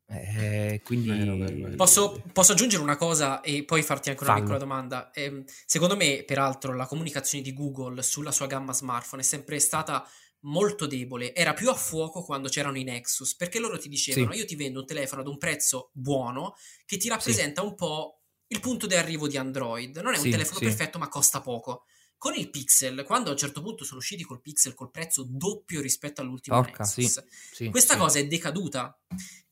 Eh, 0.08 0.80
quindi 0.84 1.08
Vero, 1.08 1.36
vero, 1.36 1.56
vero. 1.56 1.76
Posso, 1.76 2.22
posso 2.32 2.52
aggiungere 2.52 2.82
una 2.82 2.96
cosa 2.96 3.40
e 3.40 3.64
poi 3.64 3.82
farti 3.82 4.10
anche 4.10 4.22
una 4.22 4.32
Fallo. 4.32 4.42
piccola 4.42 4.58
domanda? 4.58 5.10
Ehm, 5.12 5.44
secondo 5.64 5.96
me, 5.96 6.22
peraltro, 6.26 6.74
la 6.74 6.86
comunicazione 6.86 7.42
di 7.42 7.52
Google 7.54 8.02
sulla 8.02 8.30
sua 8.30 8.46
gamma 8.46 8.72
smartphone 8.74 9.22
è 9.22 9.24
sempre 9.24 9.58
stata 9.58 10.06
molto 10.42 10.86
debole. 10.86 11.34
Era 11.34 11.52
più 11.54 11.68
a 11.70 11.74
fuoco 11.74 12.22
quando 12.22 12.48
c'erano 12.48 12.78
i 12.78 12.84
Nexus, 12.84 13.36
perché 13.36 13.58
loro 13.58 13.78
ti 13.78 13.88
dicevano: 13.88 14.32
Sì. 14.32 14.38
Io 14.38 14.44
ti 14.44 14.56
vendo 14.56 14.80
un 14.80 14.86
telefono 14.86 15.20
ad 15.20 15.28
un 15.28 15.38
prezzo 15.38 15.90
buono 15.92 16.54
che 16.84 16.96
ti 16.96 17.08
rappresenta 17.08 17.62
un 17.62 17.74
po' 17.74 18.22
il 18.48 18.60
punto 18.60 18.86
di 18.86 18.94
arrivo 18.94 19.28
di 19.28 19.36
Android. 19.36 19.96
Non 19.98 20.14
è 20.14 20.18
un 20.18 20.24
Sì, 20.24 20.30
telefono 20.30 20.58
sì. 20.58 20.64
perfetto, 20.64 20.98
ma 20.98 21.08
costa 21.08 21.40
poco. 21.40 21.84
Con 22.16 22.34
il 22.36 22.50
Pixel, 22.50 23.02
quando 23.04 23.30
a 23.30 23.32
un 23.32 23.38
certo 23.38 23.62
punto 23.62 23.84
sono 23.84 23.98
usciti 23.98 24.22
col 24.22 24.40
Pixel 24.40 24.74
col 24.74 24.92
prezzo 24.92 25.26
doppio 25.28 25.80
rispetto 25.80 26.20
all'ultimo 26.20 26.60
Porca, 26.60 26.84
Nexus, 26.84 27.18
sì, 27.18 27.64
sì, 27.64 27.70
questa 27.70 27.94
sì. 27.94 27.98
cosa 27.98 28.18
è 28.20 28.26
decaduta 28.28 28.96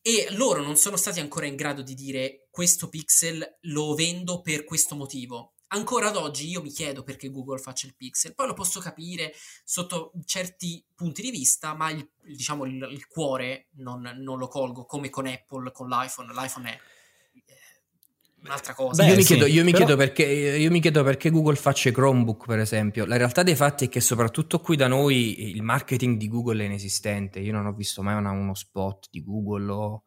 e 0.01 0.29
loro 0.31 0.63
non 0.63 0.77
sono 0.77 0.97
stati 0.97 1.19
ancora 1.19 1.47
in 1.47 1.57
grado 1.57 1.83
di 1.83 1.95
dire 1.95 2.47
questo 2.49 2.89
Pixel 2.89 3.59
lo 3.63 3.95
vendo 3.95 4.41
per 4.41 4.63
questo 4.63 4.95
motivo. 4.95 5.55
Ancora 5.73 6.09
ad 6.09 6.17
oggi 6.17 6.49
io 6.49 6.63
mi 6.63 6.71
chiedo 6.71 7.05
perché 7.05 7.31
Google 7.31 7.59
faccia 7.61 7.87
il 7.87 7.95
Pixel, 7.95 8.35
poi 8.35 8.49
lo 8.49 8.55
posso 8.55 8.81
capire 8.81 9.33
sotto 9.65 10.11
certi 10.25 10.83
punti 10.97 11.23
di 11.23 11.31
vista, 11.31 11.75
ma 11.75 11.91
il, 11.91 12.09
diciamo, 12.25 12.65
il, 12.65 12.89
il 12.91 13.07
cuore 13.07 13.67
non, 13.77 14.01
non 14.19 14.39
lo 14.39 14.49
colgo 14.49 14.85
come 14.85 15.11
con 15.11 15.27
Apple, 15.27 15.71
con 15.71 15.89
l'iPhone. 15.89 16.33
L'iPhone 16.33 16.69
è 16.71 16.79
eh, 17.47 17.55
un'altra 18.43 18.75
cosa. 18.75 19.05
Beh, 19.05 19.11
io, 19.11 19.17
mi 19.17 19.23
sì, 19.23 19.35
chiedo, 19.35 19.47
io, 19.47 19.63
mi 19.63 19.71
però- 19.71 19.85
chiedo 19.85 19.97
perché, 20.01 20.25
io 20.25 20.71
mi 20.73 20.81
chiedo 20.81 21.05
perché 21.05 21.31
Google 21.31 21.55
faccia 21.55 21.93
Chromebook, 21.93 22.47
per 22.47 22.59
esempio. 22.59 23.07
La 23.07 23.17
realtà 23.17 23.45
dei 23.45 23.55
fatti 23.55 23.85
è 23.85 23.89
che 23.89 24.01
soprattutto 24.01 24.59
qui 24.59 24.75
da 24.75 24.89
noi 24.89 25.51
il 25.51 25.63
marketing 25.63 26.17
di 26.19 26.27
Google 26.27 26.65
è 26.65 26.67
inesistente. 26.67 27.39
Io 27.39 27.53
non 27.53 27.67
ho 27.67 27.73
visto 27.73 28.03
mai 28.03 28.17
una- 28.17 28.33
uno 28.33 28.55
spot 28.55 29.07
di 29.13 29.23
Google 29.23 29.71
o 29.71 30.03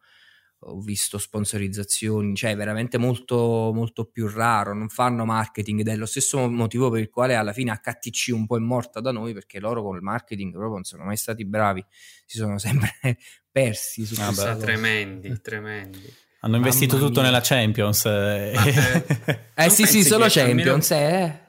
ho 0.66 0.80
visto 0.80 1.18
sponsorizzazioni, 1.18 2.36
cioè 2.36 2.56
veramente 2.56 2.98
molto, 2.98 3.72
molto 3.74 4.06
più 4.06 4.28
raro. 4.28 4.74
Non 4.74 4.90
fanno 4.90 5.26
marketing 5.26 5.82
ed 5.82 5.88
è 5.90 5.96
lo 5.96 6.06
stesso 6.06 6.50
motivo 6.50 6.90
per 6.90 7.02
il 7.02 7.10
quale 7.10 7.36
alla 7.36 7.54
fine 7.54 7.72
HTC 7.82 8.32
un 8.34 8.46
po' 8.46 8.58
è 8.58 8.60
morta 8.60 9.00
da 9.00 9.12
noi 9.12 9.34
perché 9.34 9.60
loro 9.60 9.82
con 9.84 9.96
il 9.96 10.02
marketing 10.02 10.52
proprio 10.52 10.74
non 10.74 10.84
sono 10.84 11.04
mai 11.04 11.18
stati 11.18 11.46
bravi, 11.46 11.84
si 12.26 12.38
sono 12.38 12.58
sempre 12.58 12.92
persi 13.52 14.06
su 14.06 14.16
Ah, 14.20 14.26
questa 14.28 14.54
cosa. 14.54 14.66
tremendi, 14.66 15.42
tremendi. 15.42 16.14
Hanno 16.42 16.58
investito 16.58 16.96
Mamma 16.96 17.08
tutto 17.08 17.22
mia. 17.22 17.30
nella 17.30 17.42
Champions. 17.42 18.06
eh. 18.06 18.52
Eh, 18.54 19.40
Eh 19.66 19.70
sì, 19.70 19.86
sì, 19.86 20.04
solo 20.04 20.26
che 20.28 20.42
almeno 20.42 20.58
Champions, 20.78 20.92
eh. 20.92 21.42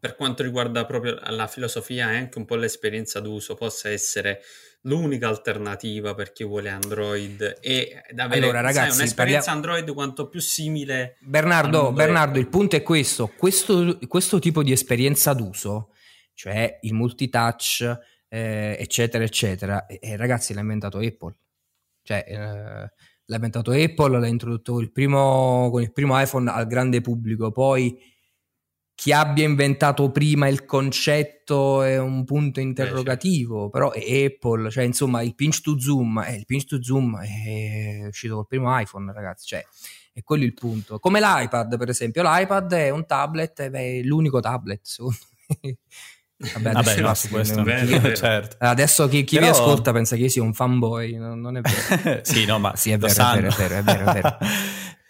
Per 0.00 0.16
quanto 0.16 0.42
riguarda 0.42 0.86
proprio 0.86 1.20
la 1.28 1.46
filosofia 1.46 2.10
e 2.10 2.16
anche 2.16 2.38
un 2.38 2.46
po' 2.46 2.56
l'esperienza 2.56 3.20
d'uso, 3.20 3.54
possa 3.54 3.90
essere 3.90 4.40
l'unica 4.82 5.28
alternativa 5.28 6.14
per 6.14 6.32
chi 6.32 6.42
vuole 6.42 6.70
Android 6.70 7.58
e 7.60 8.02
ad 8.10 8.18
avere 8.18 8.40
Allora, 8.40 8.62
sai, 8.62 8.74
ragazzi, 8.74 8.98
un'esperienza 9.00 9.52
parlia- 9.52 9.70
Android 9.70 9.94
quanto 9.94 10.28
più 10.28 10.40
simile 10.40 11.18
Bernardo, 11.20 11.92
Bernardo, 11.92 12.38
il 12.38 12.48
punto 12.48 12.76
è 12.76 12.82
questo. 12.82 13.30
questo. 13.36 13.98
questo 14.08 14.38
tipo 14.38 14.62
di 14.62 14.72
esperienza 14.72 15.34
d'uso, 15.34 15.90
cioè 16.32 16.78
il 16.80 16.94
multitouch, 16.94 17.98
eh, 18.28 18.76
eccetera, 18.78 19.22
eccetera, 19.22 19.84
e, 19.84 19.98
e 20.00 20.16
ragazzi 20.16 20.54
l'ha 20.54 20.60
inventato 20.60 20.98
Apple. 20.98 21.36
Cioè, 22.02 22.24
eh, 22.26 22.92
l'ha 23.30 23.36
inventato 23.36 23.70
Apple, 23.72 24.18
l'ha 24.18 24.26
introdotto 24.26 24.80
il 24.80 24.90
primo, 24.90 25.68
con 25.70 25.82
il 25.82 25.92
primo 25.92 26.18
iPhone 26.18 26.50
al 26.50 26.66
grande 26.66 27.02
pubblico, 27.02 27.52
poi 27.52 28.09
chi 29.00 29.12
abbia 29.12 29.46
inventato 29.46 30.10
prima 30.10 30.46
il 30.46 30.66
concetto 30.66 31.80
è 31.80 31.98
un 31.98 32.22
punto 32.26 32.60
interrogativo, 32.60 33.70
però 33.70 33.92
è 33.92 34.24
Apple, 34.26 34.70
cioè 34.70 34.84
insomma 34.84 35.22
il 35.22 35.34
pinch 35.34 35.62
to 35.62 35.80
zoom, 35.80 36.18
eh, 36.18 36.34
il 36.34 36.44
pinch 36.44 36.66
to 36.66 36.82
zoom 36.82 37.18
è 37.18 38.06
uscito 38.06 38.34
col 38.34 38.46
primo 38.46 38.78
iPhone, 38.78 39.10
ragazzi, 39.10 39.46
cioè 39.46 39.64
è 40.12 40.22
quello 40.22 40.44
il 40.44 40.52
punto. 40.52 40.98
Come 40.98 41.18
l'iPad, 41.18 41.78
per 41.78 41.88
esempio, 41.88 42.22
l'iPad 42.22 42.74
è 42.74 42.90
un 42.90 43.06
tablet, 43.06 43.60
ed 43.60 43.74
è 43.74 44.02
l'unico 44.02 44.38
tablet, 44.40 44.80
secondo 44.82 45.16
me. 45.62 45.78
Vabbè, 46.52 46.68
adesso 46.74 47.00
Vabbè, 47.00 47.22
no, 47.22 47.28
questo 47.30 47.62
Vero, 47.62 48.14
certo. 48.14 48.56
Adesso 48.58 49.08
chi, 49.08 49.24
chi 49.24 49.36
Però- 49.36 49.50
vi 49.50 49.58
ascolta 49.58 49.92
pensa 49.92 50.16
che 50.16 50.22
io 50.24 50.28
sia 50.28 50.42
un 50.42 50.52
fanboy, 50.52 51.16
non, 51.16 51.40
non 51.40 51.56
è 51.56 51.62
vero. 51.62 52.20
sì, 52.24 52.44
no, 52.44 52.58
ma 52.58 52.76
Sì, 52.76 52.90
è 52.90 52.98
vero, 52.98 53.14
è 53.14 53.40
vero, 53.40 53.48
è 53.48 53.54
vero, 53.54 53.76
è 53.76 53.82
vero, 53.82 54.10
è 54.10 54.12
vero. 54.12 54.38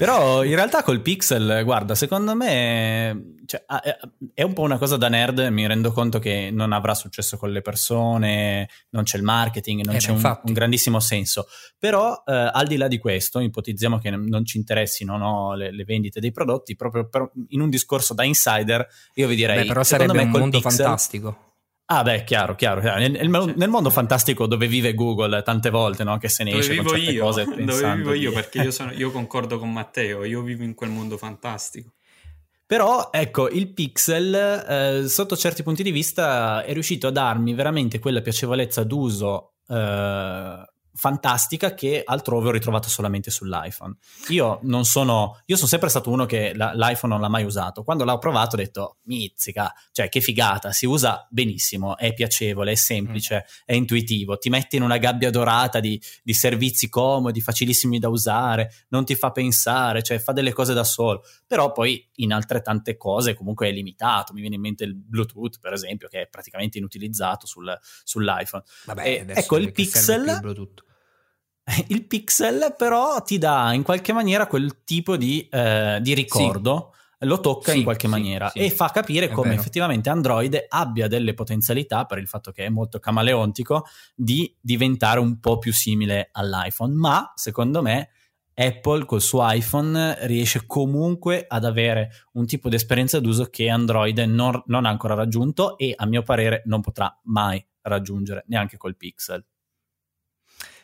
Però 0.01 0.43
in 0.45 0.55
realtà 0.55 0.83
col 0.83 1.03
Pixel, 1.03 1.63
guarda, 1.63 1.95
secondo 1.95 2.35
me 2.35 3.35
cioè, 3.45 3.63
è 4.33 4.43
un 4.43 4.55
po' 4.55 4.63
una 4.63 4.79
cosa 4.79 4.97
da 4.97 5.09
nerd, 5.09 5.41
mi 5.51 5.67
rendo 5.67 5.93
conto 5.93 6.19
che 6.19 6.49
non 6.51 6.73
avrà 6.73 6.95
successo 6.95 7.37
con 7.37 7.51
le 7.51 7.61
persone, 7.61 8.71
non 8.93 9.03
c'è 9.03 9.19
il 9.19 9.25
marketing, 9.25 9.85
non 9.85 9.97
Eh, 9.97 9.99
c'è 9.99 10.11
un, 10.11 10.23
un 10.45 10.53
grandissimo 10.55 11.01
senso. 11.01 11.49
Però 11.79 12.23
eh, 12.25 12.33
al 12.33 12.67
di 12.67 12.79
là 12.79 12.89
di 12.89 12.97
questo, 12.97 13.41
ipotizziamo 13.41 13.99
che 13.99 14.09
non 14.09 14.47
ci 14.47 14.57
interessino 14.57 15.19
no, 15.19 15.55
le, 15.55 15.71
le 15.71 15.85
vendite 15.85 16.19
dei 16.19 16.33
prodotti, 16.33 16.77
proprio 16.77 17.07
per- 17.07 17.31
in 17.49 17.61
un 17.61 17.69
discorso 17.69 18.15
da 18.15 18.25
insider, 18.25 18.89
io 19.17 19.29
vi 19.29 19.35
direi... 19.35 19.61
Beh, 19.61 19.67
però 19.67 19.83
sarebbe 19.83 20.19
un 20.19 20.31
mondo 20.31 20.61
Pixel- 20.61 20.83
fantastico. 20.83 21.50
Ah, 21.93 22.05
beh, 22.05 22.23
chiaro, 22.23 22.55
chiaro. 22.55 22.81
chiaro. 22.81 23.01
Nel, 23.01 23.29
nel- 23.57 23.69
mondo 23.69 23.91
fantastico 23.91 24.47
dove 24.47 24.69
vive 24.69 24.95
Google 24.95 25.43
tante 25.43 25.71
volte, 25.71 26.05
no? 26.05 26.19
Che 26.19 26.29
se 26.29 26.45
ne 26.45 26.51
dove 26.51 26.63
esce 26.63 26.77
con 26.77 26.87
certe 26.87 27.11
io, 27.11 27.25
cose 27.25 27.45
dove 27.45 27.95
vivo 27.95 28.13
io 28.13 28.33
perché 28.33 28.63
io, 28.63 28.71
sono- 28.71 28.93
io 28.93 29.11
concordo 29.11 29.59
con 29.59 29.73
Matteo, 29.73 30.23
io 30.23 30.41
vivo 30.43 30.63
in 30.63 30.75
quel 30.75 30.91
mondo 30.91 31.17
fantastico. 31.17 31.91
Però 32.65 33.09
ecco, 33.11 33.49
il 33.49 33.73
Pixel 33.73 34.33
eh, 34.33 35.09
sotto 35.09 35.37
certi 35.37 35.65
punti 35.65 35.83
di 35.83 35.91
vista 35.91 36.63
è 36.63 36.73
riuscito 36.73 37.09
a 37.09 37.11
darmi 37.11 37.55
veramente 37.55 37.99
quella 37.99 38.21
piacevolezza 38.21 38.85
d'uso 38.85 39.55
eh, 39.67 40.65
fantastica 40.95 41.75
che 41.75 42.03
altrove 42.05 42.49
ho 42.49 42.53
ritrovato 42.53 42.89
solamente 42.89 43.31
sull'iPhone. 43.31 43.97
Io 44.29 44.59
non 44.63 44.85
sono, 44.85 45.41
io 45.47 45.57
sono 45.57 45.69
sempre 45.69 45.89
stato 45.89 46.11
uno 46.11 46.27
che 46.27 46.53
la- 46.55 46.73
l'iPhone 46.75 47.13
non 47.13 47.21
l'ha 47.21 47.29
mai 47.29 47.45
usato. 47.45 47.83
Quando 47.83 48.05
l'ho 48.05 48.19
provato 48.19 48.57
ho 48.57 48.59
detto, 48.59 48.97
mizzica, 49.05 49.73
cioè 49.93 50.09
che 50.09 50.21
figata, 50.21 50.73
si 50.73 50.87
usa 50.87 51.27
benissimo, 51.31 51.97
è 51.97 52.13
piacevole, 52.13 52.73
è 52.73 52.77
semplice, 52.77 53.47
è 53.65 53.75
intuitivo, 53.75 54.39
ti 54.39 54.49
metti 54.49 54.77
in 54.77 54.83
una 54.83 54.99
gabbia 54.99 55.31
dorata 55.31 55.81
di, 55.81 56.01
di 56.23 56.35
servizi 56.35 56.89
comodi, 56.89 57.41
facilissimi 57.41 57.99
da 57.99 58.09
usare, 58.09 58.71
non 58.89 59.05
ti 59.05 59.15
fa 59.15 59.31
pensare, 59.31 60.03
cioè 60.03 60.19
fa 60.19 60.33
delle 60.33 60.53
cose 60.53 60.75
da 60.75 60.85
solo 60.85 61.23
però 61.51 61.73
poi 61.73 62.09
in 62.19 62.33
altrettante 62.33 62.97
cose 62.97 63.35
comunque 63.35 63.67
è 63.67 63.73
limitato. 63.73 64.33
Mi 64.33 64.41
viene 64.41 64.55
in 64.55 64.61
mente 64.61 64.85
il 64.85 64.95
Bluetooth, 64.95 65.59
per 65.59 65.73
esempio, 65.73 66.07
che 66.07 66.21
è 66.21 66.29
praticamente 66.29 66.79
inutilizzato 66.79 67.45
sul- 67.45 67.77
sull'iPhone. 68.05 68.63
Vabbè, 68.87 69.21
adesso 69.23 69.41
ecco, 69.41 69.57
il 69.57 69.73
Pixel- 69.73 70.41
il. 70.45 70.75
Il 71.89 72.07
Pixel 72.07 72.75
però 72.79 73.21
ti 73.23 73.37
dà 73.39 73.73
in 73.73 73.83
qualche 73.83 74.13
maniera 74.13 74.47
quel 74.47 74.85
tipo 74.85 75.17
di, 75.17 75.49
eh, 75.51 75.99
di 76.01 76.15
ricordo, 76.15 76.95
lo 77.19 77.41
tocca 77.41 77.73
Sì, 77.73 77.79
in 77.79 77.83
qualche 77.85 78.07
sì, 78.07 78.13
maniera 78.13 78.49
sì. 78.51 78.61
e 78.61 78.71
fa 78.71 78.91
capire 78.91 79.27
È 79.27 79.31
come 79.31 79.51
vero. 79.51 79.61
effettivamente 79.61 80.09
Android 80.09 80.67
abbia 80.69 81.09
delle 81.09 81.35
potenzialità 81.35 82.07
per 82.07 82.19
il 82.19 82.29
fatto 82.29 82.53
che 82.53 82.65
è 82.65 82.69
molto 82.69 82.99
camaleontico 83.01 83.87
di 84.15 84.57
diventare 84.61 85.19
un 85.19 85.41
po' 85.41 85.59
più 85.59 85.73
simile 85.73 86.29
all'iPhone, 86.33 86.95
ma 86.95 87.33
secondo 87.35 87.83
me 87.83 88.11
Apple 88.61 89.05
col 89.07 89.21
suo 89.23 89.41
iPhone 89.51 90.27
riesce 90.27 90.65
comunque 90.67 91.45
ad 91.49 91.65
avere 91.65 92.11
un 92.33 92.45
tipo 92.47 92.69
di 92.69 92.75
esperienza 92.75 93.19
d'uso 93.19 93.47
che 93.47 93.69
Android 93.71 94.19
non, 94.19 94.63
non 94.67 94.85
ha 94.85 94.91
ancora 94.91 95.15
raggiunto 95.15 95.79
e 95.79 95.95
a 95.97 96.05
mio 96.07 96.23
parere 96.23 96.63
non 96.67 96.81
potrà 96.83 97.19
mai 97.25 97.65
raggiungere 97.83 98.45
neanche 98.49 98.77
col 98.77 98.97
Pixel. 98.97 99.43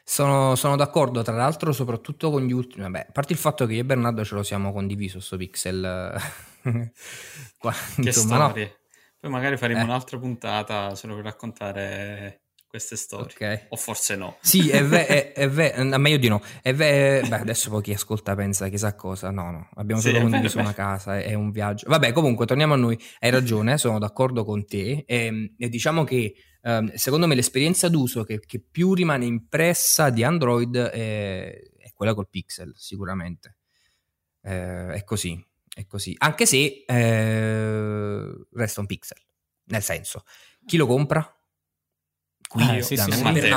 Sono, 0.08 0.54
sono 0.54 0.76
d'accordo, 0.76 1.22
tra 1.22 1.34
l'altro, 1.34 1.72
soprattutto 1.72 2.30
con 2.30 2.42
gli 2.44 2.52
ultimi. 2.52 2.84
Vabbè, 2.84 3.06
a 3.08 3.12
parte 3.12 3.32
il 3.32 3.38
fatto 3.38 3.66
che 3.66 3.74
io 3.74 3.80
e 3.80 3.84
Bernardo 3.84 4.24
ce 4.24 4.36
lo 4.36 4.42
siamo 4.44 4.72
condiviso 4.72 5.18
sto 5.20 5.36
pixel. 5.36 6.14
Qua, 7.58 7.72
Che 7.72 8.00
insomma, 8.00 8.38
no. 8.38 8.44
storie. 8.48 8.78
Poi 9.18 9.30
magari 9.30 9.56
faremo 9.56 9.80
Eh. 9.80 9.84
un'altra 9.84 10.16
puntata 10.18 10.94
solo 10.94 11.16
per 11.16 11.24
raccontare 11.24 12.42
queste 12.76 12.96
storie. 12.96 13.34
Ok. 13.34 13.66
O 13.70 13.76
forse 13.76 14.16
no. 14.16 14.36
Sì, 14.40 14.68
è 14.68 14.84
vero, 14.84 15.06
è, 15.32 15.46
meglio 15.98 16.18
di 16.18 16.28
no. 16.28 16.42
È 16.62 16.74
ve- 16.74 17.24
beh, 17.26 17.36
adesso 17.36 17.70
poi 17.70 17.82
chi 17.82 17.92
ascolta 17.92 18.34
pensa 18.34 18.68
chissà 18.68 18.94
cosa. 18.94 19.30
No, 19.30 19.50
no, 19.50 19.68
abbiamo 19.74 20.00
Sì, 20.00 20.08
solo 20.08 20.18
è 20.18 20.22
condiviso 20.22 20.58
una 20.58 20.74
casa, 20.74 21.18
è, 21.18 21.24
è 21.24 21.34
un 21.34 21.50
viaggio. 21.50 21.88
Vabbè, 21.88 22.12
comunque, 22.12 22.46
torniamo 22.46 22.74
a 22.74 22.76
noi. 22.76 22.98
Hai 23.18 23.30
ragione, 23.30 23.78
sono 23.78 23.98
d'accordo 23.98 24.44
con 24.44 24.66
te. 24.66 25.04
E, 25.06 25.54
e 25.56 25.68
diciamo 25.68 26.04
che 26.04 26.34
ehm, 26.62 26.94
secondo 26.94 27.26
me 27.26 27.34
l'esperienza 27.34 27.88
d'uso 27.88 28.24
che, 28.24 28.40
che 28.40 28.60
più 28.60 28.92
rimane 28.94 29.24
impressa 29.24 30.10
di 30.10 30.22
Android 30.22 30.76
è, 30.76 31.58
è 31.78 31.92
quella 31.92 32.14
col 32.14 32.28
Pixel, 32.28 32.72
sicuramente. 32.76 33.56
Eh, 34.42 34.92
è 34.92 35.04
così, 35.04 35.42
è 35.74 35.86
così. 35.86 36.14
Anche 36.18 36.46
se 36.46 36.84
eh, 36.86 38.46
resta 38.52 38.80
un 38.80 38.86
Pixel. 38.86 39.18
Nel 39.68 39.82
senso, 39.82 40.22
chi 40.64 40.76
lo 40.76 40.86
compra? 40.86 41.28
Qui 42.48 42.76
Eh, 42.76 42.82
sì, 42.82 42.96
sì, 42.96 43.10
sì. 43.12 43.22
Matteo. 43.22 43.56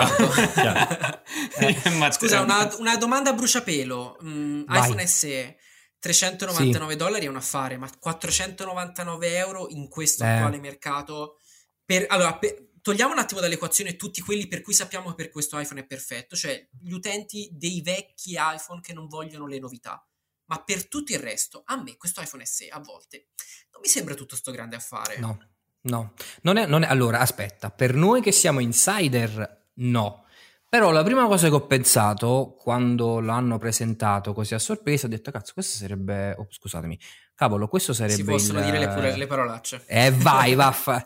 Chiaro. 0.54 1.22
Io 1.60 1.82
e 1.84 1.90
Matteo. 1.92 2.12
Scusa, 2.20 2.42
una, 2.42 2.76
una 2.78 2.98
domanda 2.98 3.30
a 3.30 3.34
bruciapelo. 3.34 4.18
Mm, 4.24 4.64
iPhone 4.68 5.06
SE 5.08 5.58
399 6.00 6.96
dollari 6.96 7.26
è 7.26 7.30
un 7.30 7.36
affare, 7.36 7.78
ma 7.78 7.90
499 8.00 9.36
euro 9.36 9.68
in 9.70 9.88
questo 9.90 10.24
Eh. 10.24 10.28
attuale 10.30 10.60
mercato. 10.60 11.38
Per, 11.86 12.06
allora, 12.10 12.38
per- 12.38 12.68
togliamo 12.82 13.12
un 13.14 13.20
attimo 13.20 13.42
dall'equazione 13.42 13.96
tutti 13.96 14.22
quelli 14.22 14.48
per 14.48 14.62
cui 14.62 14.74
sappiamo 14.74 15.10
che 15.10 15.16
per 15.16 15.30
questo 15.30 15.60
iPhone 15.60 15.82
è 15.82 15.86
perfetto, 15.86 16.36
cioè 16.36 16.68
gli 16.80 16.92
utenti 16.92 17.50
dei 17.52 17.82
vecchi 17.82 18.38
iPhone 18.38 18.82
che 18.82 18.94
non 18.94 19.08
vogliono 19.08 19.46
le 19.48 19.60
novità. 19.60 20.04
Ma 20.46 20.64
per 20.64 20.88
tutto 20.88 21.12
il 21.14 21.20
resto, 21.20 21.62
a 21.66 21.80
me 21.82 21.96
questo 21.98 22.22
iPhone 22.22 22.44
SE 22.46 22.70
a 22.70 22.80
volte 22.80 23.28
non 23.72 23.82
mi 23.82 23.88
sembra 23.88 24.16
tutto 24.16 24.36
sto 24.36 24.52
grande 24.52 24.76
affare. 24.78 25.18
No, 25.20 25.38
no. 25.82 26.13
Non 26.41 26.57
è, 26.57 26.65
non 26.65 26.84
è- 26.84 26.88
allora, 26.88 27.19
aspetta, 27.19 27.69
per 27.69 27.93
noi 27.93 28.21
che 28.21 28.32
siamo 28.32 28.59
insider, 28.59 29.67
no. 29.75 30.25
Però 30.69 30.91
la 30.91 31.01
prima 31.01 31.25
cosa 31.25 31.47
che 31.47 31.55
ho 31.55 31.65
pensato 31.65 32.55
quando 32.55 33.19
l'hanno 33.19 33.57
presentato 33.57 34.34
così 34.34 34.53
a 34.53 34.59
sorpresa, 34.59 35.07
ho 35.07 35.09
detto 35.09 35.32
cazzo, 35.32 35.53
questo 35.53 35.77
sarebbe... 35.77 36.36
Oh, 36.38 36.45
scusatemi, 36.47 36.99
cavolo, 37.34 37.67
questo 37.67 37.91
sarebbe... 37.91 38.13
Si 38.13 38.23
possono 38.23 38.59
il... 38.59 38.65
dire 38.65 38.77
le, 38.77 38.88
pure, 38.89 39.17
le 39.17 39.25
parolacce. 39.25 39.84
Eh 39.88 40.11
vai, 40.11 40.53
vaffa. 40.55 41.03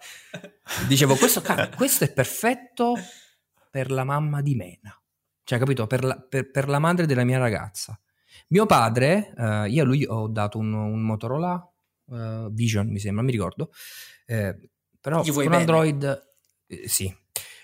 Dicevo, 0.86 1.16
questo, 1.16 1.42
questo 1.78 2.04
è 2.04 2.12
perfetto 2.12 2.96
per 3.72 3.90
la 3.90 4.04
mamma 4.04 4.42
di 4.42 4.54
Mena. 4.56 5.02
Cioè, 5.46 5.60
capito? 5.60 5.88
Per 5.88 6.04
la, 6.04 6.18
per, 6.18 6.52
per 6.52 6.68
la 6.68 6.80
madre 6.80 7.06
della 7.06 7.24
mia 7.24 7.38
ragazza. 7.38 7.98
Mio 8.50 8.66
padre, 8.66 9.34
uh, 9.38 9.64
io 9.66 9.84
a 9.84 9.86
lui 9.86 10.06
ho 10.06 10.28
dato 10.28 10.58
un, 10.58 10.74
un 10.74 11.02
Motorola 11.02 11.72
uh, 12.06 12.52
Vision, 12.52 12.88
mi 12.90 13.00
sembra, 13.00 13.24
mi 13.24 13.32
ricordo. 13.32 13.72
Eh, 14.26 14.56
però 15.00 15.22
con 15.22 15.34
bene. 15.36 15.56
Android... 15.56 16.24
Eh, 16.68 16.88
sì, 16.88 17.06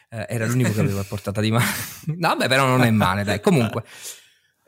eh, 0.10 0.26
era 0.28 0.46
l'unico 0.46 0.74
che 0.74 0.80
avevo 0.80 1.00
a 1.00 1.06
portata 1.06 1.42
di 1.42 1.52
mano. 1.52 1.66
no, 2.18 2.28
vabbè, 2.30 2.48
però 2.48 2.66
non 2.66 2.84
è 2.84 2.92
male, 2.92 3.24
dai. 3.24 3.40
Comunque, 3.40 3.84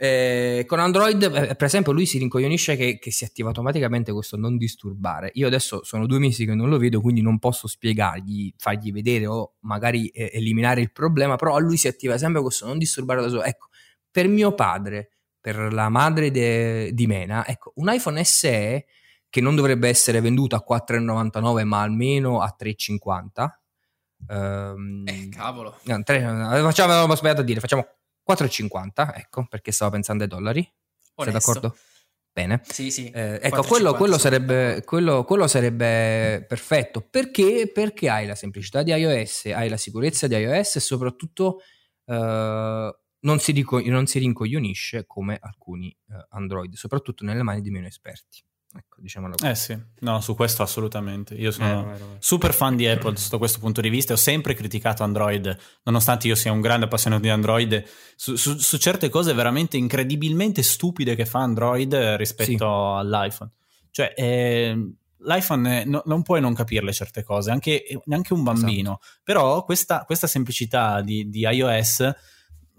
eh, 0.03 0.63
con 0.65 0.79
Android, 0.79 1.21
eh, 1.21 1.55
per 1.55 1.65
esempio, 1.67 1.91
lui 1.91 2.07
si 2.07 2.17
rincoglionisce 2.17 2.75
che, 2.75 2.97
che, 2.97 3.11
si 3.11 3.23
attiva 3.23 3.49
automaticamente 3.49 4.11
questo 4.11 4.35
non 4.35 4.57
disturbare. 4.57 5.29
Io 5.35 5.45
adesso 5.45 5.83
sono 5.83 6.07
due 6.07 6.17
mesi 6.17 6.43
che 6.43 6.55
non 6.55 6.69
lo 6.69 6.79
vedo, 6.79 7.01
quindi 7.01 7.21
non 7.21 7.37
posso 7.37 7.67
spiegargli, 7.67 8.51
fargli 8.57 8.91
vedere 8.91 9.27
o 9.27 9.57
magari 9.59 10.07
eh, 10.07 10.31
eliminare 10.33 10.81
il 10.81 10.91
problema, 10.91 11.35
però 11.35 11.55
a 11.55 11.59
lui 11.59 11.77
si 11.77 11.87
attiva 11.87 12.17
sempre 12.17 12.41
questo 12.41 12.65
non 12.65 12.79
disturbare 12.79 13.21
da 13.21 13.29
solo. 13.29 13.43
Ecco, 13.43 13.67
per 14.09 14.27
mio 14.27 14.55
padre, 14.55 15.11
per 15.39 15.71
la 15.71 15.89
madre 15.89 16.31
de, 16.31 16.93
di 16.93 17.05
Mena, 17.05 17.45
ecco, 17.45 17.71
un 17.75 17.93
iPhone 17.93 18.23
SE 18.23 18.85
che 19.31 19.41
non 19.41 19.55
dovrebbe 19.55 19.89
essere 19.89 20.21
venduto 20.21 20.55
a 20.55 20.63
4,99 20.67 21.63
ma 21.63 21.81
almeno 21.81 22.41
a 22.41 22.55
3,50 22.55 23.47
Um, 24.27 25.03
eh, 25.07 25.29
cavolo. 25.29 25.79
No, 25.83 26.03
tre, 26.03 26.21
facciamo, 26.21 26.93
avevo 26.93 27.15
sbagliato 27.15 27.41
a 27.41 27.43
dire, 27.43 27.59
facciamo 27.59 27.87
4,50, 28.29 29.15
ecco, 29.15 29.47
perché 29.49 29.71
stavo 29.71 29.91
pensando 29.91 30.23
ai 30.23 30.29
dollari. 30.29 30.59
Onesto. 31.15 31.23
Sei 31.23 31.33
d'accordo? 31.33 31.77
Bene. 32.33 32.61
Sì, 32.63 32.91
sì. 32.91 33.09
Eh, 33.09 33.39
ecco, 33.41 33.63
quello, 33.63 33.93
quello, 33.93 34.17
sarebbe, 34.17 34.83
quello, 34.85 35.25
quello, 35.25 35.47
sarebbe, 35.47 36.45
perfetto. 36.47 37.01
Perché? 37.01 37.69
Perché 37.73 38.09
hai 38.09 38.25
la 38.25 38.35
semplicità 38.35 38.83
di 38.83 38.91
iOS, 38.91 39.45
hai 39.47 39.67
la 39.67 39.77
sicurezza 39.77 40.27
di 40.27 40.35
iOS 40.35 40.77
e 40.77 40.79
soprattutto 40.79 41.61
eh, 42.05 42.95
non, 43.19 43.39
si 43.39 43.51
rico- 43.51 43.81
non, 43.81 44.05
si 44.05 44.19
rincoglionisce 44.19 45.05
come 45.05 45.37
alcuni 45.41 45.89
eh, 45.89 46.25
Android, 46.29 46.73
soprattutto 46.75 47.25
nelle 47.25 47.43
mani 47.43 47.61
di 47.61 47.69
meno 47.69 47.87
esperti. 47.87 48.41
Ecco, 48.73 49.01
diciamola 49.01 49.35
così. 49.35 49.49
Eh 49.51 49.55
sì, 49.55 49.77
no, 49.99 50.21
su 50.21 50.35
questo 50.35 50.63
assolutamente. 50.63 51.33
Io 51.35 51.51
sono 51.51 51.67
eh, 51.67 51.83
vero, 51.83 51.87
vero. 51.89 52.15
super 52.19 52.53
fan 52.53 52.75
di 52.75 52.87
Apple 52.87 53.17
sotto 53.17 53.37
questo 53.37 53.59
punto 53.59 53.81
di 53.81 53.89
vista. 53.89 54.13
Ho 54.13 54.17
sempre 54.17 54.53
criticato 54.53 55.03
Android, 55.03 55.57
nonostante 55.83 56.27
io 56.27 56.35
sia 56.35 56.51
un 56.51 56.61
grande 56.61 56.85
appassionato 56.85 57.21
di 57.21 57.29
Android, 57.29 57.83
su, 58.15 58.35
su, 58.35 58.57
su 58.57 58.77
certe 58.77 59.09
cose 59.09 59.33
veramente 59.33 59.75
incredibilmente 59.77 60.63
stupide 60.63 61.15
che 61.15 61.25
fa 61.25 61.39
Android 61.39 61.93
rispetto 62.15 62.51
sì. 62.51 62.63
all'iPhone. 62.63 63.51
Cioè, 63.91 64.13
eh, 64.15 64.93
l'iPhone 65.17 65.83
no, 65.85 66.01
non 66.05 66.21
puoi 66.21 66.39
non 66.39 66.53
capirle 66.53 66.93
certe 66.93 67.23
cose, 67.23 67.51
anche, 67.51 67.83
neanche 68.05 68.33
un 68.33 68.43
bambino. 68.43 68.99
Esatto. 69.01 69.19
Però 69.23 69.65
questa, 69.65 70.03
questa 70.05 70.27
semplicità 70.27 71.01
di, 71.01 71.29
di 71.29 71.41
iOS 71.41 72.09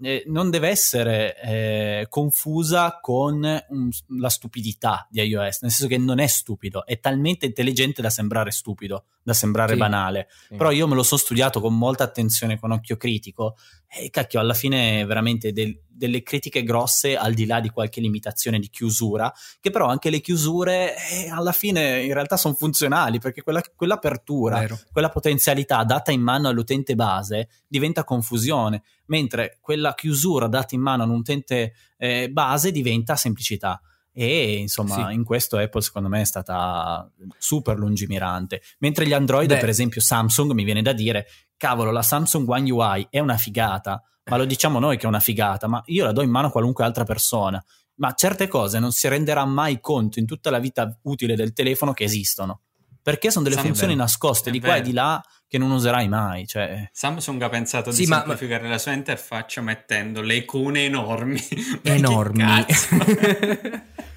eh, 0.03 0.23
non 0.27 0.49
deve 0.49 0.69
essere 0.69 1.39
eh, 1.41 2.05
confusa 2.09 2.99
con 3.01 3.63
un, 3.69 3.89
la 4.19 4.29
stupidità 4.29 5.07
di 5.09 5.21
iOS, 5.21 5.61
nel 5.61 5.71
senso 5.71 5.87
che 5.87 5.97
non 5.97 6.19
è 6.19 6.27
stupido, 6.27 6.85
è 6.85 6.99
talmente 6.99 7.45
intelligente 7.45 8.01
da 8.01 8.09
sembrare 8.09 8.51
stupido, 8.51 9.05
da 9.23 9.33
sembrare 9.33 9.73
sì, 9.73 9.79
banale. 9.79 10.27
Sì. 10.47 10.55
Però 10.55 10.69
io 10.71 10.87
me 10.87 10.95
lo 10.95 11.03
so 11.03 11.17
studiato 11.17 11.61
con 11.61 11.77
molta 11.77 12.03
attenzione, 12.03 12.59
con 12.59 12.71
occhio 12.71 12.97
critico, 12.97 13.55
e 13.87 14.09
cacchio, 14.09 14.39
alla 14.39 14.53
fine 14.53 15.05
veramente 15.05 15.53
del, 15.53 15.79
delle 15.87 16.23
critiche 16.23 16.63
grosse 16.63 17.15
al 17.15 17.33
di 17.33 17.45
là 17.45 17.59
di 17.59 17.69
qualche 17.69 18.01
limitazione 18.01 18.59
di 18.59 18.69
chiusura, 18.69 19.31
che 19.61 19.69
però 19.69 19.87
anche 19.87 20.09
le 20.09 20.19
chiusure 20.19 20.95
eh, 21.09 21.29
alla 21.29 21.51
fine 21.51 22.01
in 22.01 22.13
realtà 22.13 22.35
sono 22.35 22.53
funzionali, 22.55 23.19
perché 23.19 23.41
quella, 23.41 23.61
quell'apertura, 23.75 24.59
Vero. 24.59 24.79
quella 24.91 25.09
potenzialità 25.09 25.83
data 25.83 26.11
in 26.11 26.21
mano 26.21 26.49
all'utente 26.49 26.95
base 26.95 27.49
diventa 27.67 28.03
confusione, 28.03 28.83
mentre 29.05 29.57
quella 29.61 29.93
chiusura 29.93 30.47
data 30.47 30.75
in 30.75 30.81
mano 30.81 31.03
a 31.03 31.05
un 31.05 31.13
utente 31.13 31.73
eh, 31.97 32.29
base 32.29 32.71
diventa 32.71 33.15
semplicità 33.15 33.79
e 34.13 34.57
insomma 34.57 35.07
sì. 35.07 35.13
in 35.13 35.23
questo 35.23 35.57
Apple 35.57 35.81
secondo 35.81 36.07
me 36.07 36.21
è 36.21 36.25
stata 36.25 37.09
super 37.37 37.77
lungimirante 37.77 38.61
mentre 38.79 39.07
gli 39.07 39.13
Android 39.13 39.47
Beh. 39.47 39.57
per 39.57 39.69
esempio 39.69 40.01
Samsung 40.01 40.51
mi 40.51 40.63
viene 40.63 40.83
da 40.83 40.93
dire 40.93 41.27
cavolo 41.57 41.91
la 41.91 42.03
Samsung 42.03 42.47
One 42.47 42.71
UI 42.71 43.07
è 43.09 43.19
una 43.19 43.37
figata 43.37 44.03
ma 44.25 44.37
lo 44.37 44.45
diciamo 44.45 44.79
noi 44.79 44.97
che 44.97 45.05
è 45.05 45.07
una 45.07 45.19
figata 45.19 45.67
ma 45.67 45.81
io 45.87 46.05
la 46.05 46.11
do 46.11 46.21
in 46.21 46.29
mano 46.29 46.47
a 46.47 46.51
qualunque 46.51 46.83
altra 46.83 47.03
persona 47.03 47.63
ma 47.95 48.13
certe 48.13 48.47
cose 48.47 48.79
non 48.79 48.91
si 48.91 49.07
renderà 49.07 49.45
mai 49.45 49.79
conto 49.79 50.19
in 50.19 50.25
tutta 50.25 50.49
la 50.49 50.59
vita 50.59 50.97
utile 51.03 51.35
del 51.35 51.53
telefono 51.53 51.93
che 51.93 52.03
esistono 52.03 52.61
perché 53.03 53.29
sono 53.29 53.43
delle 53.43 53.55
Samsung 53.55 53.75
funzioni 53.75 53.95
nascoste 53.99 54.49
di 54.49 54.59
qua 54.59 54.77
e 54.77 54.81
di 54.81 54.93
là 54.93 55.21
che 55.47 55.57
non 55.59 55.69
userai 55.71 56.07
mai. 56.07 56.47
Cioè... 56.47 56.89
Samsung 56.91 57.41
ha 57.43 57.49
pensato 57.49 57.89
di 57.91 57.97
sì, 57.97 58.05
semplificare 58.05 58.63
ma... 58.63 58.69
la 58.69 58.77
sua 58.79 58.93
interfaccia 58.93 59.61
mettendo 59.61 60.21
le 60.21 60.35
icone 60.35 60.85
enormi. 60.85 61.39
Enormi. 61.83 62.43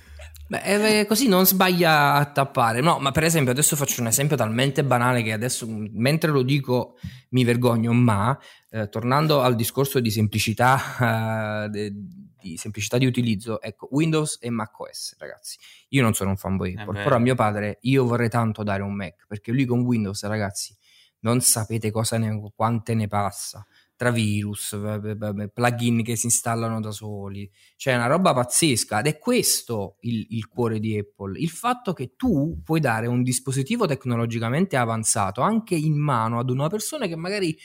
Beh, 0.49 1.01
eh, 1.01 1.07
così 1.07 1.27
non 1.27 1.45
sbaglia 1.45 2.15
a 2.15 2.25
tappare. 2.27 2.81
No, 2.81 2.99
ma 3.01 3.11
per 3.11 3.25
esempio, 3.25 3.51
adesso 3.51 3.75
faccio 3.75 4.01
un 4.01 4.07
esempio 4.07 4.37
talmente 4.37 4.85
banale 4.85 5.23
che 5.23 5.33
adesso, 5.33 5.67
mentre 5.69 6.31
lo 6.31 6.43
dico, 6.43 6.95
mi 7.31 7.43
vergogno, 7.43 7.93
ma 7.93 8.39
eh, 8.71 8.89
tornando 8.89 9.43
al 9.43 9.57
discorso 9.57 9.99
di 9.99 10.11
semplicità, 10.11 11.65
eh, 11.65 11.69
de, 11.69 11.93
di 12.51 12.57
semplicità 12.57 12.99
di 12.99 13.07
utilizzo, 13.07 13.61
ecco, 13.61 13.89
Windows 13.91 14.39
e 14.41 14.51
macOS, 14.51 15.17
ragazzi. 15.19 15.59
Io 15.89 16.03
non 16.03 16.15
sono 16.15 16.31
un 16.31 16.37
fanboy 16.37 16.75
Apple, 16.77 17.03
però 17.03 17.17
a 17.17 17.21
mio 17.21 17.35
padre 17.35 17.79
io 17.83 18.05
vorrei 18.05 18.29
tanto 18.29 18.63
dare 18.63 18.83
un 18.83 18.95
Mac, 18.95 19.27
perché 19.27 19.53
lui 19.53 19.65
con 19.65 19.81
Windows, 19.81 20.25
ragazzi, 20.25 20.77
non 21.21 21.41
sapete 21.41 21.91
cosa 21.91 22.19
ne, 22.19 22.53
quante 22.55 22.95
ne 22.95 23.09
passa. 23.09 23.67
Tra 23.97 24.11
virus, 24.11 24.79
plugin 25.55 26.03
che 26.05 26.17
si 26.17 26.27
installano 26.27 26.81
da 26.81 26.91
soli, 26.91 27.51
cioè 27.77 27.95
una 27.95 28.07
roba 28.07 28.35
pazzesca. 28.35 29.01
Ed 29.01 29.07
è 29.07 29.19
questo 29.19 29.97
il, 30.01 30.27
il, 30.31 30.49
cuore 30.49 30.79
di 30.79 30.99
Apple, 30.99 31.39
il 31.39 31.49
fatto 31.49 31.95
che 31.95 32.13
tu 32.15 32.61
puoi 32.63 32.79
dare 32.79 33.07
un 33.07 33.23
dispositivo 33.23 33.87
tecnologicamente 33.87 34.77
avanzato 34.77 35.41
anche 35.41 35.75
in 35.75 35.97
mano 35.97 36.39
ad 36.39 36.51
una 36.51 36.69
persona 36.69 37.07
che 37.07 37.17
magari 37.17 37.57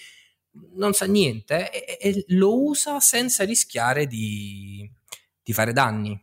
non 0.74 0.94
sa 0.94 1.06
niente 1.06 1.72
e, 1.72 1.98
e 2.00 2.26
lo 2.30 2.64
usa 2.64 3.00
senza 3.00 3.44
rischiare 3.44 4.08
di, 4.08 4.90
di, 5.42 5.54
fare 5.54 5.74
danni, 5.74 6.20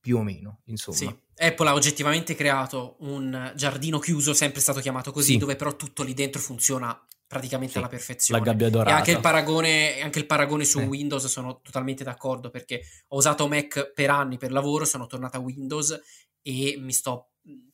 più 0.00 0.18
o 0.18 0.22
meno, 0.22 0.60
insomma. 0.66 0.96
Sì. 0.96 1.20
Apple 1.34 1.68
ha 1.68 1.74
oggettivamente 1.74 2.34
creato 2.34 2.96
un 3.00 3.52
giardino 3.56 3.98
chiuso, 3.98 4.34
sempre 4.34 4.60
stato 4.60 4.80
chiamato 4.80 5.10
così, 5.10 5.32
sì. 5.32 5.38
dove 5.38 5.56
però 5.56 5.74
tutto 5.74 6.02
lì 6.02 6.14
dentro 6.14 6.40
funziona 6.40 6.96
praticamente 7.26 7.72
sì, 7.72 7.78
alla 7.78 7.88
perfezione. 7.88 8.40
La 8.40 8.46
gabbia 8.46 8.68
dorata. 8.68 8.90
E 8.90 8.92
anche 8.92 9.10
il 9.10 9.20
paragone, 9.20 10.00
anche 10.00 10.18
il 10.18 10.26
paragone 10.26 10.64
su 10.64 10.80
eh. 10.80 10.84
Windows 10.84 11.26
sono 11.26 11.60
totalmente 11.62 12.04
d'accordo 12.04 12.50
perché 12.50 12.82
ho 13.08 13.16
usato 13.16 13.48
Mac 13.48 13.92
per 13.94 14.10
anni 14.10 14.36
per 14.36 14.52
lavoro, 14.52 14.84
sono 14.84 15.06
tornata 15.06 15.38
a 15.38 15.40
Windows 15.40 15.98
e 16.42 16.76
mi 16.78 16.92
sto 16.92 17.31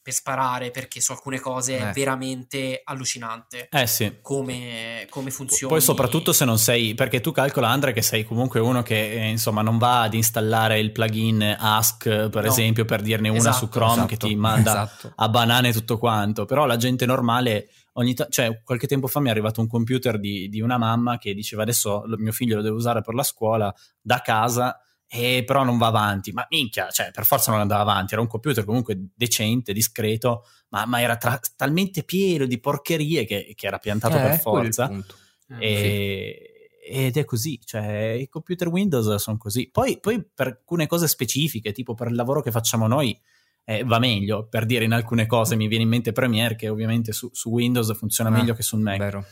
per 0.08 0.14
sparare 0.14 0.70
perché 0.70 0.98
su 0.98 1.12
alcune 1.12 1.38
cose 1.38 1.76
eh. 1.76 1.90
è 1.90 1.92
veramente 1.92 2.80
allucinante 2.82 3.68
eh 3.70 3.86
sì. 3.86 4.18
come, 4.22 5.06
come 5.10 5.30
funziona 5.30 5.74
poi 5.74 5.82
soprattutto 5.82 6.32
se 6.32 6.46
non 6.46 6.58
sei 6.58 6.94
perché 6.94 7.20
tu 7.20 7.32
calcola 7.32 7.68
Andrea 7.68 7.92
che 7.92 8.00
sei 8.00 8.24
comunque 8.24 8.60
uno 8.60 8.82
che 8.82 9.10
eh, 9.10 9.28
insomma 9.28 9.60
non 9.60 9.76
va 9.76 10.02
ad 10.02 10.14
installare 10.14 10.78
il 10.80 10.92
plugin 10.92 11.56
Ask 11.58 12.04
per 12.30 12.44
no. 12.44 12.48
esempio 12.48 12.86
per 12.86 13.02
dirne 13.02 13.28
una 13.28 13.38
esatto, 13.38 13.56
su 13.56 13.68
Chrome 13.68 13.92
esatto. 13.92 14.06
che 14.06 14.16
ti 14.16 14.34
manda 14.34 14.84
esatto. 14.84 15.12
a 15.14 15.28
banane 15.28 15.72
tutto 15.74 15.98
quanto 15.98 16.46
però 16.46 16.64
la 16.64 16.76
gente 16.78 17.04
normale 17.04 17.68
ogni 17.94 18.14
t- 18.14 18.28
cioè 18.30 18.62
qualche 18.64 18.86
tempo 18.86 19.06
fa 19.06 19.20
mi 19.20 19.28
è 19.28 19.30
arrivato 19.30 19.60
un 19.60 19.66
computer 19.66 20.18
di, 20.18 20.48
di 20.48 20.62
una 20.62 20.78
mamma 20.78 21.18
che 21.18 21.34
diceva 21.34 21.62
adesso 21.62 22.04
mio 22.16 22.32
figlio 22.32 22.56
lo 22.56 22.62
deve 22.62 22.76
usare 22.76 23.02
per 23.02 23.12
la 23.12 23.22
scuola 23.22 23.74
da 24.00 24.22
casa 24.22 24.80
e 25.10 25.42
però 25.44 25.64
non 25.64 25.78
va 25.78 25.86
avanti. 25.86 26.32
Ma 26.32 26.46
minchia, 26.50 26.90
cioè, 26.90 27.10
per 27.10 27.24
forza 27.24 27.50
non 27.50 27.60
andava 27.60 27.80
avanti. 27.80 28.12
Era 28.12 28.22
un 28.22 28.28
computer 28.28 28.64
comunque 28.64 29.08
decente, 29.14 29.72
discreto, 29.72 30.44
ma, 30.68 30.84
ma 30.84 31.00
era 31.00 31.16
tra- 31.16 31.40
talmente 31.56 32.04
pieno 32.04 32.44
di 32.44 32.60
porcherie 32.60 33.24
che, 33.24 33.52
che 33.56 33.66
era 33.66 33.78
piantato 33.78 34.18
eh, 34.18 34.20
per 34.20 34.38
forza. 34.38 34.90
Eh, 34.90 35.04
e, 35.58 36.42
sì. 36.42 36.56
Ed 36.90 37.16
è 37.16 37.24
così, 37.24 37.60
cioè 37.64 38.16
i 38.18 38.28
computer 38.28 38.68
Windows 38.68 39.14
sono 39.16 39.36
così. 39.36 39.68
Poi, 39.70 39.98
poi 40.00 40.24
per 40.34 40.46
alcune 40.46 40.86
cose 40.86 41.08
specifiche, 41.08 41.72
tipo 41.72 41.94
per 41.94 42.08
il 42.08 42.14
lavoro 42.14 42.40
che 42.40 42.50
facciamo 42.50 42.86
noi, 42.86 43.18
eh, 43.64 43.84
va 43.84 43.98
meglio. 43.98 44.46
Per 44.46 44.64
dire 44.64 44.84
in 44.84 44.92
alcune 44.92 45.26
cose 45.26 45.56
mi 45.56 45.68
viene 45.68 45.84
in 45.84 45.90
mente 45.90 46.12
Premiere, 46.12 46.56
che 46.56 46.68
ovviamente 46.68 47.12
su, 47.12 47.28
su 47.32 47.50
Windows 47.50 47.94
funziona 47.96 48.30
ah, 48.30 48.32
meglio 48.32 48.54
che 48.54 48.62
su 48.62 48.76
Mac. 48.78 48.98
Vero. 48.98 49.24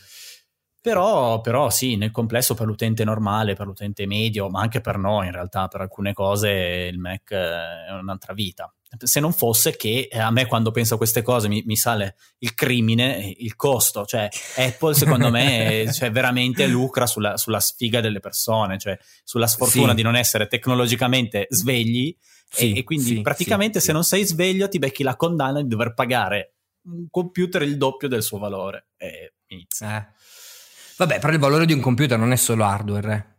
Però, 0.87 1.41
però, 1.41 1.69
sì, 1.69 1.97
nel 1.97 2.13
complesso 2.13 2.55
per 2.55 2.65
l'utente 2.65 3.03
normale, 3.03 3.55
per 3.55 3.67
l'utente 3.67 4.07
medio, 4.07 4.49
ma 4.49 4.61
anche 4.61 4.81
per 4.81 4.99
noi 4.99 5.27
in 5.27 5.33
realtà, 5.33 5.67
per 5.67 5.81
alcune 5.81 6.13
cose 6.13 6.49
il 6.89 7.01
Mac 7.01 7.33
è 7.33 7.91
un'altra 8.01 8.33
vita. 8.35 8.73
Se 8.97 9.19
non 9.19 9.33
fosse 9.33 9.75
che 9.75 10.09
a 10.13 10.31
me 10.31 10.47
quando 10.47 10.71
penso 10.71 10.95
a 10.95 10.97
queste 10.97 11.23
cose 11.23 11.49
mi, 11.49 11.65
mi 11.67 11.75
sale 11.75 12.15
il 12.39 12.55
crimine, 12.55 13.35
il 13.37 13.57
costo, 13.57 14.05
cioè 14.05 14.29
Apple 14.59 14.95
secondo 14.95 15.29
me 15.29 15.91
cioè, 15.93 16.13
veramente 16.13 16.69
lucra 16.69 17.09
sulla, 17.09 17.37
sulla, 17.37 17.59
sfiga 17.59 18.01
delle 18.01 18.21
persone, 18.21 18.79
cioè 18.79 18.97
sulla 19.25 19.49
sfortuna 19.49 19.89
sì. 19.89 19.97
di 19.97 20.03
non 20.03 20.15
essere 20.15 20.47
tecnologicamente 20.47 21.49
svegli 21.51 22.17
sì, 22.49 22.75
e, 22.75 22.79
e, 22.79 22.85
quindi 22.85 23.17
sì, 23.17 23.21
praticamente 23.23 23.81
se 23.81 23.91
non 23.91 24.05
sei 24.05 24.25
sveglio 24.25 24.69
ti 24.69 24.79
becchi 24.79 25.03
la 25.03 25.17
condanna 25.17 25.61
di 25.61 25.69
dover 25.69 25.95
pagare 25.95 26.53
un 26.85 27.09
computer 27.11 27.63
il 27.63 27.77
doppio 27.77 28.07
del 28.07 28.23
suo 28.23 28.39
valore 28.39 28.91
e 28.97 29.33
inizia. 29.49 29.99
Eh. 29.99 30.15
Vabbè, 30.99 31.19
però 31.19 31.33
il 31.33 31.39
valore 31.39 31.67
di 31.67 31.73
un 31.73 31.81
computer 31.81 32.19
non 32.19 32.33
è 32.33 32.37
solo 32.37 32.65
hardware. 32.65 33.13
Eh. 33.13 33.35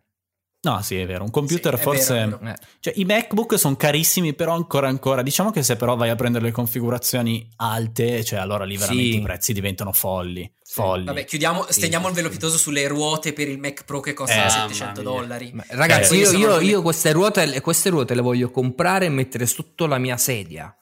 No, 0.60 0.82
sì, 0.82 0.97
è 0.97 1.05
vero. 1.05 1.24
Un 1.24 1.30
computer 1.30 1.78
sì, 1.78 1.84
forse. 1.84 2.14
Vero, 2.14 2.39
vero. 2.41 2.55
Cioè, 2.80 2.93
i 2.97 3.05
MacBook 3.05 3.58
sono 3.58 3.76
carissimi, 3.76 4.34
però 4.34 4.53
ancora 4.53 4.88
ancora. 4.88 5.22
Diciamo 5.22 5.51
che 5.51 5.64
se 5.64 5.76
però 5.76 5.95
vai 5.95 6.10
a 6.10 6.16
prendere 6.16 6.45
le 6.45 6.51
configurazioni 6.51 7.47
alte, 7.58 8.24
cioè 8.24 8.39
allora 8.39 8.66
lì 8.66 8.76
veramente 8.76 9.12
sì. 9.12 9.18
i 9.18 9.22
prezzi 9.22 9.53
diventano 9.53 9.93
folli. 9.93 10.51
Sì. 10.62 10.74
Folli. 10.74 11.05
Vabbè, 11.05 11.26
chiudiamo, 11.26 11.68
stendiamo 11.70 12.08
il 12.10 12.16
velo 12.16 12.30
pietoso 12.30 12.58
sulle 12.58 12.88
ruote 12.88 13.34
per 13.34 13.47
il 13.47 13.60
Mac 13.60 13.86
Pro 13.86 13.99
che 13.99 14.14
costa 14.14 14.45
eh, 14.45 14.49
700 14.49 15.01
dollari. 15.01 15.51
Ma, 15.53 15.64
ragazzi, 15.70 16.16
eh, 16.20 16.24
io, 16.24 16.32
io, 16.38 16.60
io 16.60 16.82
queste, 16.82 17.12
ruote, 17.12 17.62
queste 17.62 17.89
ruote 17.89 18.16
le 18.16 18.22
voglio 18.22 18.49
comprare 18.51 19.05
e 19.05 19.10
mettere 19.10 19.45
sotto 19.45 19.86
la 19.86 19.99
mia 19.99 20.18
sedia. 20.18 20.76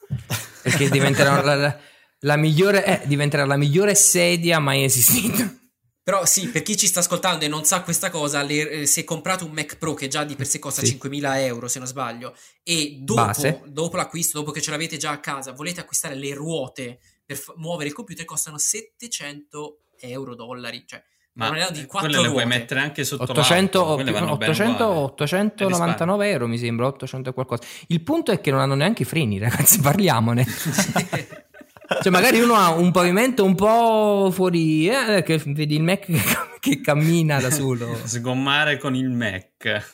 Perché 0.63 0.89
diventerà 0.89 1.43
la, 1.43 1.77
la, 2.21 2.35
migliore, 2.37 2.85
eh, 2.85 3.07
diventerà 3.07 3.45
la 3.45 3.57
migliore 3.57 3.93
sedia 3.93 4.57
mai 4.57 4.83
esistita. 4.85 5.63
Però 6.05 6.23
sì, 6.23 6.49
per 6.49 6.61
chi 6.61 6.77
ci 6.77 6.85
sta 6.85 6.99
ascoltando 6.99 7.45
e 7.45 7.47
non 7.47 7.65
sa 7.65 7.81
questa 7.81 8.11
cosa, 8.11 8.43
le, 8.43 8.69
eh, 8.69 8.85
se 8.85 9.03
comprate 9.03 9.43
un 9.43 9.49
Mac 9.49 9.75
Pro 9.79 9.95
che 9.95 10.07
già 10.07 10.23
di 10.23 10.35
per 10.35 10.45
sé 10.45 10.59
costa 10.59 10.85
sì. 10.85 10.99
5.000 11.01 11.39
euro 11.39 11.67
se 11.67 11.79
non 11.79 11.87
sbaglio, 11.87 12.35
e 12.61 12.99
dopo, 13.01 13.63
dopo, 13.65 13.97
l'acquisto, 13.97 14.37
dopo 14.37 14.51
che 14.51 14.61
ce 14.61 14.69
l'avete 14.69 14.97
già 14.97 15.09
a 15.09 15.19
casa, 15.19 15.53
volete 15.53 15.79
acquistare 15.79 16.13
le 16.13 16.35
ruote 16.35 16.99
per 17.25 17.37
f- 17.37 17.53
muovere 17.55 17.89
il 17.89 17.95
computer, 17.95 18.23
costano 18.23 18.59
700 18.59 19.79
euro, 20.01 20.35
dollari, 20.35 20.83
cioè 20.85 21.03
ma 21.37 21.49
di 21.71 21.85
4 21.85 22.07
quelle 22.07 22.21
le 22.21 22.31
puoi 22.31 22.45
mettere 22.45 22.81
anche 22.81 23.03
sotto 23.03 23.23
800, 23.23 23.83
800, 23.83 24.87
899 24.87 26.29
euro 26.29 26.47
mi 26.47 26.59
sembra 26.59 26.85
800 26.85 27.31
e 27.31 27.33
qualcosa. 27.33 27.63
Il 27.87 28.03
punto 28.03 28.31
è 28.31 28.39
che 28.39 28.51
non 28.51 28.59
hanno 28.59 28.75
neanche 28.75 29.01
i 29.01 29.05
freni 29.05 29.39
ragazzi 29.39 29.79
parliamone 29.79 30.45
Cioè, 32.01 32.11
magari 32.11 32.39
uno 32.39 32.55
ha 32.55 32.71
un 32.71 32.91
pavimento 32.91 33.43
un 33.43 33.55
po' 33.55 34.29
fuori, 34.31 34.87
eh, 34.87 35.23
che 35.23 35.41
vedi 35.45 35.75
il 35.75 35.83
Mac 35.83 36.05
che, 36.05 36.19
che 36.59 36.81
cammina 36.81 37.39
da 37.39 37.51
solo. 37.51 37.95
Sgommare 38.05 38.77
con 38.77 38.95
il 38.95 39.09
Mac. 39.09 39.91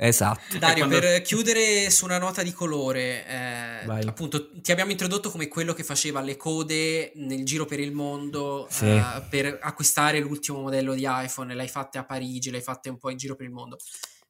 Esatto. 0.00 0.58
Dario, 0.58 0.86
quando... 0.86 1.00
per 1.00 1.22
chiudere 1.22 1.90
su 1.90 2.04
una 2.04 2.18
nota 2.18 2.44
di 2.44 2.52
colore, 2.52 3.26
eh, 3.26 4.06
appunto, 4.06 4.52
ti 4.60 4.70
abbiamo 4.70 4.92
introdotto 4.92 5.28
come 5.28 5.48
quello 5.48 5.72
che 5.72 5.82
faceva 5.82 6.20
le 6.20 6.36
code 6.36 7.10
nel 7.16 7.44
giro 7.44 7.64
per 7.64 7.80
il 7.80 7.90
mondo 7.90 8.68
sì. 8.70 8.86
eh, 8.86 9.02
per 9.28 9.58
acquistare 9.60 10.20
l'ultimo 10.20 10.60
modello 10.60 10.94
di 10.94 11.04
iPhone. 11.04 11.52
L'hai 11.52 11.66
fatte 11.66 11.98
a 11.98 12.04
Parigi, 12.04 12.50
l'hai 12.50 12.62
fatte 12.62 12.90
un 12.90 12.96
po' 12.96 13.10
in 13.10 13.16
giro 13.16 13.34
per 13.34 13.46
il 13.46 13.52
mondo. 13.52 13.76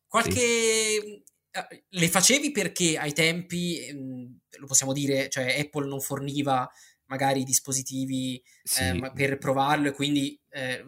Qualche. 0.06 0.40
Sì. 0.40 1.22
Eh, 1.50 1.84
le 1.88 2.08
facevi 2.08 2.50
perché 2.50 2.96
ai 2.96 3.12
tempi, 3.12 3.90
mm, 3.92 4.24
lo 4.58 4.66
possiamo 4.66 4.94
dire, 4.94 5.28
cioè 5.28 5.58
Apple 5.58 5.86
non 5.86 6.00
forniva 6.00 6.66
magari 7.08 7.42
dispositivi 7.44 8.42
sì. 8.62 8.82
eh, 8.82 9.12
per 9.14 9.38
provarlo 9.38 9.88
e 9.88 9.92
quindi 9.92 10.38
eh, 10.50 10.84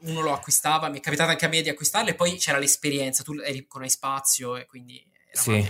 uno 0.00 0.20
lo 0.20 0.32
acquistava, 0.32 0.88
mi 0.88 0.98
è 0.98 1.00
capitato 1.00 1.30
anche 1.30 1.44
a 1.44 1.48
me 1.48 1.62
di 1.62 1.68
acquistarlo 1.68 2.10
e 2.10 2.14
poi 2.14 2.36
c'era 2.36 2.58
l'esperienza, 2.58 3.22
tu 3.22 3.34
eri 3.34 3.66
con 3.66 3.86
spazio 3.88 4.56
e 4.56 4.66
quindi 4.66 5.04
sì. 5.32 5.66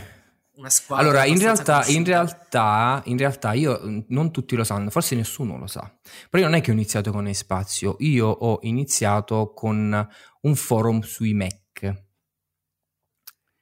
una 0.57 0.71
squadra. 0.71 1.05
Allora, 1.05 1.25
in 1.25 1.39
realtà, 1.39 1.85
in 1.87 2.05
realtà, 2.05 3.03
in 3.07 3.17
realtà, 3.17 3.53
io 3.53 4.05
non 4.09 4.31
tutti 4.31 4.57
lo 4.57 4.65
sanno, 4.65 4.91
forse 4.91 5.15
nessuno 5.15 5.57
lo 5.57 5.67
sa, 5.67 5.81
però 6.29 6.43
io 6.43 6.51
non 6.51 6.59
è 6.59 6.61
che 6.61 6.71
ho 6.71 6.75
iniziato 6.75 7.11
con 7.11 7.33
spazio, 7.33 7.97
io 8.01 8.27
ho 8.27 8.59
iniziato 8.63 9.53
con 9.55 10.09
un 10.41 10.57
forum 10.57 11.01
sui 11.01 11.33
Mac. 11.33 12.03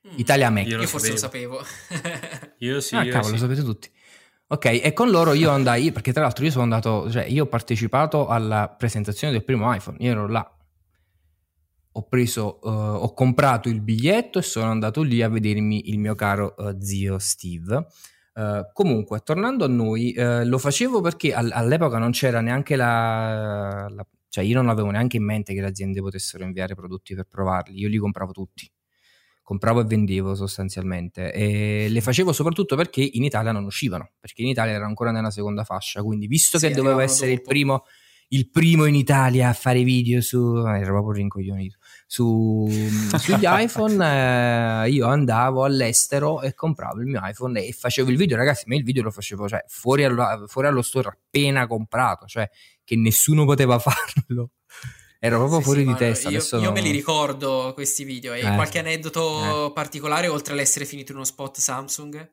Mm. 0.09 0.15
Italia 0.17 0.51
Mac. 0.51 0.67
Io, 0.67 0.81
io 0.81 0.87
forse 0.87 1.11
lo 1.11 1.17
sapevo. 1.17 1.65
io 2.59 2.81
sì. 2.81 2.97
Ah, 2.97 3.05
io 3.05 3.13
cavolo, 3.13 3.37
sì. 3.37 3.43
lo 3.43 3.49
sapete 3.49 3.63
tutti. 3.63 3.91
Ok, 4.53 4.67
e 4.67 4.93
con 4.93 5.09
loro 5.09 5.33
io 5.33 5.49
andai, 5.49 5.93
perché 5.93 6.13
tra 6.13 6.21
l'altro 6.25 6.45
io 6.45 6.51
sono 6.51 6.65
andato, 6.65 7.11
cioè 7.11 7.25
io 7.25 7.45
ho 7.45 7.47
partecipato 7.47 8.27
alla 8.29 8.69
presentazione 8.69 9.33
del 9.33 9.45
primo 9.45 9.75
iPhone, 9.75 9.97
io 10.01 10.11
ero 10.11 10.29
là, 10.29 10.57
ho 11.93 12.03
preso, 12.07 12.59
uh, 12.63 12.69
ho 12.69 13.15
comprato 13.15 13.71
il 13.71 13.81
biglietto 13.81 14.39
e 14.39 14.43
sono 14.43 14.71
andato 14.71 15.01
lì 15.01 15.23
a 15.23 15.31
vedermi 15.31 15.89
il 15.89 15.99
mio 15.99 16.15
caro 16.15 16.55
uh, 16.59 16.79
zio 16.79 17.19
Steve. 17.19 17.87
Uh, 18.35 18.71
comunque, 18.75 19.21
tornando 19.21 19.65
a 19.65 19.69
noi, 19.69 20.15
lo 20.17 20.59
facevo 20.59 21.01
perché 21.01 21.33
all- 21.33 21.53
all'epoca 21.53 21.97
non 21.97 22.11
c'era 22.11 22.43
neanche 22.43 22.77
la, 22.77 23.89
la, 23.89 24.07
cioè 24.29 24.45
io 24.45 24.57
non 24.57 24.69
avevo 24.69 24.91
neanche 24.91 25.17
in 25.17 25.25
mente 25.25 25.55
che 25.55 25.63
le 25.63 25.69
aziende 25.69 26.03
potessero 26.03 26.45
inviare 26.45 26.75
prodotti 26.75 27.15
per 27.15 27.25
provarli, 27.27 27.79
io 27.79 27.89
li 27.89 27.97
compravo 27.97 28.33
tutti 28.33 28.71
compravo 29.43 29.81
e 29.81 29.85
vendevo 29.85 30.35
sostanzialmente. 30.35 31.33
E 31.33 31.89
le 31.89 32.01
facevo 32.01 32.33
soprattutto 32.33 32.77
perché 32.77 33.03
in 33.03 33.25
Italia 33.25 33.53
non 33.53 33.65
uscivano, 33.65 34.13
perché 34.21 34.43
in 34.43 34.49
Italia 34.49 34.75
era 34.75 34.87
ancora 34.87 35.11
nella 35.11 35.31
seconda 35.31 35.65
fascia, 35.65 36.03
quindi 36.03 36.27
visto 36.27 36.59
sì, 36.59 36.69
che 36.69 36.75
dovevo 36.75 37.01
essere 37.01 37.33
il 37.33 37.43
primo, 37.43 37.85
il 38.29 38.49
primo, 38.49 38.87
in 38.87 38.95
Italia 38.95 39.51
a 39.51 39.53
fare 39.53 39.83
video 39.83 40.21
su, 40.21 40.57
ero 40.57 40.93
proprio 40.93 41.13
rincoglionito, 41.13 41.77
su, 42.07 42.67
sugli 43.19 43.45
iPhone, 43.45 44.85
eh, 44.85 44.91
io 44.91 45.07
andavo 45.07 45.65
all'estero 45.65 46.41
e 46.41 46.55
compravo 46.55 47.01
il 47.01 47.07
mio 47.07 47.21
iPhone 47.23 47.65
e 47.65 47.73
facevo 47.73 48.11
il 48.11 48.17
video, 48.17 48.37
ragazzi, 48.37 48.65
ma 48.67 48.75
il 48.75 48.85
video 48.85 49.03
lo 49.03 49.11
facevo 49.11 49.49
cioè, 49.49 49.65
fuori, 49.67 50.05
allo, 50.05 50.47
fuori 50.47 50.69
allo 50.69 50.83
store 50.83 51.09
appena 51.09 51.67
comprato, 51.67 52.27
cioè 52.27 52.49
che 52.85 52.97
nessuno 52.97 53.45
poteva 53.45 53.79
farlo. 53.81 54.51
Ero 55.25 55.37
proprio 55.39 55.59
sì, 55.59 55.65
fuori 55.65 55.81
sì, 55.83 55.87
di 55.87 55.95
testa. 55.95 56.29
Io, 56.31 56.41
sono... 56.41 56.63
io, 56.63 56.73
me 56.73 56.81
li 56.81 56.91
ricordo 56.91 57.71
questi 57.75 58.03
video. 58.03 58.33
E 58.33 58.41
eh, 58.41 58.55
qualche 58.57 58.81
aneddoto 58.81 59.69
eh. 59.69 59.73
particolare 59.73 60.27
oltre 60.27 60.53
all'essere 60.53 60.85
finito 60.85 61.13
in 61.13 61.19
uno 61.19 61.25
spot 61.25 61.59
Samsung? 61.59 62.33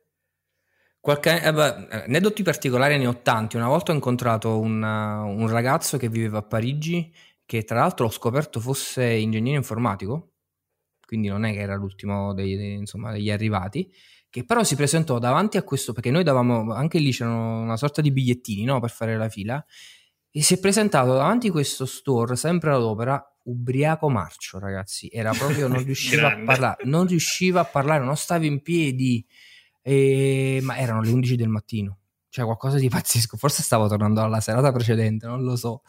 Qualche, 0.99 1.39
eh 1.39 1.53
beh, 1.53 1.87
aneddoti 2.07 2.41
particolari 2.41 2.97
ne 2.97 3.05
ho 3.05 3.21
tanti. 3.21 3.57
Una 3.57 3.67
volta 3.67 3.91
ho 3.91 3.93
incontrato 3.95 4.59
un, 4.59 4.81
un, 4.81 5.47
ragazzo 5.49 5.97
che 5.97 6.09
viveva 6.09 6.39
a 6.39 6.41
Parigi, 6.41 7.13
che 7.45 7.63
tra 7.63 7.81
l'altro 7.81 8.07
ho 8.07 8.09
scoperto 8.09 8.59
fosse 8.59 9.05
ingegnere 9.05 9.57
informatico, 9.57 10.31
quindi 11.05 11.27
non 11.27 11.45
è 11.45 11.53
che 11.53 11.59
era 11.59 11.75
l'ultimo 11.75 12.33
dei, 12.33 12.55
dei, 12.55 12.73
insomma, 12.73 13.11
degli 13.11 13.29
arrivati, 13.29 13.87
che 14.31 14.43
però 14.45 14.63
si 14.63 14.75
presentò 14.75 15.19
davanti 15.19 15.57
a 15.57 15.63
questo, 15.63 15.93
perché 15.93 16.09
noi 16.09 16.23
davamo, 16.23 16.73
anche 16.73 16.97
lì 16.97 17.11
c'erano 17.11 17.61
una 17.61 17.77
sorta 17.77 18.01
di 18.01 18.11
bigliettini 18.11 18.63
no, 18.63 18.79
per 18.79 18.89
fare 18.89 19.15
la 19.15 19.29
fila, 19.29 19.63
e 20.31 20.43
si 20.43 20.55
è 20.55 20.59
presentato 20.59 21.13
davanti 21.13 21.47
a 21.47 21.51
questo 21.51 21.85
store, 21.85 22.35
sempre 22.35 22.71
all'opera, 22.71 23.23
ubriaco 23.43 24.09
marcio, 24.09 24.59
ragazzi. 24.59 25.09
Era 25.11 25.31
proprio, 25.31 25.67
non 25.67 25.81
riusciva 25.83 26.31
a 26.33 26.43
parlare, 26.43 26.83
non 26.85 27.07
riusciva 27.07 27.61
a 27.61 27.65
parlare, 27.65 28.03
non 28.03 28.15
stava 28.15 28.45
in 28.45 28.61
piedi. 28.61 29.25
E... 29.81 30.59
Ma 30.61 30.77
erano 30.77 31.01
le 31.01 31.09
11 31.09 31.35
del 31.35 31.49
mattino. 31.49 31.97
Cioè, 32.29 32.45
qualcosa 32.45 32.77
di 32.77 32.89
pazzesco. 32.89 33.37
Forse 33.37 33.63
stavo 33.63 33.87
tornando 33.87 34.21
alla 34.21 34.39
serata 34.39 34.71
precedente, 34.71 35.25
non 35.25 35.43
lo 35.43 35.55
so. 35.55 35.81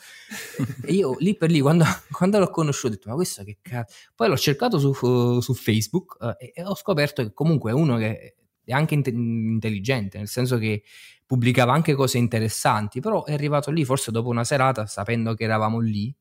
e 0.84 0.94
io 0.94 1.16
lì 1.18 1.36
per 1.36 1.50
lì, 1.50 1.60
quando, 1.60 1.84
quando 2.10 2.38
l'ho 2.38 2.48
conosciuto, 2.48 2.86
ho 2.86 2.90
detto, 2.96 3.08
ma 3.10 3.14
questo 3.14 3.44
che 3.44 3.58
cazzo... 3.60 3.94
Poi 4.14 4.28
l'ho 4.28 4.38
cercato 4.38 4.78
su, 4.78 5.40
su 5.40 5.52
Facebook 5.54 6.16
eh, 6.38 6.52
e 6.54 6.64
ho 6.64 6.74
scoperto 6.74 7.22
che 7.22 7.34
comunque 7.34 7.72
è 7.72 7.74
uno 7.74 7.98
che 7.98 8.36
è 8.70 8.74
anche 8.74 8.94
int- 8.94 9.08
intelligente, 9.08 10.18
nel 10.18 10.28
senso 10.28 10.58
che 10.58 10.82
pubblicava 11.26 11.72
anche 11.72 11.94
cose 11.94 12.18
interessanti, 12.18 13.00
però 13.00 13.24
è 13.24 13.32
arrivato 13.32 13.70
lì 13.70 13.84
forse 13.84 14.10
dopo 14.10 14.28
una 14.28 14.44
serata, 14.44 14.86
sapendo 14.86 15.34
che 15.34 15.44
eravamo 15.44 15.78
lì, 15.78 16.12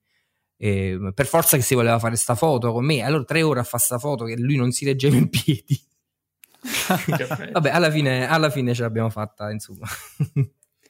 eh, 0.58 1.12
per 1.14 1.26
forza 1.26 1.58
che 1.58 1.64
si 1.64 1.74
voleva 1.74 1.98
fare 2.00 2.16
sta 2.16 2.36
foto 2.36 2.72
con 2.72 2.86
me, 2.86 3.02
allora 3.02 3.24
tre 3.24 3.42
ore 3.42 3.62
a 3.62 3.64
fare 3.64 3.82
sta 3.84 3.98
foto 3.98 4.26
che 4.26 4.38
lui 4.38 4.56
non 4.56 4.72
si 4.72 4.86
reggeva 4.86 5.16
in 5.16 5.30
piedi. 5.30 5.82
Vabbè, 7.52 7.70
alla 7.70 7.90
fine, 7.90 8.28
alla 8.28 8.50
fine 8.50 8.74
ce 8.74 8.82
l'abbiamo 8.82 9.10
fatta, 9.10 9.50
insomma. 9.52 9.88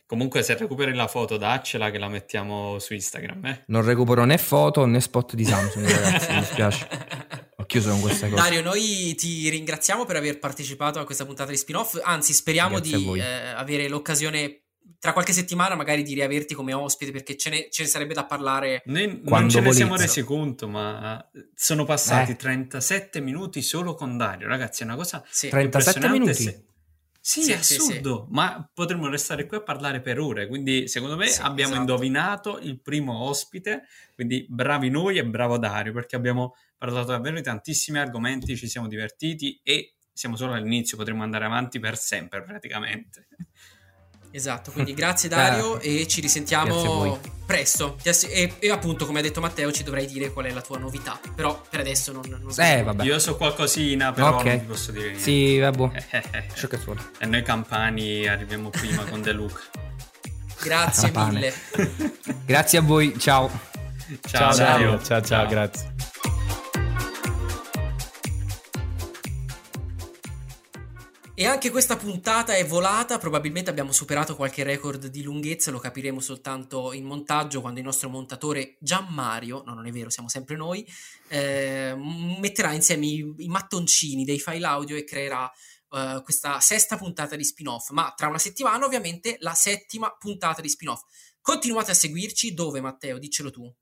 Comunque, 0.06 0.42
se 0.42 0.58
recuperi 0.58 0.94
la 0.96 1.08
foto, 1.08 1.38
daccela 1.38 1.92
che 1.92 2.00
la 2.00 2.08
mettiamo 2.08 2.80
su 2.80 2.96
Instagram. 2.96 3.46
Eh? 3.46 3.64
Non 3.68 3.86
recupero 3.86 4.26
né 4.26 4.40
foto 4.40 4.86
né 4.86 5.00
spot 5.00 5.36
di 5.36 5.46
Samsung, 5.46 5.88
ragazzi, 5.88 6.34
mi 6.34 6.44
spiace. 6.44 6.88
Chiuso 7.70 7.92
con 7.92 8.02
questa 8.02 8.28
cosa. 8.28 8.42
Dario, 8.42 8.64
noi 8.64 9.14
ti 9.14 9.48
ringraziamo 9.48 10.04
per 10.04 10.16
aver 10.16 10.40
partecipato 10.40 11.00
a 11.00 11.06
questa 11.06 11.24
puntata 11.24 11.52
di 11.52 11.58
spin-off. 11.58 12.00
Anzi, 12.02 12.34
speriamo 12.34 12.80
Grazie 12.80 12.98
di 12.98 13.20
eh, 13.20 13.50
avere 13.50 13.88
l'occasione 13.88 14.64
tra 14.98 15.14
qualche 15.14 15.34
settimana 15.34 15.76
magari 15.76 16.02
di 16.02 16.16
riaverti 16.16 16.56
come 16.56 16.74
ospite 16.74 17.12
perché 17.12 17.38
ce 17.38 17.52
ne, 17.52 17.68
ce 17.70 17.84
ne 17.84 17.88
sarebbe 17.88 18.16
da 18.16 18.26
parlare. 18.26 18.82
Noi 18.86 19.22
non 19.24 19.50
ce 19.52 19.60
ne 19.60 19.72
siamo 19.72 19.96
resi 19.96 20.24
conto, 20.24 20.68
ma 20.68 21.24
sono 21.54 21.86
passati 21.86 22.32
eh. 22.32 22.36
37 22.38 23.22
minuti 23.22 23.62
solo 23.62 23.94
con 23.94 24.18
Dario, 24.18 24.48
ragazzi, 24.48 24.82
è 24.82 24.86
una 24.86 24.96
cosa 24.96 25.24
sì. 25.30 25.50
37 25.50 26.10
minuti? 26.10 26.34
Se... 26.34 26.64
Sì, 27.32 27.44
Sì, 27.44 27.52
è 27.52 27.58
sì, 27.62 27.80
assurdo, 27.80 28.28
ma 28.32 28.68
potremmo 28.74 29.08
restare 29.08 29.46
qui 29.46 29.58
a 29.58 29.62
parlare 29.62 30.02
per 30.02 30.20
ore. 30.20 30.48
Quindi, 30.48 30.88
secondo 30.88 31.16
me, 31.16 31.28
Sì, 31.28 31.42
abbiamo 31.42 31.74
esatto. 31.74 31.76
indovinato 31.76 32.58
il 32.60 32.82
primo 32.82 33.20
ospite. 33.20 33.84
Quindi, 34.16 34.48
bravi 34.50 34.90
noi 34.90 35.20
e 35.20 35.26
bravo 35.26 35.60
Dario, 35.60 35.94
perché 35.94 36.16
abbiamo 36.16 36.56
parlato 36.76 37.12
davvero 37.12 37.36
di 37.36 37.44
tantissimi 37.44 38.00
argomenti, 38.00 38.58
ci 38.58 38.68
siamo 38.68 38.88
divertiti 38.88 39.60
e 39.64 39.94
siamo 40.12 40.36
solo 40.36 40.54
all'inizio, 40.54 40.98
potremmo 40.98 41.22
andare 41.22 41.46
avanti 41.46 41.80
per 41.80 41.98
sempre 41.98 42.42
praticamente. 42.42 43.28
Esatto, 44.32 44.72
quindi 44.72 44.94
grazie 44.94 45.28
Dario 45.28 45.80
e 45.80 46.06
ci 46.08 46.22
risentiamo 46.22 47.20
presto. 47.46 47.98
E, 48.30 48.54
e 48.60 48.70
appunto, 48.70 49.06
come 49.08 49.20
ha 49.20 49.22
detto 49.24 49.42
Matteo, 49.42 49.72
ci 49.72 49.84
dovrai 49.84 50.06
dire 50.06 50.32
qual 50.32 50.46
è 50.46 50.52
la 50.52 50.62
tua 50.62 50.78
novità. 50.78 51.20
Però 51.36 51.62
per 51.68 51.80
adesso 51.80 52.12
non, 52.12 52.22
non 52.28 52.52
Eh, 52.58 52.84
vabbè. 52.84 53.04
Io 53.04 53.18
so 53.18 53.36
qualcosina, 53.36 54.12
però 54.12 54.36
Ok. 54.36 54.46
non 54.46 54.60
vi 54.60 54.66
posso 54.66 54.92
dire 54.92 55.06
niente. 55.06 55.22
Sì, 55.24 55.58
vabbè. 55.58 56.06
Eh, 56.12 56.18
eh, 56.18 56.24
eh. 56.32 56.46
E 57.20 57.26
noi 57.26 57.42
campani 57.42 58.28
arriviamo 58.28 58.70
prima 58.70 59.04
con 59.06 59.22
De 59.22 59.32
Luca. 59.32 59.62
Grazie 60.62 61.12
mille. 61.16 61.54
Grazie 62.46 62.78
a 62.78 62.82
voi, 62.82 63.18
ciao. 63.18 63.50
Ciao, 64.28 64.54
Ciao, 64.54 64.56
Dario. 64.56 64.90
Dario. 64.92 65.04
Ciao, 65.04 65.22
ciao, 65.22 65.48
grazie. 65.48 65.99
E 71.40 71.46
anche 71.46 71.70
questa 71.70 71.96
puntata 71.96 72.54
è 72.54 72.66
volata, 72.66 73.18
probabilmente 73.18 73.70
abbiamo 73.70 73.94
superato 73.94 74.36
qualche 74.36 74.64
record 74.64 75.08
di 75.08 75.24
lunghezza, 75.24 75.72
lo 75.72 75.80
capiremo 75.80 76.20
soltanto 76.20 76.92
in 76.92 77.06
montaggio 77.06 77.62
quando 77.62 77.80
il 77.80 77.86
nostro 77.86 78.10
montatore 78.10 78.76
Gian 78.82 79.08
Mario, 79.14 79.64
no 79.66 79.74
non 79.74 79.88
è 79.88 79.92
vero, 79.94 80.10
siamo 80.10 80.28
sempre 80.28 80.58
noi, 80.58 80.86
eh, 81.30 81.96
metterà 81.96 82.74
insieme 82.74 83.06
i, 83.06 83.34
i 83.38 83.48
mattoncini 83.48 84.26
dei 84.26 84.38
file 84.38 84.66
audio 84.66 84.98
e 84.98 85.06
creerà 85.06 85.50
eh, 85.92 86.20
questa 86.26 86.60
sesta 86.60 86.98
puntata 86.98 87.38
di 87.38 87.46
spin-off, 87.46 87.92
ma 87.92 88.12
tra 88.18 88.28
una 88.28 88.38
settimana 88.38 88.84
ovviamente 88.84 89.38
la 89.40 89.54
settima 89.54 90.14
puntata 90.20 90.60
di 90.60 90.68
spin-off. 90.68 91.04
Continuate 91.40 91.92
a 91.92 91.94
seguirci, 91.94 92.54
dove 92.54 92.82
Matteo? 92.82 93.18
Diccelo 93.18 93.50
tu. 93.50 93.74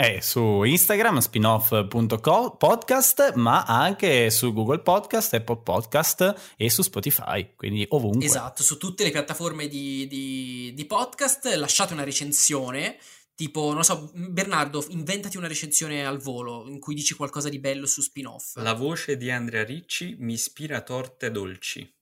Eh, 0.00 0.22
su 0.22 0.62
Instagram 0.62 1.18
spinoff.podcast, 1.18 3.32
ma 3.34 3.64
anche 3.64 4.30
su 4.30 4.52
Google 4.52 4.78
Podcast, 4.78 5.34
Apple 5.34 5.62
Podcast 5.64 6.52
e 6.56 6.70
su 6.70 6.82
Spotify, 6.82 7.56
quindi 7.56 7.84
ovunque. 7.88 8.24
Esatto, 8.24 8.62
su 8.62 8.76
tutte 8.76 9.02
le 9.02 9.10
piattaforme 9.10 9.66
di, 9.66 10.06
di- 10.06 10.72
di 10.72 10.86
podcast 10.86 11.52
lasciate 11.56 11.94
una 11.94 12.04
recensione, 12.04 12.96
tipo, 13.34 13.72
non 13.72 13.82
so, 13.82 14.08
Bernardo, 14.14 14.86
inventati 14.90 15.36
una 15.36 15.48
recensione 15.48 16.06
al 16.06 16.18
volo 16.18 16.68
in 16.68 16.78
cui 16.78 16.94
dici 16.94 17.14
qualcosa 17.14 17.48
di 17.48 17.58
bello 17.58 17.86
su 17.86 18.00
spin-off. 18.00 18.54
La 18.58 18.74
voce 18.74 19.16
di 19.16 19.32
Andrea 19.32 19.64
Ricci 19.64 20.14
mi 20.20 20.34
ispira 20.34 20.80
torte 20.82 21.32
dolci. 21.32 21.92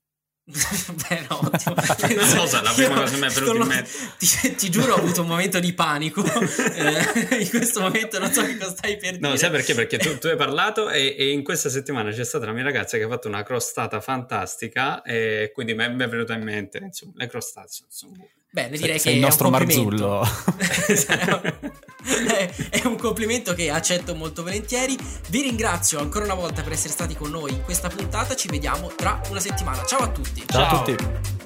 Beh, 1.09 1.25
no, 1.29 1.39
ottimo. 1.43 1.75
Non 2.15 2.47
so, 2.47 2.61
la 2.61 2.71
prima 2.71 2.95
cosa 2.95 3.13
che 3.13 3.19
mi 3.19 3.27
è 3.27 3.29
venuta 3.29 3.57
in 3.57 3.67
mente. 3.67 3.89
Ti, 4.17 4.55
ti 4.55 4.69
giuro, 4.69 4.93
ho 4.93 4.97
avuto 4.97 5.21
un 5.21 5.27
momento 5.27 5.59
di 5.59 5.73
panico. 5.73 6.23
Eh, 6.23 7.41
in 7.41 7.49
questo 7.49 7.81
momento 7.81 8.17
non 8.17 8.31
so 8.31 8.45
che 8.45 8.57
cosa 8.57 8.71
stai 8.71 8.97
per 8.97 9.17
dire. 9.17 9.27
No, 9.27 9.35
sai 9.35 9.49
perché? 9.49 9.73
Perché 9.73 9.97
tu, 9.97 10.17
tu 10.17 10.27
hai 10.27 10.37
parlato 10.37 10.89
e, 10.89 11.15
e 11.17 11.31
in 11.31 11.43
questa 11.43 11.69
settimana 11.69 12.11
c'è 12.11 12.23
stata 12.23 12.45
la 12.45 12.53
mia 12.53 12.63
ragazza 12.63 12.97
che 12.97 13.03
ha 13.03 13.09
fatto 13.09 13.27
una 13.27 13.43
crostata 13.43 13.99
fantastica 13.99 15.01
e 15.01 15.51
quindi 15.53 15.73
mi 15.73 15.83
è, 15.83 15.89
mi 15.89 16.03
è 16.03 16.07
venuta 16.07 16.33
in 16.33 16.43
mente, 16.43 16.77
insomma, 16.77 17.13
le 17.15 17.27
crostate 17.27 17.67
sono 17.89 18.13
buone. 18.13 18.36
Bene, 18.49 18.77
direi 18.77 18.97
sei 18.97 19.11
che 19.11 19.17
il 19.17 19.23
nostro 19.23 19.49
è 19.49 19.51
un 19.51 19.57
complimento. 19.57 20.07
Marzullo. 20.07 21.75
è, 22.69 22.81
un 22.85 22.97
complimento 22.97 23.53
che 23.53 23.69
accetto 23.69 24.15
molto 24.15 24.43
volentieri. 24.43 24.97
Vi 25.29 25.41
ringrazio 25.41 25.99
ancora 25.99 26.25
una 26.25 26.33
volta 26.33 26.61
per 26.61 26.71
essere 26.71 26.93
stati 26.93 27.15
con 27.15 27.29
noi 27.29 27.51
in 27.51 27.63
questa 27.63 27.89
puntata. 27.89 28.35
Ci 28.35 28.47
vediamo 28.47 28.87
tra 28.95 29.21
una 29.29 29.39
settimana. 29.39 29.83
Ciao 29.85 29.99
a 29.99 30.09
tutti. 30.09 30.43
Ciao 30.47 30.63
a 30.63 30.69
Ciao. 30.69 30.83
tutti. 30.83 31.36